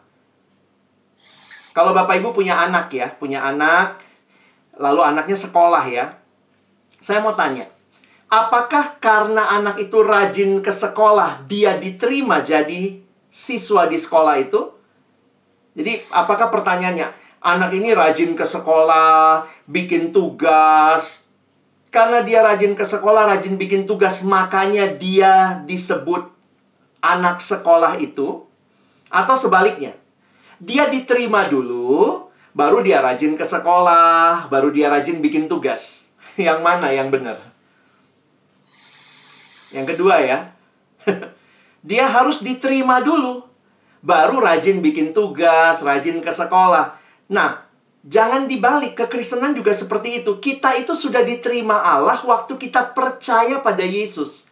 Kalau 1.74 1.91
Bapak 1.91 2.22
Ibu 2.22 2.30
punya 2.30 2.62
anak 2.62 2.87
ya, 2.95 3.11
punya 3.18 3.43
anak, 3.43 3.99
lalu 4.78 5.03
anaknya 5.03 5.35
sekolah 5.35 5.82
ya. 5.91 6.22
Saya 7.03 7.18
mau 7.18 7.35
tanya, 7.35 7.66
apakah 8.30 9.03
karena 9.03 9.59
anak 9.59 9.82
itu 9.82 10.07
rajin 10.07 10.62
ke 10.62 10.70
sekolah, 10.70 11.51
dia 11.51 11.74
diterima 11.82 12.47
jadi 12.47 13.03
siswa 13.26 13.91
di 13.91 13.99
sekolah 13.99 14.39
itu? 14.39 14.70
Jadi, 15.74 15.99
apakah 16.14 16.55
pertanyaannya, 16.55 17.11
anak 17.43 17.74
ini 17.74 17.91
rajin 17.91 18.39
ke 18.39 18.47
sekolah, 18.47 19.43
bikin 19.66 20.14
tugas, 20.14 21.24
karena 21.95 22.26
dia 22.26 22.42
rajin 22.42 22.74
ke 22.74 22.82
sekolah, 22.82 23.30
rajin 23.30 23.55
bikin 23.55 23.86
tugas, 23.86 24.26
makanya 24.26 24.90
dia 24.90 25.62
disebut 25.62 26.26
anak 26.99 27.38
sekolah 27.38 28.03
itu. 28.03 28.42
Atau 29.14 29.38
sebaliknya, 29.38 29.95
dia 30.59 30.90
diterima 30.90 31.47
dulu, 31.47 32.26
baru 32.51 32.82
dia 32.82 32.99
rajin 32.99 33.38
ke 33.38 33.47
sekolah, 33.47 34.51
baru 34.51 34.74
dia 34.74 34.90
rajin 34.90 35.22
bikin 35.22 35.47
tugas. 35.47 36.11
Yang 36.34 36.66
mana 36.66 36.90
yang 36.90 37.14
benar? 37.14 37.38
Yang 39.70 39.95
kedua 39.95 40.18
ya, 40.18 40.51
dia 41.95 42.11
harus 42.11 42.42
diterima 42.42 42.99
dulu, 42.99 43.47
baru 44.03 44.42
rajin 44.42 44.82
bikin 44.82 45.14
tugas, 45.14 45.78
rajin 45.78 46.18
ke 46.18 46.30
sekolah. 46.34 46.99
Nah, 47.30 47.63
Jangan 48.05 48.44
dibalik, 48.44 48.92
kekristenan 48.92 49.57
juga 49.57 49.72
seperti 49.72 50.20
itu. 50.20 50.36
Kita 50.36 50.76
itu 50.76 50.92
sudah 50.92 51.24
diterima 51.24 51.80
Allah 51.80 52.20
waktu 52.20 52.61
kita 52.61 52.92
percaya 52.92 53.64
pada 53.64 53.80
Yesus. 53.80 54.44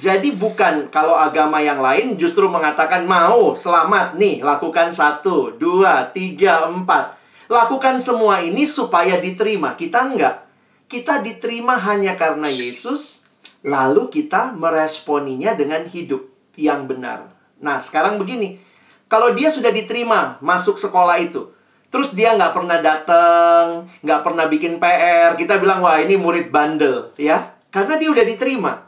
Jadi 0.00 0.32
bukan 0.34 0.90
kalau 0.90 1.14
agama 1.14 1.62
yang 1.62 1.78
lain 1.78 2.16
justru 2.18 2.50
mengatakan 2.50 3.06
mau 3.06 3.54
selamat 3.54 4.18
nih 4.18 4.42
lakukan 4.42 4.90
satu, 4.90 5.54
dua, 5.54 6.08
tiga, 6.10 6.66
empat. 6.66 7.20
Lakukan 7.52 8.00
semua 8.00 8.40
ini 8.40 8.64
supaya 8.64 9.20
diterima. 9.20 9.76
Kita 9.78 10.08
enggak. 10.08 10.50
Kita 10.88 11.20
diterima 11.20 11.78
hanya 11.78 12.18
karena 12.18 12.50
Yesus. 12.50 13.22
Lalu 13.60 14.10
kita 14.10 14.56
meresponinya 14.56 15.54
dengan 15.54 15.86
hidup 15.86 16.26
yang 16.56 16.90
benar. 16.90 17.30
Nah 17.62 17.78
sekarang 17.78 18.18
begini. 18.18 18.58
Kalau 19.06 19.30
dia 19.36 19.52
sudah 19.52 19.70
diterima 19.70 20.42
masuk 20.42 20.80
sekolah 20.80 21.22
itu. 21.22 21.53
Terus 21.94 22.10
dia 22.10 22.34
nggak 22.34 22.50
pernah 22.50 22.82
datang, 22.82 23.86
nggak 24.02 24.20
pernah 24.26 24.50
bikin 24.50 24.82
PR. 24.82 25.38
Kita 25.38 25.62
bilang, 25.62 25.78
wah 25.78 26.02
ini 26.02 26.18
murid 26.18 26.50
bandel, 26.50 27.14
ya. 27.14 27.54
Karena 27.70 27.94
dia 27.94 28.10
udah 28.10 28.26
diterima. 28.26 28.82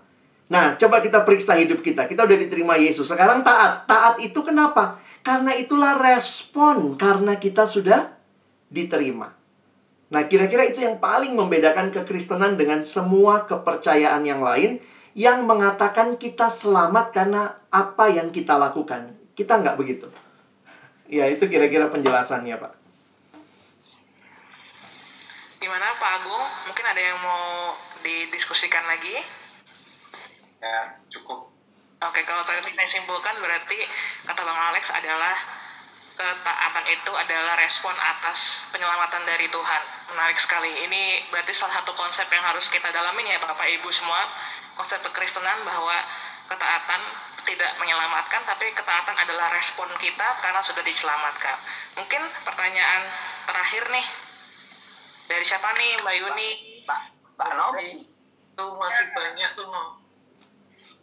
Nah, 0.50 0.74
coba 0.74 0.98
kita 0.98 1.22
periksa 1.22 1.54
hidup 1.54 1.86
kita. 1.86 2.10
Kita 2.10 2.26
udah 2.26 2.34
diterima 2.34 2.74
Yesus. 2.74 3.06
Sekarang 3.06 3.46
taat. 3.46 3.86
Taat 3.86 4.18
itu 4.18 4.42
kenapa? 4.42 4.98
Karena 5.22 5.54
itulah 5.54 5.94
respon. 6.02 6.98
Karena 6.98 7.38
kita 7.38 7.70
sudah 7.70 8.10
diterima. 8.74 9.30
Nah, 10.10 10.22
kira-kira 10.26 10.66
itu 10.66 10.82
yang 10.82 10.98
paling 10.98 11.30
membedakan 11.38 11.94
kekristenan 11.94 12.58
dengan 12.58 12.82
semua 12.82 13.46
kepercayaan 13.46 14.26
yang 14.26 14.42
lain 14.42 14.82
yang 15.14 15.46
mengatakan 15.46 16.18
kita 16.18 16.50
selamat 16.50 17.14
karena 17.14 17.54
apa 17.70 18.10
yang 18.10 18.34
kita 18.34 18.58
lakukan. 18.58 19.14
Kita 19.38 19.62
nggak 19.62 19.78
begitu. 19.78 20.10
Ya, 21.06 21.30
itu 21.30 21.46
kira-kira 21.46 21.86
penjelasannya, 21.86 22.58
Pak. 22.58 22.85
Gimana 25.66 25.98
Pak 25.98 26.22
Agung? 26.22 26.44
Mungkin 26.70 26.84
ada 26.86 27.02
yang 27.02 27.18
mau 27.26 27.74
didiskusikan 28.06 28.86
lagi? 28.86 29.18
Ya, 30.62 30.94
cukup. 31.10 31.50
Oke, 32.06 32.22
kalau 32.22 32.46
tadi 32.46 32.62
saya 32.70 32.86
simpulkan 32.86 33.34
berarti 33.42 33.74
kata 34.30 34.46
Bang 34.46 34.54
Alex 34.70 34.94
adalah 34.94 35.34
ketaatan 36.14 36.86
itu 36.86 37.10
adalah 37.18 37.58
respon 37.58 37.90
atas 37.98 38.70
penyelamatan 38.70 39.26
dari 39.26 39.50
Tuhan. 39.50 39.82
Menarik 40.14 40.38
sekali. 40.38 40.70
Ini 40.86 41.34
berarti 41.34 41.50
salah 41.50 41.82
satu 41.82 41.98
konsep 41.98 42.30
yang 42.30 42.46
harus 42.46 42.70
kita 42.70 42.86
dalamin 42.94 43.26
ya 43.26 43.42
Bapak 43.42 43.66
Ibu 43.66 43.90
semua. 43.90 44.22
Konsep 44.78 45.02
kekristenan 45.02 45.66
bahwa 45.66 45.98
ketaatan 46.46 47.02
tidak 47.42 47.74
menyelamatkan, 47.82 48.46
tapi 48.46 48.70
ketaatan 48.70 49.18
adalah 49.18 49.50
respon 49.50 49.90
kita 49.98 50.38
karena 50.38 50.62
sudah 50.62 50.86
diselamatkan. 50.86 51.58
Mungkin 51.98 52.22
pertanyaan 52.46 53.02
terakhir 53.50 53.82
nih. 53.90 54.25
Dari 55.26 55.44
siapa 55.44 55.74
nih, 55.74 55.98
Mbak 56.02 56.14
Yuni? 56.22 56.50
Mbak 56.86 57.00
Mbak 57.36 57.50
Nomi. 57.58 57.90
Tuh 58.56 58.70
masih 58.78 59.06
banyak 59.12 59.50
tuh 59.58 59.66
no. 59.68 60.00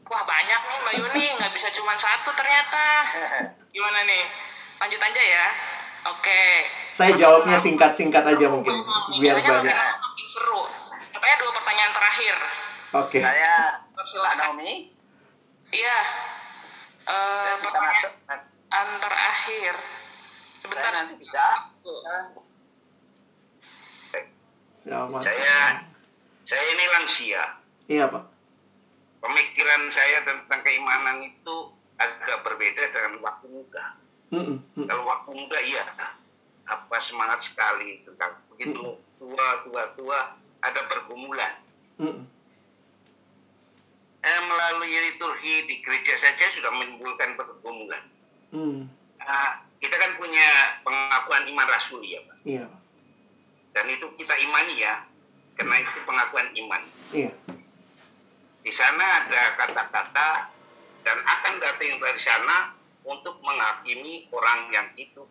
Wah 0.03 0.23
banyak 0.25 0.61
nih 0.63 0.77
Mbak 0.83 0.95
Yuni, 0.99 1.25
nggak 1.37 1.51
bisa 1.53 1.69
cuma 1.75 1.93
satu 1.99 2.31
ternyata. 2.33 2.85
Gimana 3.75 3.99
nih? 4.07 4.23
Lanjut 4.79 4.99
aja 4.99 5.23
ya. 5.23 5.47
Oke. 6.03 6.67
Saya 6.91 7.15
jawabnya 7.15 7.55
singkat-singkat 7.55 8.23
aja 8.23 8.45
mungkin 8.51 8.75
biar 9.19 9.39
banyak. 9.39 9.71
makin, 9.71 10.27
seru. 10.27 10.67
Katanya 11.15 11.35
dua 11.39 11.51
pertanyaan 11.55 11.93
terakhir. 11.95 12.35
Oke. 12.99 13.19
Saya 13.23 13.53
Mbak 13.91 14.03
Persilahkan. 14.03 14.47
Nomi. 14.55 14.71
Iya. 15.71 15.99
Eh, 17.03 17.53
pertanyaan 17.59 17.95
masuk. 17.95 18.13
terakhir. 19.03 19.73
Saya 19.75 20.61
Sebentar. 20.63 20.91
nanti 20.95 21.13
bisa. 21.19 21.43
Selamat. 24.83 25.23
Saya 25.23 25.79
saya 26.43 26.63
ini 26.75 26.85
lansia. 26.91 27.43
Iya, 27.87 28.05
Pak. 28.11 28.23
Pemikiran 29.23 29.87
saya 29.95 30.27
tentang 30.27 30.59
keimanan 30.67 31.23
itu 31.23 31.71
agak 31.95 32.43
berbeda 32.43 32.91
dengan 32.91 33.23
waktu 33.23 33.47
muda. 33.47 33.95
Mm-mm, 34.35 34.59
mm. 34.75 34.85
Kalau 34.91 35.03
waktu 35.07 35.29
muda 35.31 35.57
iya 35.63 35.87
apa 36.67 36.97
semangat 36.99 37.47
sekali 37.47 38.03
tentang 38.03 38.35
begitu 38.51 38.99
tua 39.19 39.47
tua 39.63 39.83
tua 39.95 40.19
ada 40.59 40.81
pergumulan. 40.91 41.53
Mm-mm. 42.03 42.27
Eh, 44.23 44.41
melalui 44.47 44.91
liturgi 44.91 45.67
di 45.67 45.75
gereja 45.83 46.15
saja 46.19 46.45
sudah 46.59 46.71
menimbulkan 46.75 47.39
pergumulan. 47.39 48.03
Mm. 48.51 48.91
Nah, 49.23 49.63
kita 49.79 49.95
kan 49.95 50.11
punya 50.19 50.79
pengakuan 50.83 51.47
iman 51.47 51.67
rasuli 51.71 52.19
ya 52.19 52.19
Pak. 52.27 52.35
Iya, 52.43 52.63
Pak. 52.67 52.82
Dan 53.73 53.85
itu 53.89 54.05
kita 54.13 54.37
imani 54.37 54.77
ya, 54.77 55.01
karena 55.57 55.81
itu 55.81 55.97
pengakuan 56.05 56.47
iman. 56.53 56.81
Iya. 57.09 57.33
Di 58.63 58.71
sana 58.71 59.25
ada 59.25 59.57
kata-kata 59.57 60.29
dan 61.03 61.17
akan 61.19 61.53
datang 61.59 61.97
dari 61.97 62.21
sana 62.21 62.71
untuk 63.03 63.41
menghakimi 63.41 64.29
orang 64.31 64.71
yang 64.71 64.87
hidup 64.95 65.27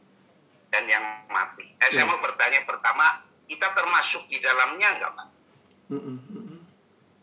dan 0.68 0.84
yang 0.84 1.00
mati. 1.30 1.70
Eh, 1.78 1.88
Saya 1.88 2.04
Ya. 2.04 2.10
mau 2.10 2.20
bertanya 2.20 2.66
pertama, 2.66 3.22
kita 3.46 3.72
termasuk 3.72 4.26
di 4.28 4.42
dalamnya 4.42 4.88
enggak 4.98 5.12
Pak? 5.16 5.28
Mm-mm, 5.88 6.18
mm-mm. 6.28 6.60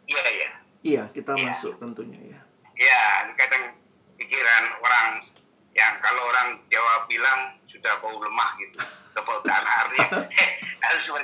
Iya 0.07 0.25
ya. 0.25 0.51
Iya, 0.81 1.03
kita 1.11 1.35
Iya. 1.37 1.51
masuk 1.51 1.77
tentunya 1.77 2.17
ya. 2.23 2.39
Ya, 2.79 3.01
kadang 3.35 3.75
pikiran 4.15 4.63
orang 4.79 5.27
yang 5.75 5.93
kalau 5.99 6.23
orang 6.25 6.63
Jawa 6.71 7.05
bilang 7.05 7.58
sudah 7.79 7.95
bau 8.03 8.19
lemah 8.19 8.59
gitu, 8.59 8.77
tanah 9.47 9.73
artinya 9.87 10.07
eh, 10.43 10.51
harus 10.83 11.03
ini. 11.07 11.23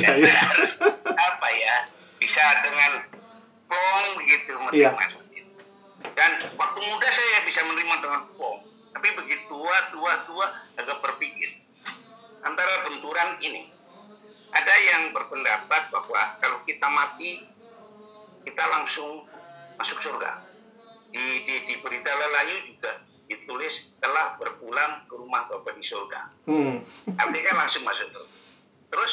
Dan 0.00 0.16
iya. 0.16 0.32
harus 0.48 0.72
apa 1.12 1.48
ya, 1.52 1.76
bisa 2.16 2.40
dengan 2.64 3.04
plong 3.68 4.08
gitu 4.24 4.52
menerima. 4.56 5.28
Dan 6.16 6.30
waktu 6.56 6.80
muda 6.88 7.08
saya 7.12 7.44
bisa 7.44 7.60
menerima 7.68 7.94
dengan 8.00 8.22
plong, 8.32 8.64
tapi 8.96 9.08
begitu 9.12 9.44
tua, 9.52 9.76
tua, 9.92 10.12
tua 10.24 10.46
agak 10.80 11.04
berpikir 11.04 11.52
antara 12.40 12.88
benturan 12.88 13.36
ini. 13.44 13.68
Ada 14.48 14.74
yang 14.88 15.02
berpendapat 15.12 15.92
bahwa 15.92 16.40
kalau 16.40 16.64
kita 16.64 16.88
mati 16.88 17.44
kita 18.48 18.64
langsung 18.72 19.28
masuk 19.76 20.00
surga. 20.00 20.40
Di, 21.12 21.44
di, 21.44 21.54
di 21.68 21.74
berita 21.84 22.08
lelayu 22.08 22.72
juga 22.72 23.04
ditulis 23.28 23.92
telah 24.00 24.34
berpulang 24.40 25.04
ke 25.04 25.14
rumah 25.14 25.44
Bapa 25.46 25.70
di 25.76 25.84
surga. 25.84 26.32
Hmm. 26.48 26.80
Artinya 27.14 27.52
langsung 27.64 27.84
masuk 27.84 28.08
surga. 28.10 28.36
Terus 28.88 29.12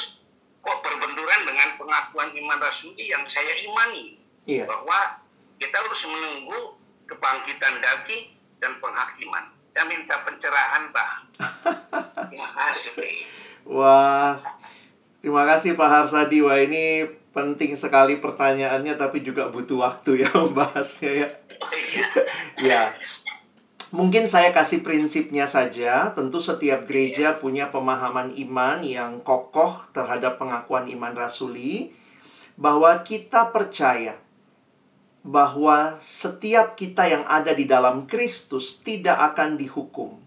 kok 0.63 0.80
berbenturan 0.82 1.41
dengan 1.45 1.78
pengakuan 1.78 2.32
iman 2.34 2.59
rasuli 2.63 3.05
yang 3.05 3.28
saya 3.28 3.53
imani 3.61 4.18
Iya. 4.45 4.66
bahwa 4.66 5.20
kita 5.57 5.74
harus 5.78 6.01
menunggu 6.05 6.78
kebangkitan 7.05 7.82
daging 7.82 8.34
dan 8.57 8.78
penghakiman. 8.80 9.51
Saya 9.74 9.86
minta 9.86 10.16
pencerahan, 10.24 10.89
Pak. 10.89 11.09
Terima 12.32 12.49
kasih. 12.55 13.13
Wah, 13.66 14.38
terima 15.20 15.41
kasih 15.49 15.74
Pak 15.74 15.89
Harsadi. 15.89 16.38
Wah, 16.39 16.61
ini 16.61 17.09
penting 17.34 17.74
sekali 17.74 18.22
pertanyaannya, 18.22 18.93
tapi 18.93 19.26
juga 19.26 19.49
butuh 19.49 19.82
waktu 19.82 20.22
ya 20.24 20.30
membahasnya 20.38 21.11
ya. 21.26 21.28
Oh, 21.59 21.72
iya. 21.74 22.07
Ya, 22.61 22.82
mungkin 23.94 24.26
saya 24.26 24.56
kasih 24.56 24.82
prinsipnya 24.82 25.46
saja. 25.46 26.16
Tentu 26.16 26.42
setiap 26.42 26.90
gereja 26.90 27.38
punya 27.38 27.70
pemahaman 27.70 28.34
iman 28.34 28.82
yang 28.82 29.22
kokoh 29.22 29.86
terhadap 29.94 30.42
pengakuan 30.42 30.90
iman 30.90 31.14
rasuli, 31.14 31.94
bahwa 32.56 33.04
kita 33.04 33.52
percaya 33.52 34.18
bahwa 35.26 35.98
setiap 36.06 36.78
kita 36.78 37.10
yang 37.10 37.26
ada 37.26 37.52
di 37.52 37.66
dalam 37.66 38.06
Kristus 38.06 38.80
tidak 38.86 39.34
akan 39.34 39.58
dihukum. 39.58 40.22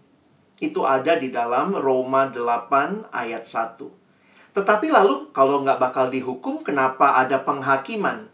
Itu 0.59 0.83
ada 0.83 1.15
di 1.15 1.31
dalam 1.31 1.71
Roma 1.71 2.27
8 2.27 3.07
ayat 3.15 3.47
1. 3.47 3.79
Tetapi 4.51 4.87
lalu 4.91 5.31
kalau 5.31 5.63
nggak 5.63 5.79
bakal 5.79 6.11
dihukum, 6.11 6.59
kenapa 6.67 7.15
ada 7.15 7.39
penghakiman? 7.39 8.27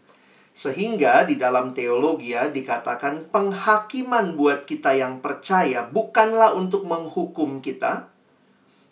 Sehingga 0.56 1.28
di 1.28 1.36
dalam 1.36 1.76
teologi 1.76 2.32
ya 2.32 2.48
dikatakan 2.48 3.28
penghakiman 3.28 4.40
buat 4.40 4.64
kita 4.64 4.96
yang 4.96 5.20
percaya 5.20 5.84
bukanlah 5.84 6.56
untuk 6.56 6.88
menghukum 6.88 7.60
kita, 7.60 8.08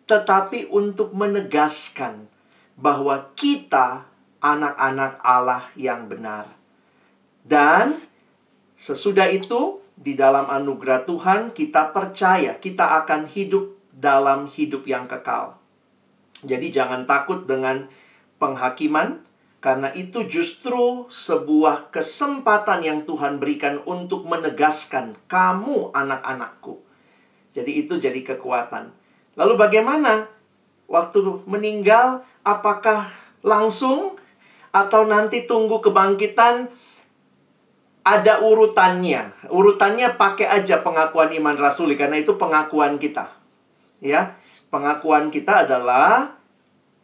tetapi 0.04 0.68
untuk 0.68 1.16
menegaskan 1.16 2.28
bahwa 2.76 3.32
kita 3.32 4.04
anak-anak 4.44 5.16
Allah 5.24 5.64
yang 5.72 6.04
benar. 6.04 6.52
Dan 7.40 7.96
sesudah 8.76 9.32
itu 9.32 9.80
di 9.96 10.12
dalam 10.12 10.44
anugerah 10.52 11.08
Tuhan 11.08 11.56
kita 11.56 11.96
percaya 11.96 12.60
kita 12.60 13.00
akan 13.00 13.24
hidup 13.24 13.72
dalam 13.88 14.52
hidup 14.52 14.84
yang 14.84 15.08
kekal. 15.08 15.56
Jadi 16.44 16.68
jangan 16.68 17.08
takut 17.08 17.48
dengan 17.48 17.88
penghakiman 18.36 19.23
karena 19.64 19.88
itu 19.96 20.28
justru 20.28 21.08
sebuah 21.08 21.88
kesempatan 21.88 22.84
yang 22.84 23.08
Tuhan 23.08 23.40
berikan 23.40 23.80
untuk 23.88 24.28
menegaskan 24.28 25.16
kamu 25.24 25.88
anak-anakku. 25.96 26.84
Jadi 27.56 27.72
itu 27.80 27.96
jadi 27.96 28.20
kekuatan. 28.20 28.92
Lalu 29.40 29.54
bagaimana 29.56 30.28
waktu 30.84 31.48
meninggal 31.48 32.28
apakah 32.44 33.08
langsung 33.40 34.20
atau 34.68 35.08
nanti 35.08 35.48
tunggu 35.48 35.80
kebangkitan 35.80 36.68
ada 38.04 38.44
urutannya. 38.44 39.48
Urutannya 39.48 40.20
pakai 40.20 40.60
aja 40.60 40.84
pengakuan 40.84 41.32
iman 41.40 41.56
rasuli 41.56 41.96
karena 41.96 42.20
itu 42.20 42.36
pengakuan 42.36 43.00
kita. 43.00 43.32
Ya, 44.04 44.36
pengakuan 44.68 45.32
kita 45.32 45.64
adalah 45.64 46.36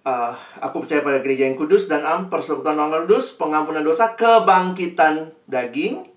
uh, 0.05 0.33
aku 0.61 0.85
percaya 0.85 1.05
pada 1.05 1.21
gereja 1.21 1.49
yang 1.49 1.59
kudus 1.59 1.89
dan 1.91 2.05
am 2.05 2.33
persekutuan 2.33 2.79
orang 2.79 3.05
kudus, 3.05 3.37
pengampunan 3.37 3.85
dosa, 3.85 4.17
kebangkitan 4.17 5.33
daging 5.45 6.09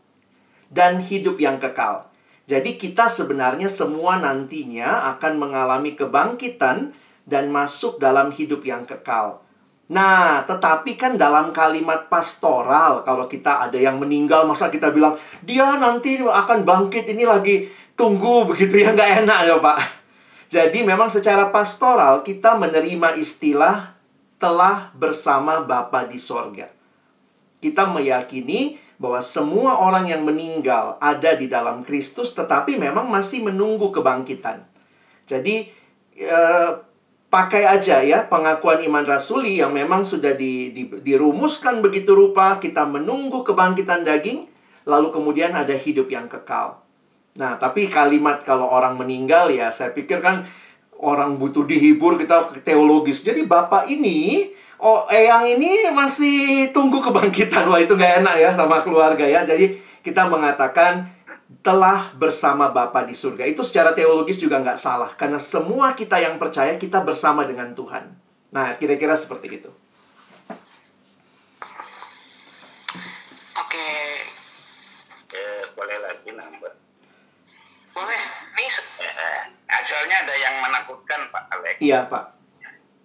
dan 0.72 1.04
hidup 1.04 1.38
yang 1.40 1.60
kekal. 1.60 2.10
Jadi 2.44 2.76
kita 2.76 3.08
sebenarnya 3.08 3.72
semua 3.72 4.20
nantinya 4.20 5.16
akan 5.16 5.40
mengalami 5.40 5.96
kebangkitan 5.96 6.92
dan 7.24 7.48
masuk 7.48 8.04
dalam 8.04 8.36
hidup 8.36 8.68
yang 8.68 8.84
kekal. 8.84 9.40
Nah, 9.94 10.44
tetapi 10.44 10.96
kan 11.00 11.16
dalam 11.16 11.56
kalimat 11.56 12.12
pastoral, 12.12 13.04
kalau 13.08 13.28
kita 13.32 13.64
ada 13.64 13.80
yang 13.80 14.00
meninggal, 14.00 14.44
masa 14.44 14.68
kita 14.68 14.92
bilang, 14.92 15.16
dia 15.44 15.76
nanti 15.80 16.20
akan 16.20 16.68
bangkit, 16.68 17.08
ini 17.12 17.24
lagi 17.24 17.68
tunggu 17.96 18.48
begitu 18.48 18.80
ya, 18.80 18.92
nggak 18.92 19.24
enak 19.24 19.40
ya 19.48 19.56
Pak. 19.60 20.03
Jadi 20.54 20.86
memang 20.86 21.10
secara 21.10 21.50
pastoral 21.50 22.22
kita 22.22 22.54
menerima 22.54 23.18
istilah 23.18 23.98
telah 24.38 24.94
bersama 24.94 25.66
Bapa 25.66 26.06
di 26.06 26.22
sorga. 26.22 26.70
Kita 27.58 27.90
meyakini 27.90 28.78
bahwa 29.02 29.18
semua 29.26 29.82
orang 29.82 30.14
yang 30.14 30.22
meninggal 30.22 31.02
ada 31.02 31.34
di 31.34 31.50
dalam 31.50 31.82
Kristus, 31.82 32.38
tetapi 32.38 32.78
memang 32.78 33.10
masih 33.10 33.50
menunggu 33.50 33.90
kebangkitan. 33.90 34.62
Jadi, 35.26 35.74
eh, 36.22 36.70
pakai 37.34 37.66
aja 37.66 38.06
ya 38.06 38.30
pengakuan 38.30 38.86
iman 38.86 39.10
rasuli 39.10 39.58
yang 39.58 39.74
memang 39.74 40.06
sudah 40.06 40.38
di, 40.38 40.70
di, 40.70 40.86
dirumuskan 41.02 41.82
begitu 41.82 42.14
rupa 42.14 42.62
kita 42.62 42.86
menunggu 42.86 43.42
kebangkitan 43.42 44.06
daging 44.06 44.46
lalu 44.86 45.10
kemudian 45.10 45.58
ada 45.58 45.74
hidup 45.74 46.14
yang 46.14 46.30
kekal. 46.30 46.83
Nah, 47.34 47.58
tapi 47.58 47.90
kalimat 47.90 48.46
kalau 48.46 48.70
orang 48.70 48.94
meninggal 48.94 49.50
ya 49.50 49.74
saya 49.74 49.90
pikir 49.90 50.22
kan 50.22 50.46
orang 51.02 51.42
butuh 51.42 51.66
dihibur 51.66 52.16
kita 52.16 52.54
teologis. 52.62 53.26
Jadi 53.26 53.50
Bapak 53.50 53.90
ini 53.90 54.50
oh 54.78 55.10
eyang 55.10 55.58
ini 55.58 55.90
masih 55.90 56.70
tunggu 56.70 57.02
kebangkitan. 57.02 57.66
Wah, 57.66 57.82
itu 57.82 57.98
nggak 57.98 58.22
enak 58.22 58.36
ya 58.38 58.50
sama 58.54 58.86
keluarga 58.86 59.26
ya. 59.26 59.42
Jadi 59.44 59.82
kita 60.06 60.30
mengatakan 60.30 61.10
telah 61.66 62.14
bersama 62.14 62.70
Bapa 62.70 63.02
di 63.02 63.18
surga. 63.18 63.50
Itu 63.50 63.66
secara 63.66 63.98
teologis 63.98 64.38
juga 64.38 64.62
nggak 64.62 64.78
salah. 64.78 65.10
Karena 65.18 65.42
semua 65.42 65.98
kita 65.98 66.22
yang 66.22 66.38
percaya 66.38 66.78
kita 66.78 67.02
bersama 67.02 67.48
dengan 67.50 67.74
Tuhan. 67.74 68.14
Nah, 68.54 68.78
kira-kira 68.78 69.18
seperti 69.18 69.48
itu. 69.58 69.72
Oke, 73.54 73.90
Eh, 75.34 75.66
boleh 75.74 75.98
lagi 75.98 76.30
nambah. 76.30 76.83
Boleh. 77.94 78.22
Ini 78.54 78.70
Eh, 79.04 79.40
asalnya 79.70 80.26
ada 80.26 80.36
yang 80.36 80.56
menakutkan 80.60 81.30
Pak 81.30 81.44
Alex. 81.52 81.78
Iya, 81.80 82.06
Pak. 82.10 82.34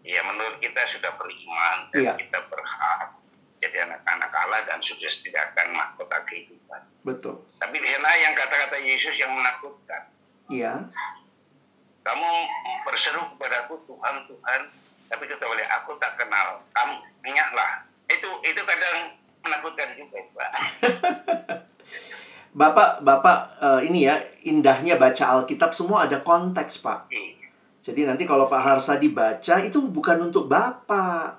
Ya 0.05 0.25
menurut 0.25 0.57
kita 0.59 0.81
sudah 0.89 1.13
beriman 1.17 1.93
dan 1.93 2.01
Iya. 2.01 2.13
kita 2.17 2.39
berhak 2.49 3.13
jadi 3.59 3.77
anak-anak 3.85 4.31
Allah 4.33 4.61
dan 4.65 4.79
sukses 4.81 5.21
tidak 5.21 5.53
akan 5.53 5.75
mahkota 5.75 6.17
kehidupan. 6.25 6.81
Betul. 7.05 7.45
Tapi 7.59 7.77
di 7.77 7.89
sana 7.91 8.11
yang 8.17 8.33
kata-kata 8.33 8.77
Yesus 8.79 9.19
yang 9.19 9.35
menakutkan. 9.35 10.09
Iya. 10.49 10.89
Kamu 12.01 12.31
berseru 12.89 13.21
kepadaku 13.37 13.85
Tuhan 13.85 14.17
Tuhan, 14.25 14.61
tapi 15.13 15.29
kata 15.29 15.45
oleh 15.45 15.67
aku 15.69 15.93
tak 16.01 16.17
kenal 16.17 16.65
kamu. 16.73 16.97
Ingatlah. 17.27 17.85
Itu 18.09 18.29
itu 18.41 18.61
kadang 18.65 19.13
menakutkan 19.45 19.93
juga 19.93 20.19
Pak. 20.33 20.51
Bapak, 22.59 23.07
Bapak 23.07 23.39
eh, 23.63 23.81
ini 23.87 24.11
ya, 24.11 24.19
indahnya 24.43 24.99
baca 24.99 25.39
Alkitab 25.39 25.71
semua 25.71 26.11
ada 26.11 26.19
konteks, 26.19 26.83
Pak. 26.83 27.07
Iya. 27.07 27.39
Jadi 27.87 28.03
nanti 28.03 28.27
kalau 28.27 28.51
Pak 28.51 28.59
Harsa 28.59 28.99
dibaca 28.99 29.63
itu 29.63 29.79
bukan 29.89 30.27
untuk 30.27 30.51
Bapak, 30.51 31.39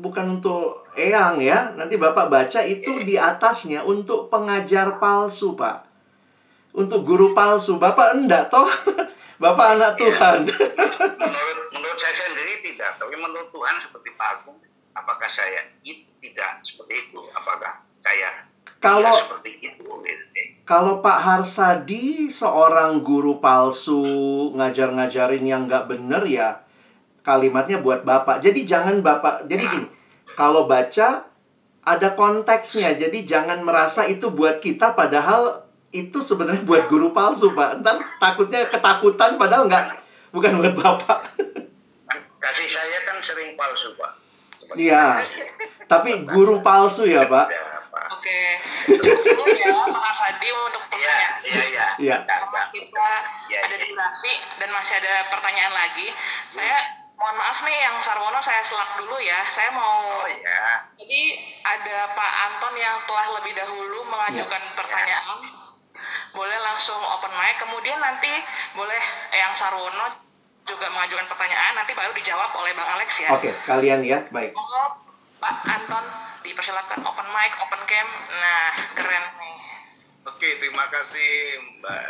bukan 0.00 0.40
untuk 0.40 0.88
Eyang 0.96 1.38
ya. 1.44 1.76
Nanti 1.76 2.00
Bapak 2.00 2.32
baca 2.32 2.64
itu 2.64 3.04
di 3.04 3.20
atasnya 3.20 3.84
untuk 3.84 4.32
pengajar 4.32 4.96
palsu, 4.96 5.52
Pak. 5.52 5.84
Untuk 6.74 7.04
guru 7.04 7.36
palsu. 7.36 7.76
Bapak 7.76 8.16
enggak 8.16 8.48
toh? 8.48 8.66
Bapak 9.44 9.76
anak 9.76 10.00
Tuhan. 10.00 10.48
menurut 11.20 11.58
menurut 11.76 11.98
saya 12.00 12.14
sendiri 12.16 12.64
tidak, 12.64 12.96
tapi 12.96 13.14
menurut 13.20 13.52
Tuhan 13.52 13.84
seperti 13.84 14.16
Pak 14.16 14.28
Agung, 14.40 14.58
apakah 14.96 15.28
saya 15.28 15.68
itu 15.84 16.08
tidak 16.24 16.64
seperti 16.64 17.04
itu? 17.04 17.20
Apakah 17.36 17.84
saya 18.00 18.48
Kalau 18.80 19.12
seperti 19.12 19.60
itu? 19.60 19.84
Gitu. 19.84 20.23
Kalau 20.64 21.04
Pak 21.04 21.18
Harsadi 21.20 22.32
seorang 22.32 23.04
guru 23.04 23.36
palsu 23.36 24.00
ngajar-ngajarin 24.56 25.44
yang 25.44 25.68
nggak 25.68 25.92
bener 25.92 26.24
ya 26.24 26.64
kalimatnya 27.24 27.84
buat 27.84 28.04
Bapak. 28.04 28.40
Jadi 28.40 28.64
jangan 28.64 29.00
Bapak, 29.00 29.44
jadi 29.44 29.64
gini, 29.64 29.88
kalau 30.36 30.64
baca 30.64 31.28
ada 31.84 32.08
konteksnya. 32.16 32.96
Jadi 32.96 33.28
jangan 33.28 33.60
merasa 33.60 34.08
itu 34.08 34.32
buat 34.32 34.60
kita 34.60 34.96
padahal 34.96 35.68
itu 35.92 36.20
sebenarnya 36.20 36.64
buat 36.64 36.88
guru 36.88 37.12
palsu, 37.12 37.52
Pak. 37.52 37.84
Ntar 37.84 37.96
takutnya 38.20 38.64
ketakutan 38.68 39.36
padahal 39.36 39.68
nggak 39.68 39.84
bukan 40.32 40.52
buat 40.60 40.74
Bapak. 40.76 41.28
Kasih 42.40 42.68
saya 42.68 43.04
kan 43.08 43.20
sering 43.24 43.56
palsu 43.56 43.92
Pak. 43.96 44.12
Iya. 44.76 45.20
Tapi 45.84 46.24
guru 46.24 46.64
palsu 46.64 47.04
ya, 47.04 47.28
Pak. 47.28 47.73
Ya. 48.24 48.56
Oke, 48.88 48.96
cukup 48.96 49.20
dulu 49.36 49.52
ya 49.52 49.68
Pak 49.84 50.04
Arsadi 50.10 50.48
untuk 50.48 50.82
Iya, 50.86 50.88
pertanyaan. 50.88 51.34
iya, 51.44 51.62
iya. 51.62 51.86
Iya. 52.00 52.16
Karena 52.24 52.60
kita 52.68 53.08
Iya, 53.46 53.58
ada 53.62 53.74
iya. 53.74 53.84
durasi 53.84 54.32
dan 54.56 54.68
masih 54.70 54.94
ada 54.96 55.28
pertanyaan 55.28 55.72
lagi. 55.72 56.08
Saya 56.48 56.76
mohon 57.14 57.36
maaf 57.36 57.60
nih 57.60 57.76
yang 57.78 58.00
Sarwono 58.00 58.40
saya 58.40 58.60
selak 58.60 58.96
dulu 58.96 59.16
ya. 59.18 59.44
Saya 59.46 59.68
mau 59.70 60.18
Oh 60.18 60.26
ya. 60.26 60.88
jadi 60.96 61.20
ada 61.62 61.96
Pak 62.10 62.32
Anton 62.48 62.74
yang 62.74 62.96
telah 63.04 63.26
lebih 63.36 63.52
dahulu 63.52 64.02
mengajukan 64.06 64.62
Iya. 64.62 64.72
pertanyaan. 64.72 65.38
Boleh 66.32 66.58
langsung 66.58 66.98
open 66.98 67.30
mic. 67.30 67.60
Kemudian 67.60 68.00
nanti 68.00 68.32
boleh 68.72 68.98
yang 69.30 69.52
Sarwono 69.52 70.08
juga 70.64 70.88
mengajukan 70.88 71.28
pertanyaan. 71.28 71.76
Nanti 71.76 71.92
baru 71.92 72.10
dijawab 72.10 72.56
oleh 72.56 72.72
Bang 72.72 72.88
Alex 72.90 73.20
ya. 73.20 73.28
Oke, 73.30 73.52
sekalian 73.52 74.00
ya. 74.00 74.24
Baik. 74.32 74.56
Monggo 74.56 75.04
Pak 75.38 75.54
Anton 75.62 76.04
dipersilakan 76.44 77.00
open 77.02 77.28
mic, 77.32 77.52
open 77.58 77.80
cam. 77.88 78.08
Nah, 78.30 78.68
keren 78.94 79.24
nih. 79.40 79.56
Oke, 80.24 80.48
terima 80.56 80.88
kasih 80.88 81.30
Mbak 81.80 82.02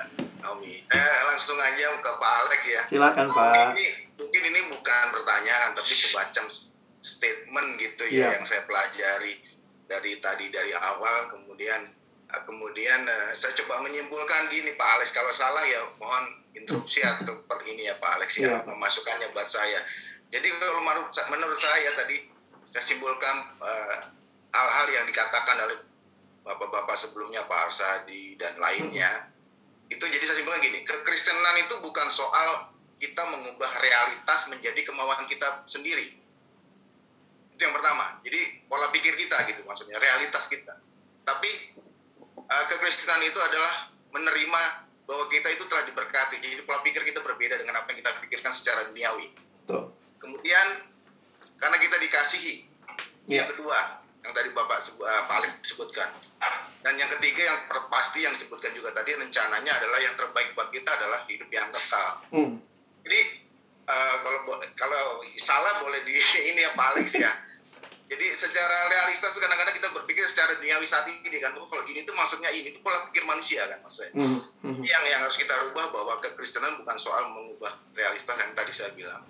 Naomi. 0.43 0.83
Eh, 0.87 1.17
langsung 1.27 1.59
aja 1.59 1.99
ke 1.99 2.11
Pak 2.15 2.33
Alex 2.47 2.61
ya. 2.67 2.83
Silakan, 2.87 3.31
Pak. 3.31 3.75
Ini 3.75 3.87
mungkin 4.19 4.43
ini 4.45 4.61
bukan 4.71 5.05
pertanyaan 5.11 5.75
tapi 5.75 5.91
semacam 5.91 6.45
statement 7.05 7.69
gitu 7.79 8.05
ya 8.09 8.31
Iya. 8.31 8.39
yang 8.39 8.45
saya 8.47 8.63
pelajari 8.65 9.35
dari 9.85 10.17
tadi 10.19 10.49
dari 10.49 10.73
awal 10.73 11.29
kemudian 11.29 11.85
eh, 12.31 12.43
kemudian 12.49 13.05
eh, 13.05 13.31
saya 13.37 13.53
coba 13.61 13.83
menyimpulkan 13.85 14.49
gini 14.49 14.73
Pak 14.79 14.89
Alex 14.97 15.13
kalau 15.13 15.29
salah 15.35 15.61
ya 15.67 15.85
mohon 15.99 16.25
interupsi 16.55 17.03
atau 17.03 17.45
per 17.45 17.61
ini 17.67 17.91
ya 17.91 17.99
Pak 17.99 18.11
Alex 18.23 18.39
Iya. 18.39 18.63
ya 18.63 18.65
pemasukannya 18.65 19.35
buat 19.35 19.51
saya. 19.51 19.83
Jadi 20.31 20.49
kalau 20.59 20.81
menurut 20.81 21.11
menurut 21.29 21.59
saya 21.59 21.93
tadi 21.99 22.31
saya 22.71 22.85
simpulkan 22.87 23.37
eh, 23.59 23.97
hal-hal 24.55 24.87
yang 24.95 25.05
dikatakan 25.11 25.57
oleh 25.67 25.79
bapak-bapak 26.47 26.95
sebelumnya 26.95 27.43
Pak 27.51 27.73
Arsadi 27.73 28.39
dan 28.39 28.55
lainnya 28.63 29.35
itu 29.91 30.01
jadi 30.01 30.25
saya 30.25 30.39
simpulkan 30.41 30.63
gini 30.63 30.87
kekristenan 30.87 31.57
itu 31.67 31.75
bukan 31.83 32.09
soal 32.09 32.73
kita 33.03 33.23
mengubah 33.27 33.69
realitas 33.83 34.49
menjadi 34.49 34.81
kemauan 34.87 35.29
kita 35.29 35.67
sendiri. 35.69 36.15
Itu 37.53 37.61
yang 37.61 37.75
pertama. 37.77 38.17
Jadi 38.25 38.65
pola 38.71 38.89
pikir 38.91 39.13
kita 39.19 39.45
gitu 39.51 39.61
maksudnya 39.69 40.01
realitas 40.01 40.49
kita. 40.49 40.79
Tapi 41.27 41.51
eh, 42.39 42.65
kekristenan 42.71 43.21
itu 43.27 43.37
adalah 43.37 43.93
menerima 44.15 44.63
bahwa 45.05 45.29
kita 45.29 45.53
itu 45.53 45.69
telah 45.69 45.85
diberkati. 45.85 46.41
Jadi 46.41 46.65
pola 46.65 46.81
pikir 46.81 47.05
kita 47.05 47.21
berbeda 47.21 47.61
dengan 47.61 47.83
apa 47.83 47.93
yang 47.93 48.01
kita 48.01 48.11
pikirkan 48.25 48.53
secara 48.55 48.89
duniawi. 48.89 49.29
Tuh. 49.65 49.89
kemudian 50.21 50.89
karena 51.57 51.77
kita 51.81 51.97
dikasihi. 52.01 52.73
Iya. 53.25 53.41
yang 53.41 53.49
kedua 53.57 54.04
yang 54.25 54.33
tadi 54.33 54.49
bapak 54.57 54.79
eh, 54.81 55.23
Pak 55.29 55.37
Alex 55.37 55.53
sebutkan 55.63 56.09
dan 56.81 56.97
yang 56.97 57.09
ketiga 57.17 57.45
yang 57.45 57.61
pasti 57.89 58.25
yang 58.25 58.33
disebutkan 58.33 58.73
juga 58.73 58.93
tadi 58.93 59.13
rencananya 59.17 59.73
adalah 59.77 60.01
yang 60.01 60.17
terbaik 60.17 60.53
buat 60.57 60.73
kita 60.73 60.89
adalah 60.89 61.29
hidup 61.29 61.49
yang 61.53 61.69
kekal 61.69 62.25
Hmm. 62.33 62.57
jadi 63.05 63.21
eh, 63.85 64.17
kalau 64.25 64.41
kalau 64.75 65.03
salah 65.37 65.85
boleh 65.85 66.01
di 66.09 66.17
ini 66.51 66.65
ya 66.65 66.73
Pak 66.73 66.87
Alex 66.97 67.21
ya 67.21 67.33
jadi 68.05 68.37
secara 68.37 68.93
realistis 68.93 69.33
kadang-kadang 69.33 69.77
kita 69.81 69.89
berpikir 69.97 70.29
secara 70.29 70.57
duniawi 70.61 70.85
saat 70.85 71.09
ini 71.09 71.41
kan 71.41 71.57
oh, 71.57 71.65
kalau 71.69 71.85
gini 71.89 72.05
tuh 72.05 72.13
maksudnya 72.13 72.53
ini 72.53 72.77
itu 72.77 72.81
pola 72.85 73.09
pikir 73.13 73.25
manusia 73.25 73.65
kan 73.69 73.81
maksudnya 73.85 74.13
Hmm. 74.17 74.41
Hmm. 74.65 74.81
yang 74.81 75.05
yang 75.05 75.21
harus 75.25 75.37
kita 75.37 75.53
rubah 75.69 75.93
bahwa 75.93 76.17
kekristenan 76.25 76.81
bukan 76.81 76.97
soal 76.97 77.29
mengubah 77.33 77.77
realitas 77.93 78.25
yang 78.41 78.53
tadi 78.57 78.73
saya 78.73 78.91
bilang 78.97 79.21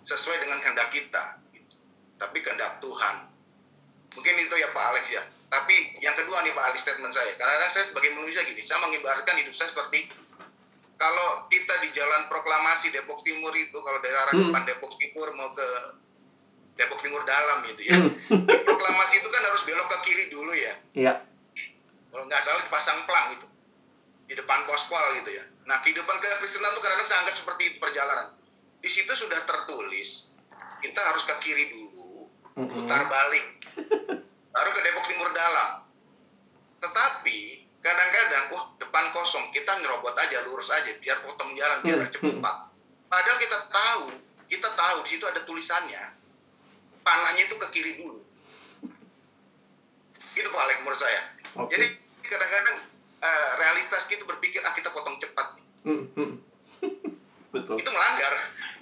sesuai 0.00 0.44
dengan 0.44 0.60
kehendak 0.64 0.88
kita 0.92 1.40
gitu. 1.52 1.76
tapi 2.16 2.40
kehendak 2.40 2.80
Tuhan 2.84 3.16
mungkin 4.12 4.34
itu 4.36 4.54
ya 4.54 4.68
Pak 4.70 4.84
Alex 4.90 5.04
ya 5.08 5.22
tapi 5.46 5.74
yang 5.98 6.14
kedua 6.14 6.40
nih 6.40 6.52
Pak 6.52 6.64
Alex 6.64 6.78
statement 6.80 7.10
saya 7.10 7.34
karena 7.34 7.66
saya 7.66 7.84
sebagai 7.84 8.10
manusia 8.12 8.42
gini 8.42 8.60
saya 8.60 8.78
mengibarkan 8.82 9.34
hidup 9.36 9.52
saya 9.52 9.68
seperti 9.68 10.10
kalau 10.94 11.48
kita 11.48 11.74
di 11.80 11.88
jalan 11.90 12.28
proklamasi 12.28 12.90
Depok 12.90 13.22
Timur 13.22 13.50
itu 13.52 13.74
kalau 13.74 13.98
dari 13.98 14.12
arah 14.12 14.30
Hmm. 14.30 14.50
depan 14.50 14.62
Depok 14.64 14.92
Timur 14.94 15.28
mau 15.32 15.50
ke 15.52 15.68
Depok 16.76 17.00
Timur 17.00 17.24
dalam 17.24 17.64
gitu 17.66 17.82
ya 17.82 17.96
Di 18.28 18.56
proklamasi 18.62 19.14
itu 19.16 19.28
kan 19.28 19.42
harus 19.42 19.62
belok 19.64 19.88
ke 19.88 19.98
kiri 20.02 20.24
dulu 20.28 20.52
ya 20.52 20.74
Iya. 20.92 21.12
kalau 22.08 22.24
nggak 22.26 22.40
salah 22.40 22.62
dipasang 22.62 22.98
pelang 23.04 23.32
itu 23.32 23.46
di 24.26 24.34
depan 24.34 24.62
pospol 24.62 25.02
gitu 25.16 25.30
ya. 25.32 25.42
Nah 25.64 25.78
kehidupan 25.80 26.16
kekristenan 26.16 26.70
itu 26.70 26.80
kadang-kadang 26.80 27.02
saya 27.04 27.18
anggap 27.22 27.34
seperti 27.34 27.62
itu 27.66 27.76
perjalanan. 27.78 28.30
Di 28.78 28.86
situ 28.86 29.10
sudah 29.10 29.42
tertulis 29.42 30.30
kita 30.78 30.96
harus 30.96 31.22
ke 31.22 31.34
kiri 31.38 31.66
dulu, 31.68 32.30
Mm-mm. 32.54 32.70
putar 32.72 33.06
balik, 33.06 33.59
baru 34.50 34.70
ke 34.72 34.80
Depok 34.82 35.06
Timur 35.08 35.30
Dalam. 35.32 35.70
Tetapi 36.80 37.38
kadang-kadang, 37.80 38.44
wah 38.52 38.64
depan 38.76 39.04
kosong, 39.12 39.48
kita 39.52 39.72
nyerobot 39.80 40.16
aja, 40.16 40.42
lurus 40.44 40.68
aja, 40.72 40.90
biar 41.00 41.20
potong 41.24 41.52
jalan, 41.56 41.78
biar 41.84 41.98
Hmm. 42.08 42.12
cepat. 42.12 42.56
Padahal 43.10 43.38
kita 43.40 43.58
tahu, 43.68 44.04
kita 44.46 44.68
tahu 44.74 44.96
di 45.04 45.08
situ 45.10 45.24
ada 45.26 45.40
tulisannya, 45.44 46.02
panahnya 47.02 47.42
itu 47.48 47.56
ke 47.56 47.66
kiri 47.72 47.92
dulu. 47.98 48.20
Itu 50.30 50.48
Pak 50.48 50.62
Alex 50.62 50.78
menurut 50.86 51.00
saya. 51.00 51.22
Oke. 51.58 51.74
Jadi 51.74 51.86
kadang-kadang 52.22 52.76
eh, 53.20 53.50
realitas 53.60 54.08
kita 54.08 54.24
berpikir 54.24 54.64
ah 54.64 54.72
kita 54.72 54.88
potong 54.94 55.18
cepat 55.20 55.58
nih. 55.58 55.66
Hmm. 55.84 56.04
Hmm. 56.16 56.32
Betul. 57.54 57.76
Itu 57.76 57.90
melanggar. 57.92 58.32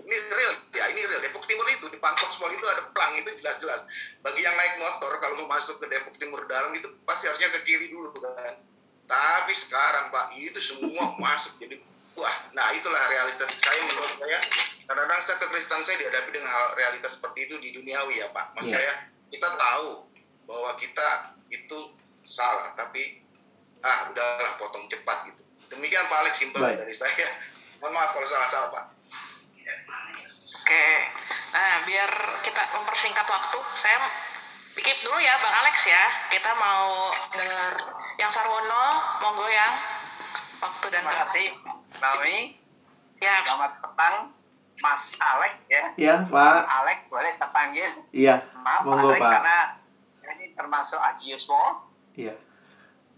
Ini 0.09 0.17
real, 0.33 0.55
ya 0.73 0.85
ini 0.89 1.05
real. 1.05 1.21
Depok 1.21 1.45
Timur 1.45 1.69
itu 1.69 1.85
di 1.93 2.01
Pangkok 2.01 2.33
Spol 2.33 2.49
itu 2.49 2.65
ada 2.65 2.89
pelang 2.97 3.13
itu 3.21 3.29
jelas-jelas. 3.45 3.85
Bagi 4.25 4.41
yang 4.41 4.57
naik 4.57 4.81
motor 4.81 5.21
kalau 5.21 5.37
mau 5.45 5.61
masuk 5.61 5.77
ke 5.85 5.87
Depok 5.93 6.17
Timur 6.17 6.41
dalam 6.49 6.73
itu 6.73 6.89
pasti 7.05 7.29
harusnya 7.29 7.53
ke 7.53 7.61
kiri 7.69 7.93
dulu 7.93 8.17
kan. 8.17 8.57
Tapi 9.05 9.53
sekarang 9.53 10.09
Pak 10.09 10.33
itu 10.41 10.57
semua 10.57 11.13
masuk 11.25 11.61
jadi 11.61 11.77
wah, 12.17 12.35
nah 12.51 12.73
itulah 12.73 12.99
realitas 13.13 13.53
saya 13.53 13.85
menurut 13.85 14.17
saya. 14.17 14.39
Kadang-kadang 14.89 15.21
saya 15.21 15.37
kekristenan 15.45 15.85
saya 15.85 15.97
dihadapi 16.01 16.31
dengan 16.33 16.51
hal 16.51 16.67
realitas 16.81 17.21
seperti 17.21 17.45
itu 17.45 17.55
di 17.61 17.69
duniawi 17.77 18.25
ya 18.25 18.33
Pak. 18.33 18.57
Maksud 18.57 18.73
Iya. 18.73 18.81
saya 18.81 18.93
kita 19.29 19.49
tahu 19.61 20.09
bahwa 20.49 20.73
kita 20.81 21.37
itu 21.53 21.79
salah 22.25 22.73
tapi 22.81 23.21
ah 23.85 24.09
udahlah 24.09 24.57
potong 24.57 24.89
cepat 24.89 25.29
gitu 25.29 25.45
Demikian 25.69 26.09
Pak 26.09 26.19
Alex 26.25 26.35
simpel 26.41 26.65
dari 26.65 26.95
saya. 26.97 27.29
Mohon 27.79 27.93
maaf 27.95 28.11
kalau 28.17 28.29
salah-salah 28.29 28.69
Pak. 28.73 28.85
Oke, 30.69 31.01
nah 31.57 31.81
biar 31.89 32.13
kita 32.45 32.61
mempersingkat 32.77 33.25
waktu, 33.25 33.57
saya 33.73 34.05
pikir 34.77 35.01
dulu 35.01 35.17
ya 35.17 35.41
Bang 35.41 35.65
Alex 35.65 35.89
ya. 35.89 36.29
Kita 36.29 36.53
mau 36.61 37.09
denger 37.33 37.73
yang 38.21 38.29
Sarwono, 38.29 39.01
monggo 39.25 39.49
yang 39.49 39.73
waktu 40.61 40.93
dan 40.93 41.09
Terima 41.09 41.25
kasih, 41.25 41.57
Naomi. 42.05 42.61
Siap. 43.17 43.49
Selamat 43.49 43.81
petang, 43.81 44.37
Mas 44.85 45.17
Alek 45.17 45.57
ya. 45.73 45.85
Ya, 45.97 46.15
Pak. 46.29 46.61
Alek 46.69 47.09
boleh 47.09 47.33
saya 47.33 47.49
panggil. 47.49 47.89
Iya, 48.13 48.45
Maaf 48.61 48.85
monggo, 48.85 49.09
Alek 49.17 49.25
Pak. 49.25 49.33
karena 49.41 49.59
saya 50.13 50.37
ini 50.37 50.53
termasuk 50.53 51.01
Agiuswo. 51.01 51.81
Iya. 52.13 52.37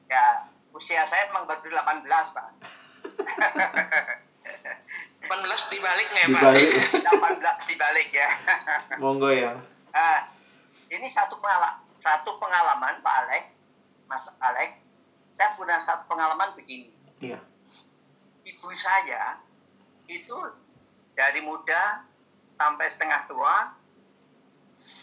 Ya, 0.07 0.47
usia 0.71 1.03
saya 1.03 1.27
memang 1.35 1.51
baru 1.51 1.67
18, 1.67 2.07
Pak. 2.31 2.47
18 5.31 5.47
dibalik 5.71 6.07
nggak 6.11 6.25
ya 6.27 6.29
Pak? 6.29 6.41
Dibalik. 6.43 6.71
18 7.63 7.71
dibalik 7.71 8.09
ya. 8.11 8.29
Monggo 9.03 9.31
ya. 9.31 9.55
Ah, 9.95 10.27
ini 10.91 11.07
satu 11.07 11.39
pengalaman, 11.39 11.79
satu 12.03 12.35
pengalaman 12.43 12.99
Pak 12.99 13.15
Alek, 13.25 13.45
Mas 14.11 14.27
Alek. 14.43 14.83
Saya 15.31 15.55
punya 15.55 15.79
satu 15.79 16.11
pengalaman 16.11 16.51
begini. 16.59 16.91
Iya. 17.23 17.39
Ibu 18.43 18.75
saya 18.75 19.39
itu 20.11 20.35
dari 21.15 21.39
muda 21.39 22.03
sampai 22.51 22.91
setengah 22.91 23.31
tua, 23.31 23.71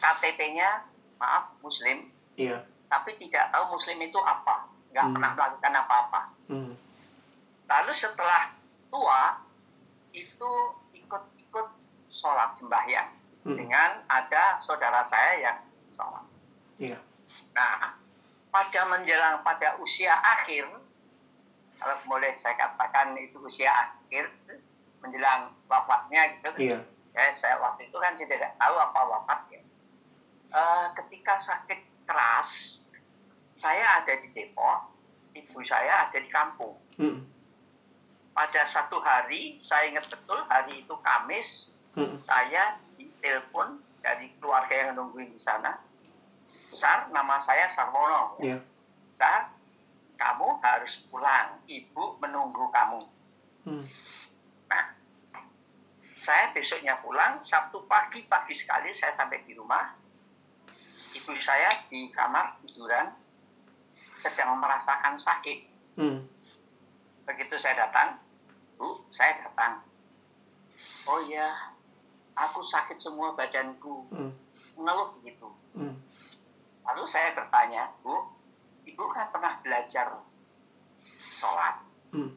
KTP-nya 0.03 0.83
maaf 1.17 1.55
Muslim, 1.63 2.11
Iya. 2.35 2.61
tapi 2.91 3.15
tidak 3.17 3.49
tahu 3.49 3.71
Muslim 3.71 3.97
itu 4.03 4.19
apa, 4.19 4.67
nggak 4.91 5.05
Hmm. 5.07 5.13
pernah 5.15 5.31
melakukan 5.33 5.73
apa-apa. 5.73 6.21
Hmm. 6.51 6.73
Lalu 7.65 7.91
setelah 7.95 8.51
tua 8.91 9.46
itu 10.17 10.51
ikut-ikut 10.97 11.67
sholat 12.09 12.57
sembahyang 12.57 13.17
Hmm. 13.47 13.55
dengan 13.55 14.03
ada 14.11 14.59
saudara 14.59 14.99
saya 15.07 15.39
yang 15.39 15.57
sholat. 15.87 16.25
Iya. 16.83 16.99
Nah, 17.55 17.95
pada 18.51 18.81
menjelang 18.91 19.39
pada 19.39 19.79
usia 19.79 20.11
akhir, 20.19 20.67
kalau 21.79 21.95
boleh 22.11 22.35
saya 22.35 22.59
katakan 22.59 23.15
itu 23.15 23.39
usia 23.39 23.71
akhir, 23.71 24.27
menjelang 24.99 25.55
wafatnya 25.71 26.35
gitu. 26.35 26.49
Iya. 26.59 26.79
Ya, 27.15 27.31
saya 27.31 27.55
waktu 27.63 27.87
itu 27.87 27.95
kan 27.95 28.11
saya 28.19 28.27
tidak 28.35 28.51
tahu 28.59 28.75
apa 28.75 28.99
wafat 29.15 29.39
ya. 29.47 29.61
Eh, 30.51 30.85
ketika 30.99 31.39
sakit 31.39 31.79
keras, 32.03 32.83
saya 33.55 34.03
ada 34.03 34.11
di 34.19 34.27
Depok, 34.35 34.91
ibu 35.33 35.63
saya 35.63 36.11
ada 36.11 36.17
di 36.19 36.27
kampung. 36.27 36.75
Hmm. 36.99 37.23
Pada 38.37 38.69
satu 38.69 39.01
hari, 39.01 39.57
saya 39.57 39.89
ingat 39.89 40.13
betul 40.13 40.37
hari 40.45 40.85
itu 40.85 40.93
Kamis, 41.01 41.73
Hmm. 41.97 42.21
saya 42.29 42.77
ditelepon 42.93 43.81
dari 44.05 44.29
keluarga 44.37 44.77
yang 44.77 45.01
nungguin 45.01 45.33
di 45.33 45.41
sana. 45.41 45.81
Sar, 46.69 47.09
nama 47.09 47.41
saya 47.41 47.65
Sarwono. 47.65 48.37
Iya. 48.37 48.61
Sar, 49.17 49.49
kamu 50.21 50.61
harus 50.61 51.01
pulang. 51.09 51.57
Ibu 51.65 52.21
menunggu 52.21 52.69
kamu. 52.69 53.01
Hmm. 53.65 53.85
Nah, 54.69 54.85
saya 56.21 56.53
besoknya 56.53 57.01
pulang, 57.01 57.41
Sabtu 57.41 57.89
pagi, 57.89 58.29
pagi 58.29 58.53
sekali 58.53 58.93
saya 58.93 59.09
sampai 59.09 59.41
di 59.49 59.57
rumah. 59.57 59.97
Ibu 61.17 61.33
saya 61.33 61.73
di 61.89 62.13
kamar 62.13 62.61
tiduran, 62.61 63.17
sedang 64.21 64.61
merasakan 64.61 65.17
sakit. 65.17 65.59
Hmm. 65.97 66.29
Begitu 67.25 67.57
saya 67.57 67.89
datang, 67.89 68.26
Bu, 68.77 69.03
saya 69.09 69.41
datang. 69.41 69.81
Oh 71.09 71.19
iya, 71.25 71.73
aku 72.37 72.61
sakit 72.61 73.01
semua 73.01 73.33
badanku. 73.33 74.05
Hmm. 74.13 74.31
Ngeluh 74.77 75.17
begitu. 75.19 75.49
Hmm. 75.73 75.97
Lalu 76.85 77.03
saya 77.09 77.33
bertanya, 77.33 77.91
Bu, 78.05 78.13
Ibu 78.87 79.03
kan 79.11 79.33
pernah 79.33 79.59
belajar 79.65 80.21
sholat. 81.33 81.83
Hmm. 82.13 82.31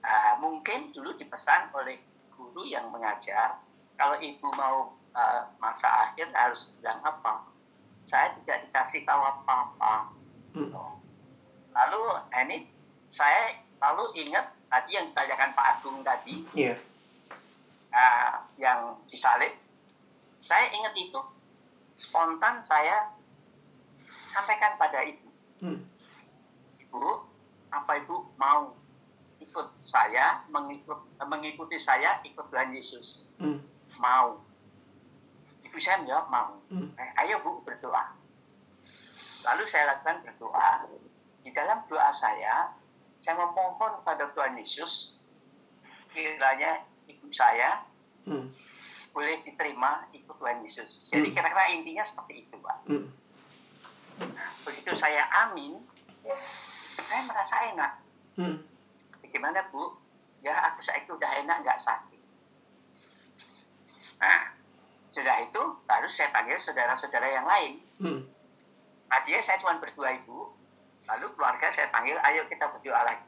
Ah, 0.00 0.38
mungkin 0.38 0.92
dulu 0.92 1.16
dipesan 1.16 1.72
oleh 1.74 1.98
guru 2.36 2.64
yang 2.64 2.92
mengajar, 2.92 3.60
kalau 3.96 4.16
Ibu 4.20 4.48
mau 4.54 4.94
ah, 5.16 5.48
masa 5.58 5.88
akhir 6.08 6.30
harus 6.36 6.70
bilang 6.78 7.00
apa. 7.02 7.48
Saya 8.04 8.36
tidak 8.42 8.68
dikasih 8.68 9.02
tahu 9.08 9.22
apa-apa. 9.24 10.12
Hmm. 10.54 10.70
Lalu 11.70 12.02
ini 12.34 12.56
saya 13.10 13.54
lalu 13.78 14.26
ingat 14.26 14.59
tadi 14.70 14.90
yang 14.94 15.10
ditanyakan 15.10 15.50
Pak 15.52 15.66
Agung 15.76 16.00
tadi, 16.00 16.46
Iya. 16.54 16.78
ah, 17.90 18.46
yang 18.54 19.02
disalib, 19.04 19.50
saya 20.38 20.70
ingat 20.70 20.94
itu 20.94 21.20
spontan 21.98 22.62
saya 22.62 23.10
sampaikan 24.30 24.78
pada 24.78 25.02
ibu, 25.02 25.28
Hmm. 25.60 25.82
ibu, 26.78 27.02
apa 27.68 27.92
ibu 27.98 28.30
mau 28.38 28.72
ikut 29.42 29.68
saya 29.76 30.46
mengikut 30.48 30.96
eh, 31.18 31.26
mengikuti 31.26 31.76
saya 31.76 32.22
ikut 32.22 32.46
Tuhan 32.48 32.70
Yesus? 32.70 33.34
Hmm. 33.36 33.58
Mau. 33.98 34.38
Ibu 35.66 35.76
saya 35.76 36.00
menjawab 36.00 36.26
mau. 36.30 36.50
Hmm. 36.70 36.94
Eh, 36.94 37.10
ayo 37.26 37.42
bu 37.42 37.60
berdoa. 37.66 38.14
Lalu 39.44 39.64
saya 39.66 39.92
lakukan 39.92 40.22
berdoa. 40.24 40.86
Di 41.40 41.50
dalam 41.52 41.82
doa 41.88 42.12
saya, 42.12 42.68
saya 43.20 43.36
memohon 43.36 44.00
pada 44.00 44.32
Tuhan 44.32 44.56
Yesus, 44.56 45.20
kiranya 46.10 46.84
ibu 47.06 47.28
saya 47.30 47.84
Hmm. 48.28 48.52
boleh 49.16 49.40
diterima 49.42 50.04
ikut 50.12 50.36
Tuhan 50.36 50.60
Yesus. 50.60 51.08
Jadi 51.08 51.32
Hmm. 51.32 51.34
kira-kira 51.36 51.64
intinya 51.72 52.04
seperti 52.04 52.46
itu, 52.46 52.56
Pak. 52.60 52.78
Hmm. 52.88 53.06
Begitu 54.68 54.92
saya 54.96 55.24
amin, 55.48 55.80
saya 57.08 57.22
merasa 57.24 57.56
enak. 57.72 57.92
Hmm. 58.36 58.60
Bagaimana, 59.24 59.64
Bu? 59.72 59.96
Ya, 60.44 60.52
aku 60.72 60.84
saya 60.84 61.00
itu 61.04 61.16
udah 61.16 61.32
enak, 61.44 61.64
nggak 61.64 61.80
sakit. 61.80 62.20
Nah, 64.20 64.52
sudah 65.08 65.36
itu, 65.48 65.62
baru 65.88 66.08
saya 66.08 66.28
panggil 66.32 66.60
saudara-saudara 66.60 67.28
yang 67.28 67.46
lain. 67.48 67.72
Hmm. 68.00 68.20
Tadinya 69.08 69.40
saya 69.40 69.56
cuma 69.64 69.80
berdua 69.80 70.12
ibu, 70.22 70.52
lalu 71.10 71.26
keluarga 71.34 71.66
saya 71.74 71.90
panggil, 71.90 72.14
ayo 72.22 72.46
kita 72.46 72.70
berdoa 72.70 73.02
lagi. 73.02 73.26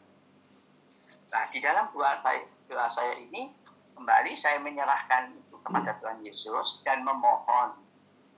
Nah, 1.34 1.50
di 1.50 1.58
dalam 1.58 1.90
doa 1.90 2.14
saya, 2.22 2.46
doa 2.70 2.86
saya 2.86 3.18
ini, 3.18 3.50
kembali 3.98 4.32
saya 4.38 4.62
menyerahkan 4.62 5.34
itu 5.34 5.56
kepada 5.66 5.98
Tuhan 5.98 6.22
Yesus 6.22 6.86
dan 6.86 7.02
memohon, 7.02 7.82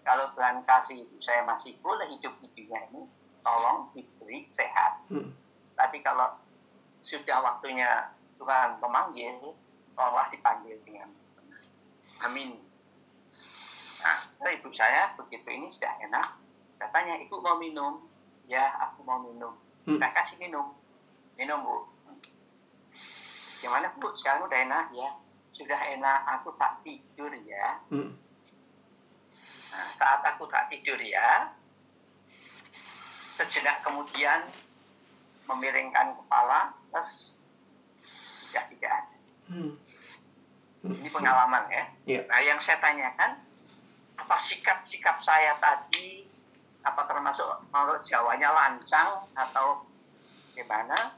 kalau 0.05 0.33
Tuhan 0.33 0.65
kasih 0.65 1.05
ibu 1.05 1.21
saya 1.21 1.45
masih 1.45 1.77
boleh 1.85 2.09
hidup 2.09 2.33
di 2.41 2.49
dunia 2.57 2.89
ini, 2.93 3.05
tolong 3.45 3.93
diberi 3.93 4.49
sehat. 4.49 5.05
Hmm. 5.13 5.33
Tapi 5.77 6.01
kalau 6.01 6.41
sudah 7.05 7.45
waktunya 7.45 8.09
Tuhan 8.41 8.81
memanggil, 8.81 9.53
tolonglah 9.93 10.29
dipanggil 10.33 10.81
dengan 10.89 11.13
benar. 11.37 11.61
Amin. 12.25 12.57
Nah, 14.01 14.49
ibu 14.49 14.69
saya 14.73 15.13
begitu 15.21 15.49
ini 15.53 15.69
sudah 15.69 15.93
enak. 16.01 16.41
Saya 16.81 16.89
tanya, 16.93 17.21
ibu 17.21 17.41
mau 17.45 17.61
minum? 17.61 18.14
Ya, 18.49 18.65
aku 18.89 19.05
mau 19.05 19.21
minum. 19.25 19.57
Hmm. 19.89 20.01
Saya 20.01 20.13
kasih 20.13 20.37
minum. 20.41 20.77
Minum, 21.37 21.65
bu. 21.65 21.77
Gimana, 23.65 23.93
bu? 23.97 24.13
Sekarang 24.17 24.45
udah 24.45 24.59
enak? 24.61 24.85
Ya, 24.93 25.09
sudah 25.57 25.81
enak. 25.97 26.21
Aku 26.41 26.53
tak 26.61 26.85
tidur 26.85 27.33
ya. 27.33 27.81
Hmm. 27.89 28.17
Nah, 29.75 29.89
saat 29.91 30.23
aku 30.23 30.47
tak 30.47 30.71
tidur 30.71 31.01
ya, 31.03 31.51
sejenak 33.35 33.83
kemudian 33.83 34.47
memiringkan 35.51 36.15
kepala, 36.15 36.71
terus 36.95 37.43
sudah 38.47 38.65
tidak 38.71 38.93
ada. 38.93 39.17
Hmm. 39.51 39.73
Ini 40.85 41.09
pengalaman 41.11 41.65
ya. 41.73 41.85
Iya. 42.05 42.21
Nah, 42.29 42.41
yang 42.45 42.61
saya 42.61 42.79
tanyakan, 42.79 43.41
apa 44.21 44.37
sikap-sikap 44.39 45.19
saya 45.25 45.57
tadi, 45.59 46.29
apa 46.85 47.03
termasuk 47.05 47.49
menurut 47.67 48.01
Jawanya 48.01 48.53
lancang 48.53 49.25
atau 49.33 49.83
gimana? 50.53 51.17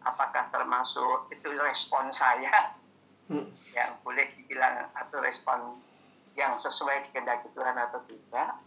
Apakah 0.00 0.48
termasuk 0.48 1.28
itu 1.30 1.48
respon 1.56 2.08
saya 2.08 2.76
Hmm. 3.24 3.48
yang 3.72 3.96
boleh 4.04 4.28
dibilang 4.28 4.84
atau 4.92 5.16
respon 5.18 5.80
yang 6.36 6.52
sesuai 6.54 7.08
kehendak 7.08 7.40
Tuhan 7.48 7.72
atau 7.72 8.04
tidak? 8.04 8.60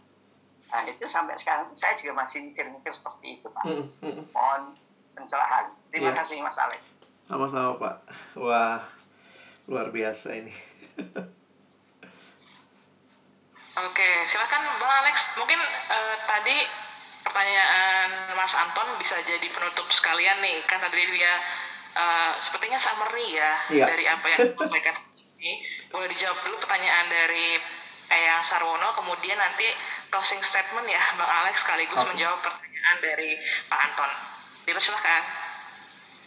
Nah, 0.68 0.82
itu 0.82 1.06
sampai 1.06 1.38
sekarang 1.38 1.70
saya 1.72 1.94
juga 1.94 2.18
masih 2.18 2.42
mikir-mikir 2.44 2.90
seperti 2.90 3.38
itu, 3.38 3.46
Pak. 3.48 3.62
Hmm. 3.62 3.86
Hmm. 4.02 4.22
Mohon 4.34 4.62
pencerahan. 5.14 5.70
Terima 5.88 6.10
Iya. 6.10 6.18
kasih, 6.18 6.42
Mas 6.42 6.58
Alek. 6.58 6.82
Sama-sama 7.22 7.78
Pak. 7.78 7.96
Wah, 8.34 8.82
luar 9.64 9.88
biasa 9.88 10.34
ini. 10.34 10.50
Oke, 13.86 14.10
silakan 14.26 14.62
Bang 14.82 14.92
Alex. 15.04 15.38
Mungkin 15.38 15.60
eh, 15.92 16.16
tadi 16.26 16.56
pertanyaan 17.22 18.34
Mas 18.34 18.54
Anton 18.58 18.88
bisa 18.98 19.14
jadi 19.22 19.46
penutup 19.52 19.86
sekalian 19.92 20.42
nih. 20.42 20.64
Kan 20.66 20.82
tadi 20.82 21.02
dia 21.12 21.34
uh, 21.94 22.32
sepertinya 22.40 22.78
summary 22.80 23.36
ya 23.36 23.52
Iya. 23.68 23.84
dari 23.86 24.04
apa 24.08 24.26
yang 24.32 24.38
disampaikan 24.54 24.96
ini. 25.36 25.62
Boleh 25.92 26.08
dijawab 26.10 26.38
dulu 26.46 26.56
pertanyaan 26.62 27.06
dari 27.06 27.58
Eyang 28.08 28.40
Sarwono, 28.40 28.88
kemudian 28.96 29.36
nanti 29.36 29.68
closing 30.08 30.40
statement 30.40 30.88
ya 30.88 31.02
Bang 31.20 31.28
Alex 31.28 31.68
sekaligus 31.68 32.00
Oke. 32.00 32.16
menjawab 32.16 32.40
pertanyaan 32.40 32.96
dari 33.04 33.36
Pak 33.68 33.80
Anton. 33.92 34.10
Dipersilahkan. 34.64 35.22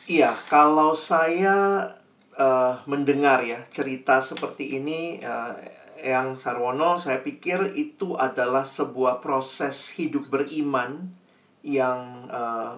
Iya, 0.05 0.37
kalau 0.49 0.93
saya 0.93 1.89
eh, 2.37 2.73
mendengar 2.85 3.41
ya 3.41 3.65
cerita 3.73 4.21
seperti 4.21 4.77
ini, 4.77 5.17
eh, 5.17 5.53
yang 6.01 6.35
Sarwono, 6.35 6.97
saya 6.97 7.21
pikir 7.21 7.77
itu 7.77 8.17
adalah 8.17 8.65
sebuah 8.65 9.21
proses 9.21 9.93
hidup 9.95 10.27
beriman 10.33 11.13
yang 11.61 12.27
eh, 12.27 12.73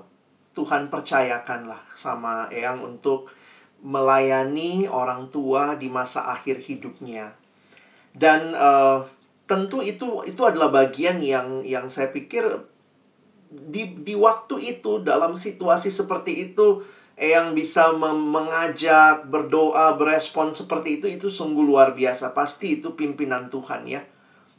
Tuhan 0.53 0.91
percayakan 0.91 1.71
lah 1.71 1.82
sama 1.97 2.51
Eyang 2.53 2.84
untuk 2.84 3.32
melayani 3.84 4.88
orang 4.88 5.28
tua 5.28 5.76
di 5.76 5.88
masa 5.91 6.30
akhir 6.30 6.61
hidupnya. 6.63 7.36
Dan 8.13 8.53
eh, 8.53 8.99
tentu 9.47 9.84
itu 9.84 10.24
itu 10.24 10.41
adalah 10.43 10.71
bagian 10.71 11.19
yang 11.19 11.63
yang 11.67 11.91
saya 11.91 12.11
pikir 12.11 12.45
di 13.53 14.01
di 14.01 14.15
waktu 14.17 14.78
itu 14.78 15.03
dalam 15.05 15.38
situasi 15.38 15.93
seperti 15.93 16.51
itu 16.51 16.82
yang 17.14 17.53
bisa 17.53 17.93
mengajak 17.93 19.30
berdoa 19.30 19.93
berespon 19.95 20.51
seperti 20.51 20.97
itu 20.97 21.05
itu 21.07 21.28
sungguh 21.30 21.61
luar 21.61 21.93
biasa. 21.93 22.34
Pasti 22.34 22.82
itu 22.82 22.97
pimpinan 22.97 23.47
Tuhan 23.53 23.86
ya. 23.86 24.01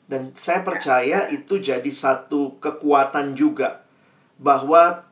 Dan 0.05 0.37
saya 0.37 0.63
percaya 0.63 1.27
itu 1.33 1.59
jadi 1.59 1.89
satu 1.89 2.61
kekuatan 2.61 3.35
juga 3.35 3.83
bahwa 4.39 5.09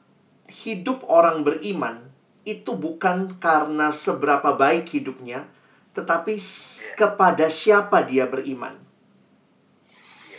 hidup 0.46 1.02
orang 1.08 1.42
beriman 1.42 2.12
itu 2.44 2.74
bukan 2.74 3.38
karena 3.38 3.94
seberapa 3.94 4.52
baik 4.52 4.90
hidupnya 4.90 5.46
tetapi 5.92 6.40
kepada 6.96 7.52
siapa 7.52 8.04
dia 8.08 8.24
beriman. 8.24 8.80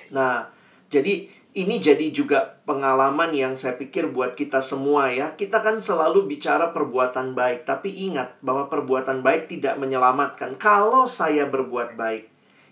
Nah, 0.09 0.49
jadi 0.89 1.29
ini 1.53 1.77
jadi 1.77 2.09
juga 2.09 2.57
pengalaman 2.65 3.29
yang 3.29 3.53
saya 3.53 3.77
pikir 3.77 4.09
buat 4.09 4.33
kita 4.33 4.65
semua 4.65 5.13
ya. 5.13 5.37
Kita 5.37 5.61
kan 5.61 5.77
selalu 5.77 6.25
bicara 6.25 6.73
perbuatan 6.73 7.37
baik, 7.37 7.69
tapi 7.69 7.93
ingat 8.09 8.41
bahwa 8.41 8.65
perbuatan 8.73 9.21
baik 9.21 9.53
tidak 9.53 9.77
menyelamatkan. 9.77 10.57
Kalau 10.57 11.05
saya 11.05 11.45
berbuat 11.45 11.93
baik, 11.93 12.25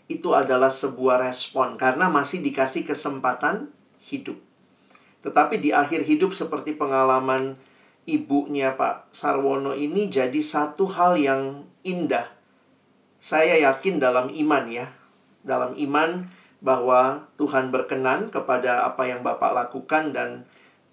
itu 0.10 0.34
adalah 0.34 0.74
sebuah 0.74 1.22
respon 1.22 1.78
karena 1.78 2.10
masih 2.10 2.42
dikasih 2.42 2.82
kesempatan 2.84 3.70
hidup. 4.02 4.42
Tetapi 5.22 5.62
di 5.62 5.70
akhir 5.70 6.02
hidup 6.02 6.34
seperti 6.34 6.74
pengalaman 6.74 7.62
ibunya 8.10 8.74
Pak 8.74 9.14
Sarwono 9.14 9.78
ini 9.78 10.10
jadi 10.10 10.42
satu 10.42 10.90
hal 10.90 11.22
yang 11.22 11.70
indah. 11.86 12.26
Saya 13.22 13.62
yakin 13.62 14.02
dalam 14.02 14.34
iman 14.34 14.66
ya. 14.66 14.90
Dalam 15.46 15.78
iman 15.78 16.41
bahwa 16.62 17.28
Tuhan 17.36 17.74
berkenan 17.74 18.30
kepada 18.30 18.86
apa 18.86 19.10
yang 19.10 19.26
Bapak 19.26 19.52
lakukan 19.52 20.14
dan 20.14 20.46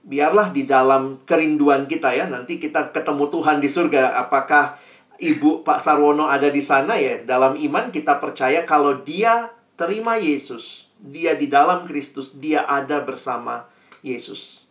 biarlah 0.03 0.49
di 0.51 0.65
dalam 0.65 1.21
kerinduan 1.29 1.85
kita 1.85 2.17
ya. 2.17 2.25
Nanti 2.25 2.57
kita 2.57 2.91
ketemu 2.91 3.29
Tuhan 3.29 3.61
di 3.61 3.69
surga. 3.69 4.17
Apakah 4.17 4.81
Ibu 5.21 5.63
Pak 5.63 5.85
Sarwono 5.85 6.27
ada 6.27 6.49
di 6.49 6.65
sana 6.65 6.97
ya? 6.97 7.21
Dalam 7.21 7.55
iman 7.55 7.93
kita 7.93 8.17
percaya 8.17 8.65
kalau 8.65 9.05
dia 9.05 9.53
terima 9.77 10.17
Yesus 10.17 10.89
dia 10.99 11.39
di 11.39 11.47
dalam 11.47 11.87
Kristus 11.87 12.35
dia 12.35 12.67
ada 12.67 12.99
bersama 13.03 13.71
Yesus. 14.03 14.67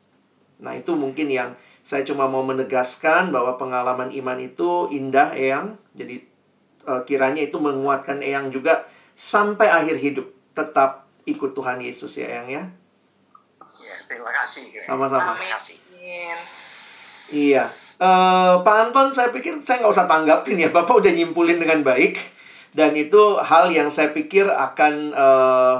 Nah 0.60 0.76
itu 0.76 0.96
mungkin 0.96 1.32
yang 1.32 1.56
saya 1.84 2.04
cuma 2.04 2.28
mau 2.28 2.44
menegaskan 2.44 3.32
bahwa 3.32 3.56
pengalaman 3.56 4.12
iman 4.12 4.38
itu 4.40 4.92
indah 4.92 5.32
Eyang. 5.32 5.80
Jadi 5.96 6.16
eh, 6.84 7.02
kiranya 7.08 7.48
itu 7.48 7.58
menguatkan 7.64 8.20
Eyang 8.20 8.52
juga 8.52 8.84
sampai 9.16 9.72
akhir 9.72 9.98
hidup 10.04 10.28
tetap 10.58 11.06
ikut 11.30 11.54
Tuhan 11.54 11.78
Yesus 11.78 12.18
ya 12.18 12.26
Eyang 12.26 12.50
ya. 12.50 12.64
Ya, 13.78 13.96
terima 14.10 14.34
kasih. 14.34 14.74
Sama-sama. 14.82 15.38
Terima 15.38 15.54
kasih. 15.60 15.78
Amin. 15.94 16.40
Iya. 17.30 17.66
Eh 18.00 18.54
Pak 18.64 18.76
Anton 18.90 19.12
saya 19.12 19.30
pikir 19.36 19.60
saya 19.60 19.84
nggak 19.84 19.94
usah 19.94 20.08
tanggapin 20.10 20.58
ya. 20.58 20.74
Bapak 20.74 21.04
udah 21.04 21.12
nyimpulin 21.12 21.60
dengan 21.62 21.84
baik. 21.84 22.18
Dan 22.72 22.96
itu 22.96 23.38
hal 23.42 23.74
yang 23.74 23.92
saya 23.92 24.16
pikir 24.16 24.48
akan 24.48 25.12
eh, 25.12 25.78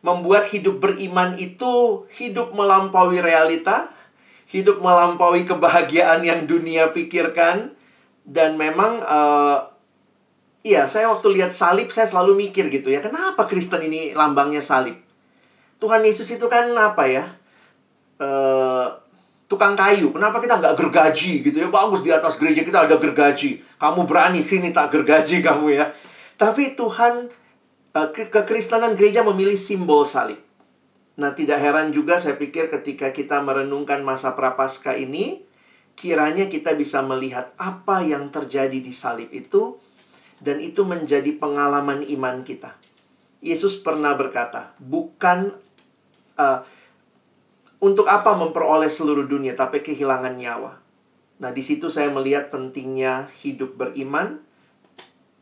membuat 0.00 0.48
hidup 0.48 0.80
beriman 0.80 1.36
itu 1.36 2.06
hidup 2.16 2.56
melampaui 2.56 3.20
realita. 3.20 3.92
Hidup 4.50 4.82
melampaui 4.82 5.46
kebahagiaan 5.46 6.26
yang 6.26 6.48
dunia 6.48 6.90
pikirkan. 6.90 7.76
Dan 8.24 8.56
memang 8.56 9.04
eh, 9.04 9.58
Iya, 10.60 10.84
saya 10.84 11.08
waktu 11.08 11.40
lihat 11.40 11.52
salib 11.52 11.88
saya 11.88 12.04
selalu 12.04 12.48
mikir 12.48 12.68
gitu 12.68 12.92
ya, 12.92 13.00
kenapa 13.00 13.48
Kristen 13.48 13.80
ini 13.80 14.12
lambangnya 14.12 14.60
salib? 14.60 14.98
Tuhan 15.80 16.04
Yesus 16.04 16.28
itu 16.28 16.44
kan 16.52 16.68
apa 16.76 17.08
ya? 17.08 17.24
Eh 18.20 18.88
tukang 19.50 19.74
kayu. 19.74 20.14
Kenapa 20.14 20.38
kita 20.38 20.62
nggak 20.62 20.78
gergaji 20.78 21.42
gitu 21.42 21.56
ya? 21.58 21.66
Bagus 21.66 22.06
di 22.06 22.14
atas 22.14 22.38
gereja 22.38 22.62
kita 22.62 22.86
ada 22.86 22.94
gergaji. 23.02 23.58
Kamu 23.82 24.06
berani 24.06 24.38
sini 24.38 24.70
tak 24.70 24.94
gergaji 24.94 25.42
kamu 25.46 25.74
ya. 25.74 25.90
Tapi 26.38 26.78
Tuhan 26.78 27.26
eh, 27.98 28.08
ke 28.14 28.30
kekristenan 28.30 28.94
gereja 28.94 29.26
memilih 29.26 29.58
simbol 29.58 30.06
salib. 30.06 30.38
Nah, 31.18 31.34
tidak 31.36 31.60
heran 31.60 31.92
juga 31.92 32.16
saya 32.16 32.38
pikir 32.38 32.72
ketika 32.72 33.12
kita 33.12 33.44
merenungkan 33.44 34.00
masa 34.00 34.32
prapaskah 34.32 34.96
ini, 34.96 35.44
kiranya 35.92 36.48
kita 36.48 36.72
bisa 36.72 37.04
melihat 37.04 37.52
apa 37.60 38.00
yang 38.00 38.32
terjadi 38.32 38.78
di 38.80 38.88
salib 38.94 39.28
itu 39.28 39.76
dan 40.40 40.58
itu 40.58 40.82
menjadi 40.82 41.30
pengalaman 41.36 42.02
iman 42.04 42.42
kita. 42.42 42.74
Yesus 43.40 43.80
pernah 43.80 44.16
berkata, 44.16 44.72
"Bukan 44.80 45.52
uh, 46.36 46.60
untuk 47.80 48.08
apa 48.08 48.36
memperoleh 48.36 48.88
seluruh 48.88 49.24
dunia 49.24 49.56
tapi 49.56 49.84
kehilangan 49.84 50.36
nyawa." 50.36 50.80
Nah, 51.40 51.50
di 51.56 51.64
situ 51.64 51.88
saya 51.88 52.12
melihat 52.12 52.52
pentingnya 52.52 53.32
hidup 53.40 53.80
beriman 53.80 54.44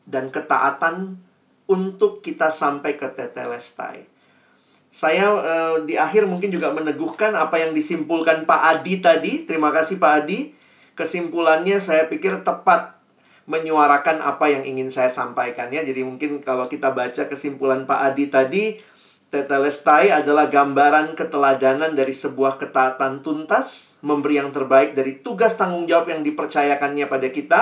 dan 0.07 0.31
ketaatan 0.31 1.19
untuk 1.67 2.23
kita 2.23 2.55
sampai 2.55 2.95
ke 2.95 3.11
tetelestai. 3.11 4.07
Saya 4.89 5.27
eh, 5.37 5.77
di 5.85 6.01
akhir 6.01 6.25
mungkin 6.25 6.49
juga 6.49 6.73
meneguhkan 6.73 7.37
apa 7.37 7.61
yang 7.61 7.77
disimpulkan 7.77 8.49
Pak 8.49 8.63
Adi 8.73 9.05
tadi. 9.05 9.45
Terima 9.45 9.69
kasih 9.69 10.01
Pak 10.01 10.13
Adi. 10.25 10.57
Kesimpulannya 10.97 11.79
saya 11.79 12.09
pikir 12.09 12.41
tepat 12.43 12.98
menyuarakan 13.49 14.21
apa 14.21 14.53
yang 14.53 14.63
ingin 14.69 14.93
saya 14.93 15.09
sampaikan 15.09 15.73
ya. 15.73 15.81
Jadi 15.81 16.05
mungkin 16.05 16.45
kalau 16.45 16.69
kita 16.69 16.93
baca 16.93 17.25
kesimpulan 17.27 17.89
Pak 17.89 18.01
Adi 18.13 18.25
tadi, 18.29 18.65
Tetelestai 19.29 20.09
adalah 20.09 20.49
gambaran 20.49 21.13
keteladanan 21.13 21.93
dari 21.93 22.17
sebuah 22.17 22.57
ketaatan 22.57 23.21
tuntas, 23.21 24.01
memberi 24.01 24.41
yang 24.41 24.49
terbaik 24.49 24.97
dari 24.97 25.21
tugas 25.21 25.53
tanggung 25.53 25.85
jawab 25.85 26.09
yang 26.09 26.25
dipercayakannya 26.25 27.05
pada 27.05 27.29
kita, 27.29 27.61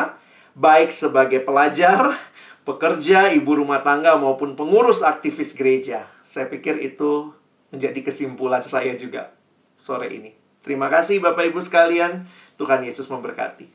baik 0.55 0.95
sebagai 0.95 1.43
pelajar, 1.43 2.15
pekerja, 2.63 3.35
ibu 3.35 3.51
rumah 3.59 3.83
tangga 3.83 4.15
maupun 4.15 4.55
pengurus 4.55 5.03
aktivis 5.03 5.59
gereja. 5.59 6.07
Saya 6.23 6.47
pikir 6.47 6.79
itu 6.87 7.35
menjadi 7.75 7.99
kesimpulan 8.15 8.63
saya 8.63 8.95
juga 8.95 9.35
sore 9.75 10.07
ini. 10.15 10.39
Terima 10.63 10.87
kasih 10.87 11.19
Bapak 11.19 11.51
Ibu 11.51 11.59
sekalian. 11.67 12.31
Tuhan 12.55 12.87
Yesus 12.87 13.11
memberkati. 13.11 13.67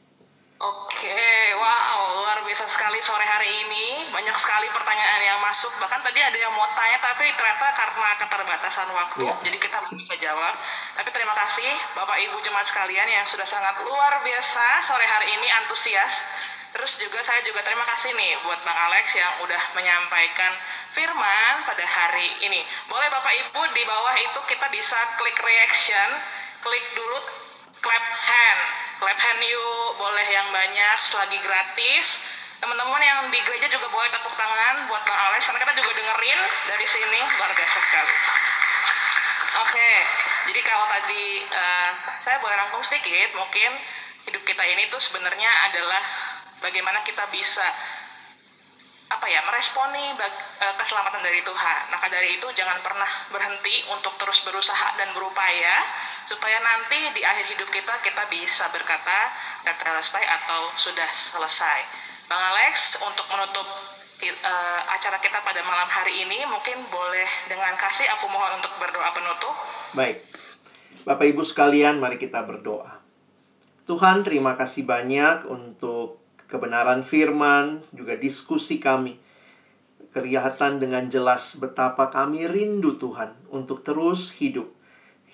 Oke, 0.64 1.20
luar 1.20 1.41
biasa 2.52 2.68
sekali 2.68 3.00
sore 3.00 3.24
hari 3.24 3.48
ini. 3.64 4.12
Banyak 4.12 4.36
sekali 4.36 4.68
pertanyaan 4.76 5.24
yang 5.24 5.40
masuk. 5.40 5.72
Bahkan 5.80 6.04
tadi 6.04 6.20
ada 6.20 6.36
yang 6.36 6.52
mau 6.52 6.68
tanya, 6.76 7.00
tapi 7.00 7.32
ternyata 7.32 7.72
karena 7.72 8.12
keterbatasan 8.20 8.92
waktu, 8.92 9.24
Iya. 9.24 9.36
jadi 9.48 9.56
kita 9.56 9.80
belum 9.88 9.96
bisa 9.96 10.20
jawab. 10.20 10.60
Tapi 11.00 11.10
terima 11.16 11.32
kasih 11.32 11.72
Bapak 11.96 12.20
Ibu 12.20 12.36
jemaat 12.44 12.68
sekalian 12.68 13.08
yang 13.08 13.24
sudah 13.24 13.48
sangat 13.48 13.80
luar 13.88 14.20
biasa 14.20 14.84
sore 14.84 15.08
hari 15.08 15.32
ini 15.32 15.48
antusias. 15.64 16.28
Terus 16.76 17.00
juga 17.00 17.24
saya 17.24 17.40
juga 17.48 17.64
terima 17.64 17.88
kasih 17.88 18.12
nih 18.20 18.36
buat 18.44 18.60
Bang 18.68 18.76
Alex 18.76 19.16
yang 19.16 19.32
udah 19.48 19.62
menyampaikan 19.72 20.52
firman 20.92 21.64
pada 21.64 21.88
hari 21.88 22.36
ini. 22.52 22.60
Boleh 22.92 23.08
Bapak 23.08 23.32
Ibu 23.32 23.64
di 23.72 23.84
bawah 23.88 24.16
itu 24.20 24.40
kita 24.44 24.68
bisa 24.76 25.00
klik 25.16 25.40
reaction, 25.40 26.10
klik 26.68 26.84
dulu 27.00 27.16
clap 27.80 28.04
hand. 28.28 28.62
Clap 29.00 29.20
hand 29.20 29.40
yuk, 29.40 29.88
boleh 29.98 30.28
yang 30.28 30.48
banyak 30.52 30.98
selagi 31.08 31.40
gratis. 31.40 32.22
Teman-teman 32.62 33.02
yang 33.02 33.26
di 33.34 33.42
gereja 33.42 33.74
juga 33.74 33.90
boleh 33.90 34.06
tepuk 34.14 34.38
tangan 34.38 34.86
buat 34.86 35.02
Bang 35.02 35.20
Alex 35.34 35.50
karena 35.50 35.66
kita 35.66 35.82
juga 35.82 35.92
dengerin 35.98 36.40
dari 36.70 36.86
sini 36.86 37.22
luar 37.42 37.52
biasa 37.58 37.78
sekali. 37.82 38.16
Oke, 39.66 39.92
jadi 40.46 40.62
kalau 40.62 40.86
tadi 40.86 41.42
eh, 41.42 41.92
saya 42.22 42.38
boleh 42.38 42.54
rangkum 42.54 42.86
sedikit, 42.86 43.34
mungkin 43.34 43.82
hidup 44.30 44.46
kita 44.46 44.62
ini 44.62 44.86
tuh 44.94 45.02
sebenarnya 45.02 45.50
adalah 45.74 46.06
bagaimana 46.62 47.02
kita 47.02 47.26
bisa 47.34 47.66
apa 49.12 49.26
ya 49.28 49.42
meresponi 49.42 50.14
bag- 50.14 50.46
eh, 50.62 50.76
keselamatan 50.78 51.26
dari 51.26 51.42
Tuhan. 51.42 51.82
Maka 51.90 52.14
dari 52.14 52.38
itu 52.38 52.46
jangan 52.54 52.78
pernah 52.86 53.10
berhenti 53.34 53.90
untuk 53.90 54.14
terus 54.22 54.46
berusaha 54.46 55.02
dan 55.02 55.10
berupaya 55.18 55.82
supaya 56.30 56.62
nanti 56.62 57.10
di 57.18 57.26
akhir 57.26 57.58
hidup 57.58 57.74
kita 57.74 58.06
kita 58.06 58.30
bisa 58.30 58.70
berkata 58.70 59.34
tetelestai 59.66 60.30
atau 60.30 60.70
sudah 60.78 61.10
selesai. 61.10 62.11
Bang 62.32 62.48
Alex 62.56 62.96
untuk 63.04 63.28
menutup 63.28 63.68
eh, 64.24 64.82
acara 64.88 65.20
kita 65.20 65.44
pada 65.44 65.60
malam 65.68 65.84
hari 65.92 66.24
ini 66.24 66.48
mungkin 66.48 66.80
boleh 66.88 67.28
dengan 67.52 67.76
kasih 67.76 68.08
aku 68.16 68.32
mohon 68.32 68.56
untuk 68.56 68.72
berdoa 68.80 69.12
penutup. 69.12 69.52
Baik. 69.92 70.24
Bapak 71.04 71.28
Ibu 71.28 71.44
sekalian, 71.44 72.00
mari 72.00 72.16
kita 72.16 72.40
berdoa. 72.48 73.04
Tuhan, 73.84 74.24
terima 74.24 74.56
kasih 74.56 74.88
banyak 74.88 75.44
untuk 75.52 76.24
kebenaran 76.48 77.04
firman, 77.04 77.84
juga 77.92 78.16
diskusi 78.16 78.80
kami. 78.80 79.20
Kelihatan 80.16 80.80
dengan 80.80 81.12
jelas 81.12 81.60
betapa 81.60 82.16
kami 82.16 82.48
rindu 82.48 82.96
Tuhan 82.96 83.36
untuk 83.52 83.84
terus 83.84 84.32
hidup 84.40 84.72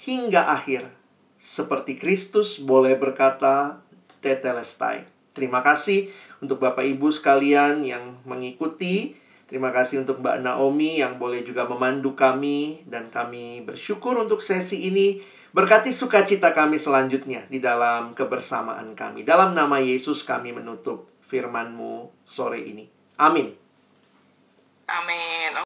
hingga 0.01 0.49
akhir. 0.49 0.89
Seperti 1.37 1.93
Kristus 2.01 2.57
boleh 2.57 2.97
berkata, 2.97 3.85
Tetelestai. 4.17 5.05
Terima 5.37 5.61
kasih 5.61 6.09
untuk 6.43 6.61
Bapak 6.61 6.85
Ibu 6.85 7.09
sekalian 7.09 7.81
yang 7.81 8.19
mengikuti. 8.27 9.17
Terima 9.47 9.71
kasih 9.71 10.03
untuk 10.03 10.19
Mbak 10.19 10.43
Naomi 10.43 10.99
yang 10.99 11.15
boleh 11.15 11.41
juga 11.41 11.63
memandu 11.63 12.13
kami. 12.13 12.83
Dan 12.83 13.07
kami 13.07 13.63
bersyukur 13.63 14.19
untuk 14.19 14.43
sesi 14.43 14.91
ini. 14.91 15.23
Berkati 15.55 15.89
sukacita 15.95 16.51
kami 16.51 16.77
selanjutnya 16.77 17.47
di 17.47 17.57
dalam 17.57 18.11
kebersamaan 18.13 18.93
kami. 18.93 19.23
Dalam 19.23 19.55
nama 19.55 19.79
Yesus 19.79 20.21
kami 20.21 20.51
menutup 20.53 21.07
firman-Mu 21.23 22.11
sore 22.27 22.61
ini. 22.61 22.85
Amin. 23.17 23.55
Amin. 24.87 25.51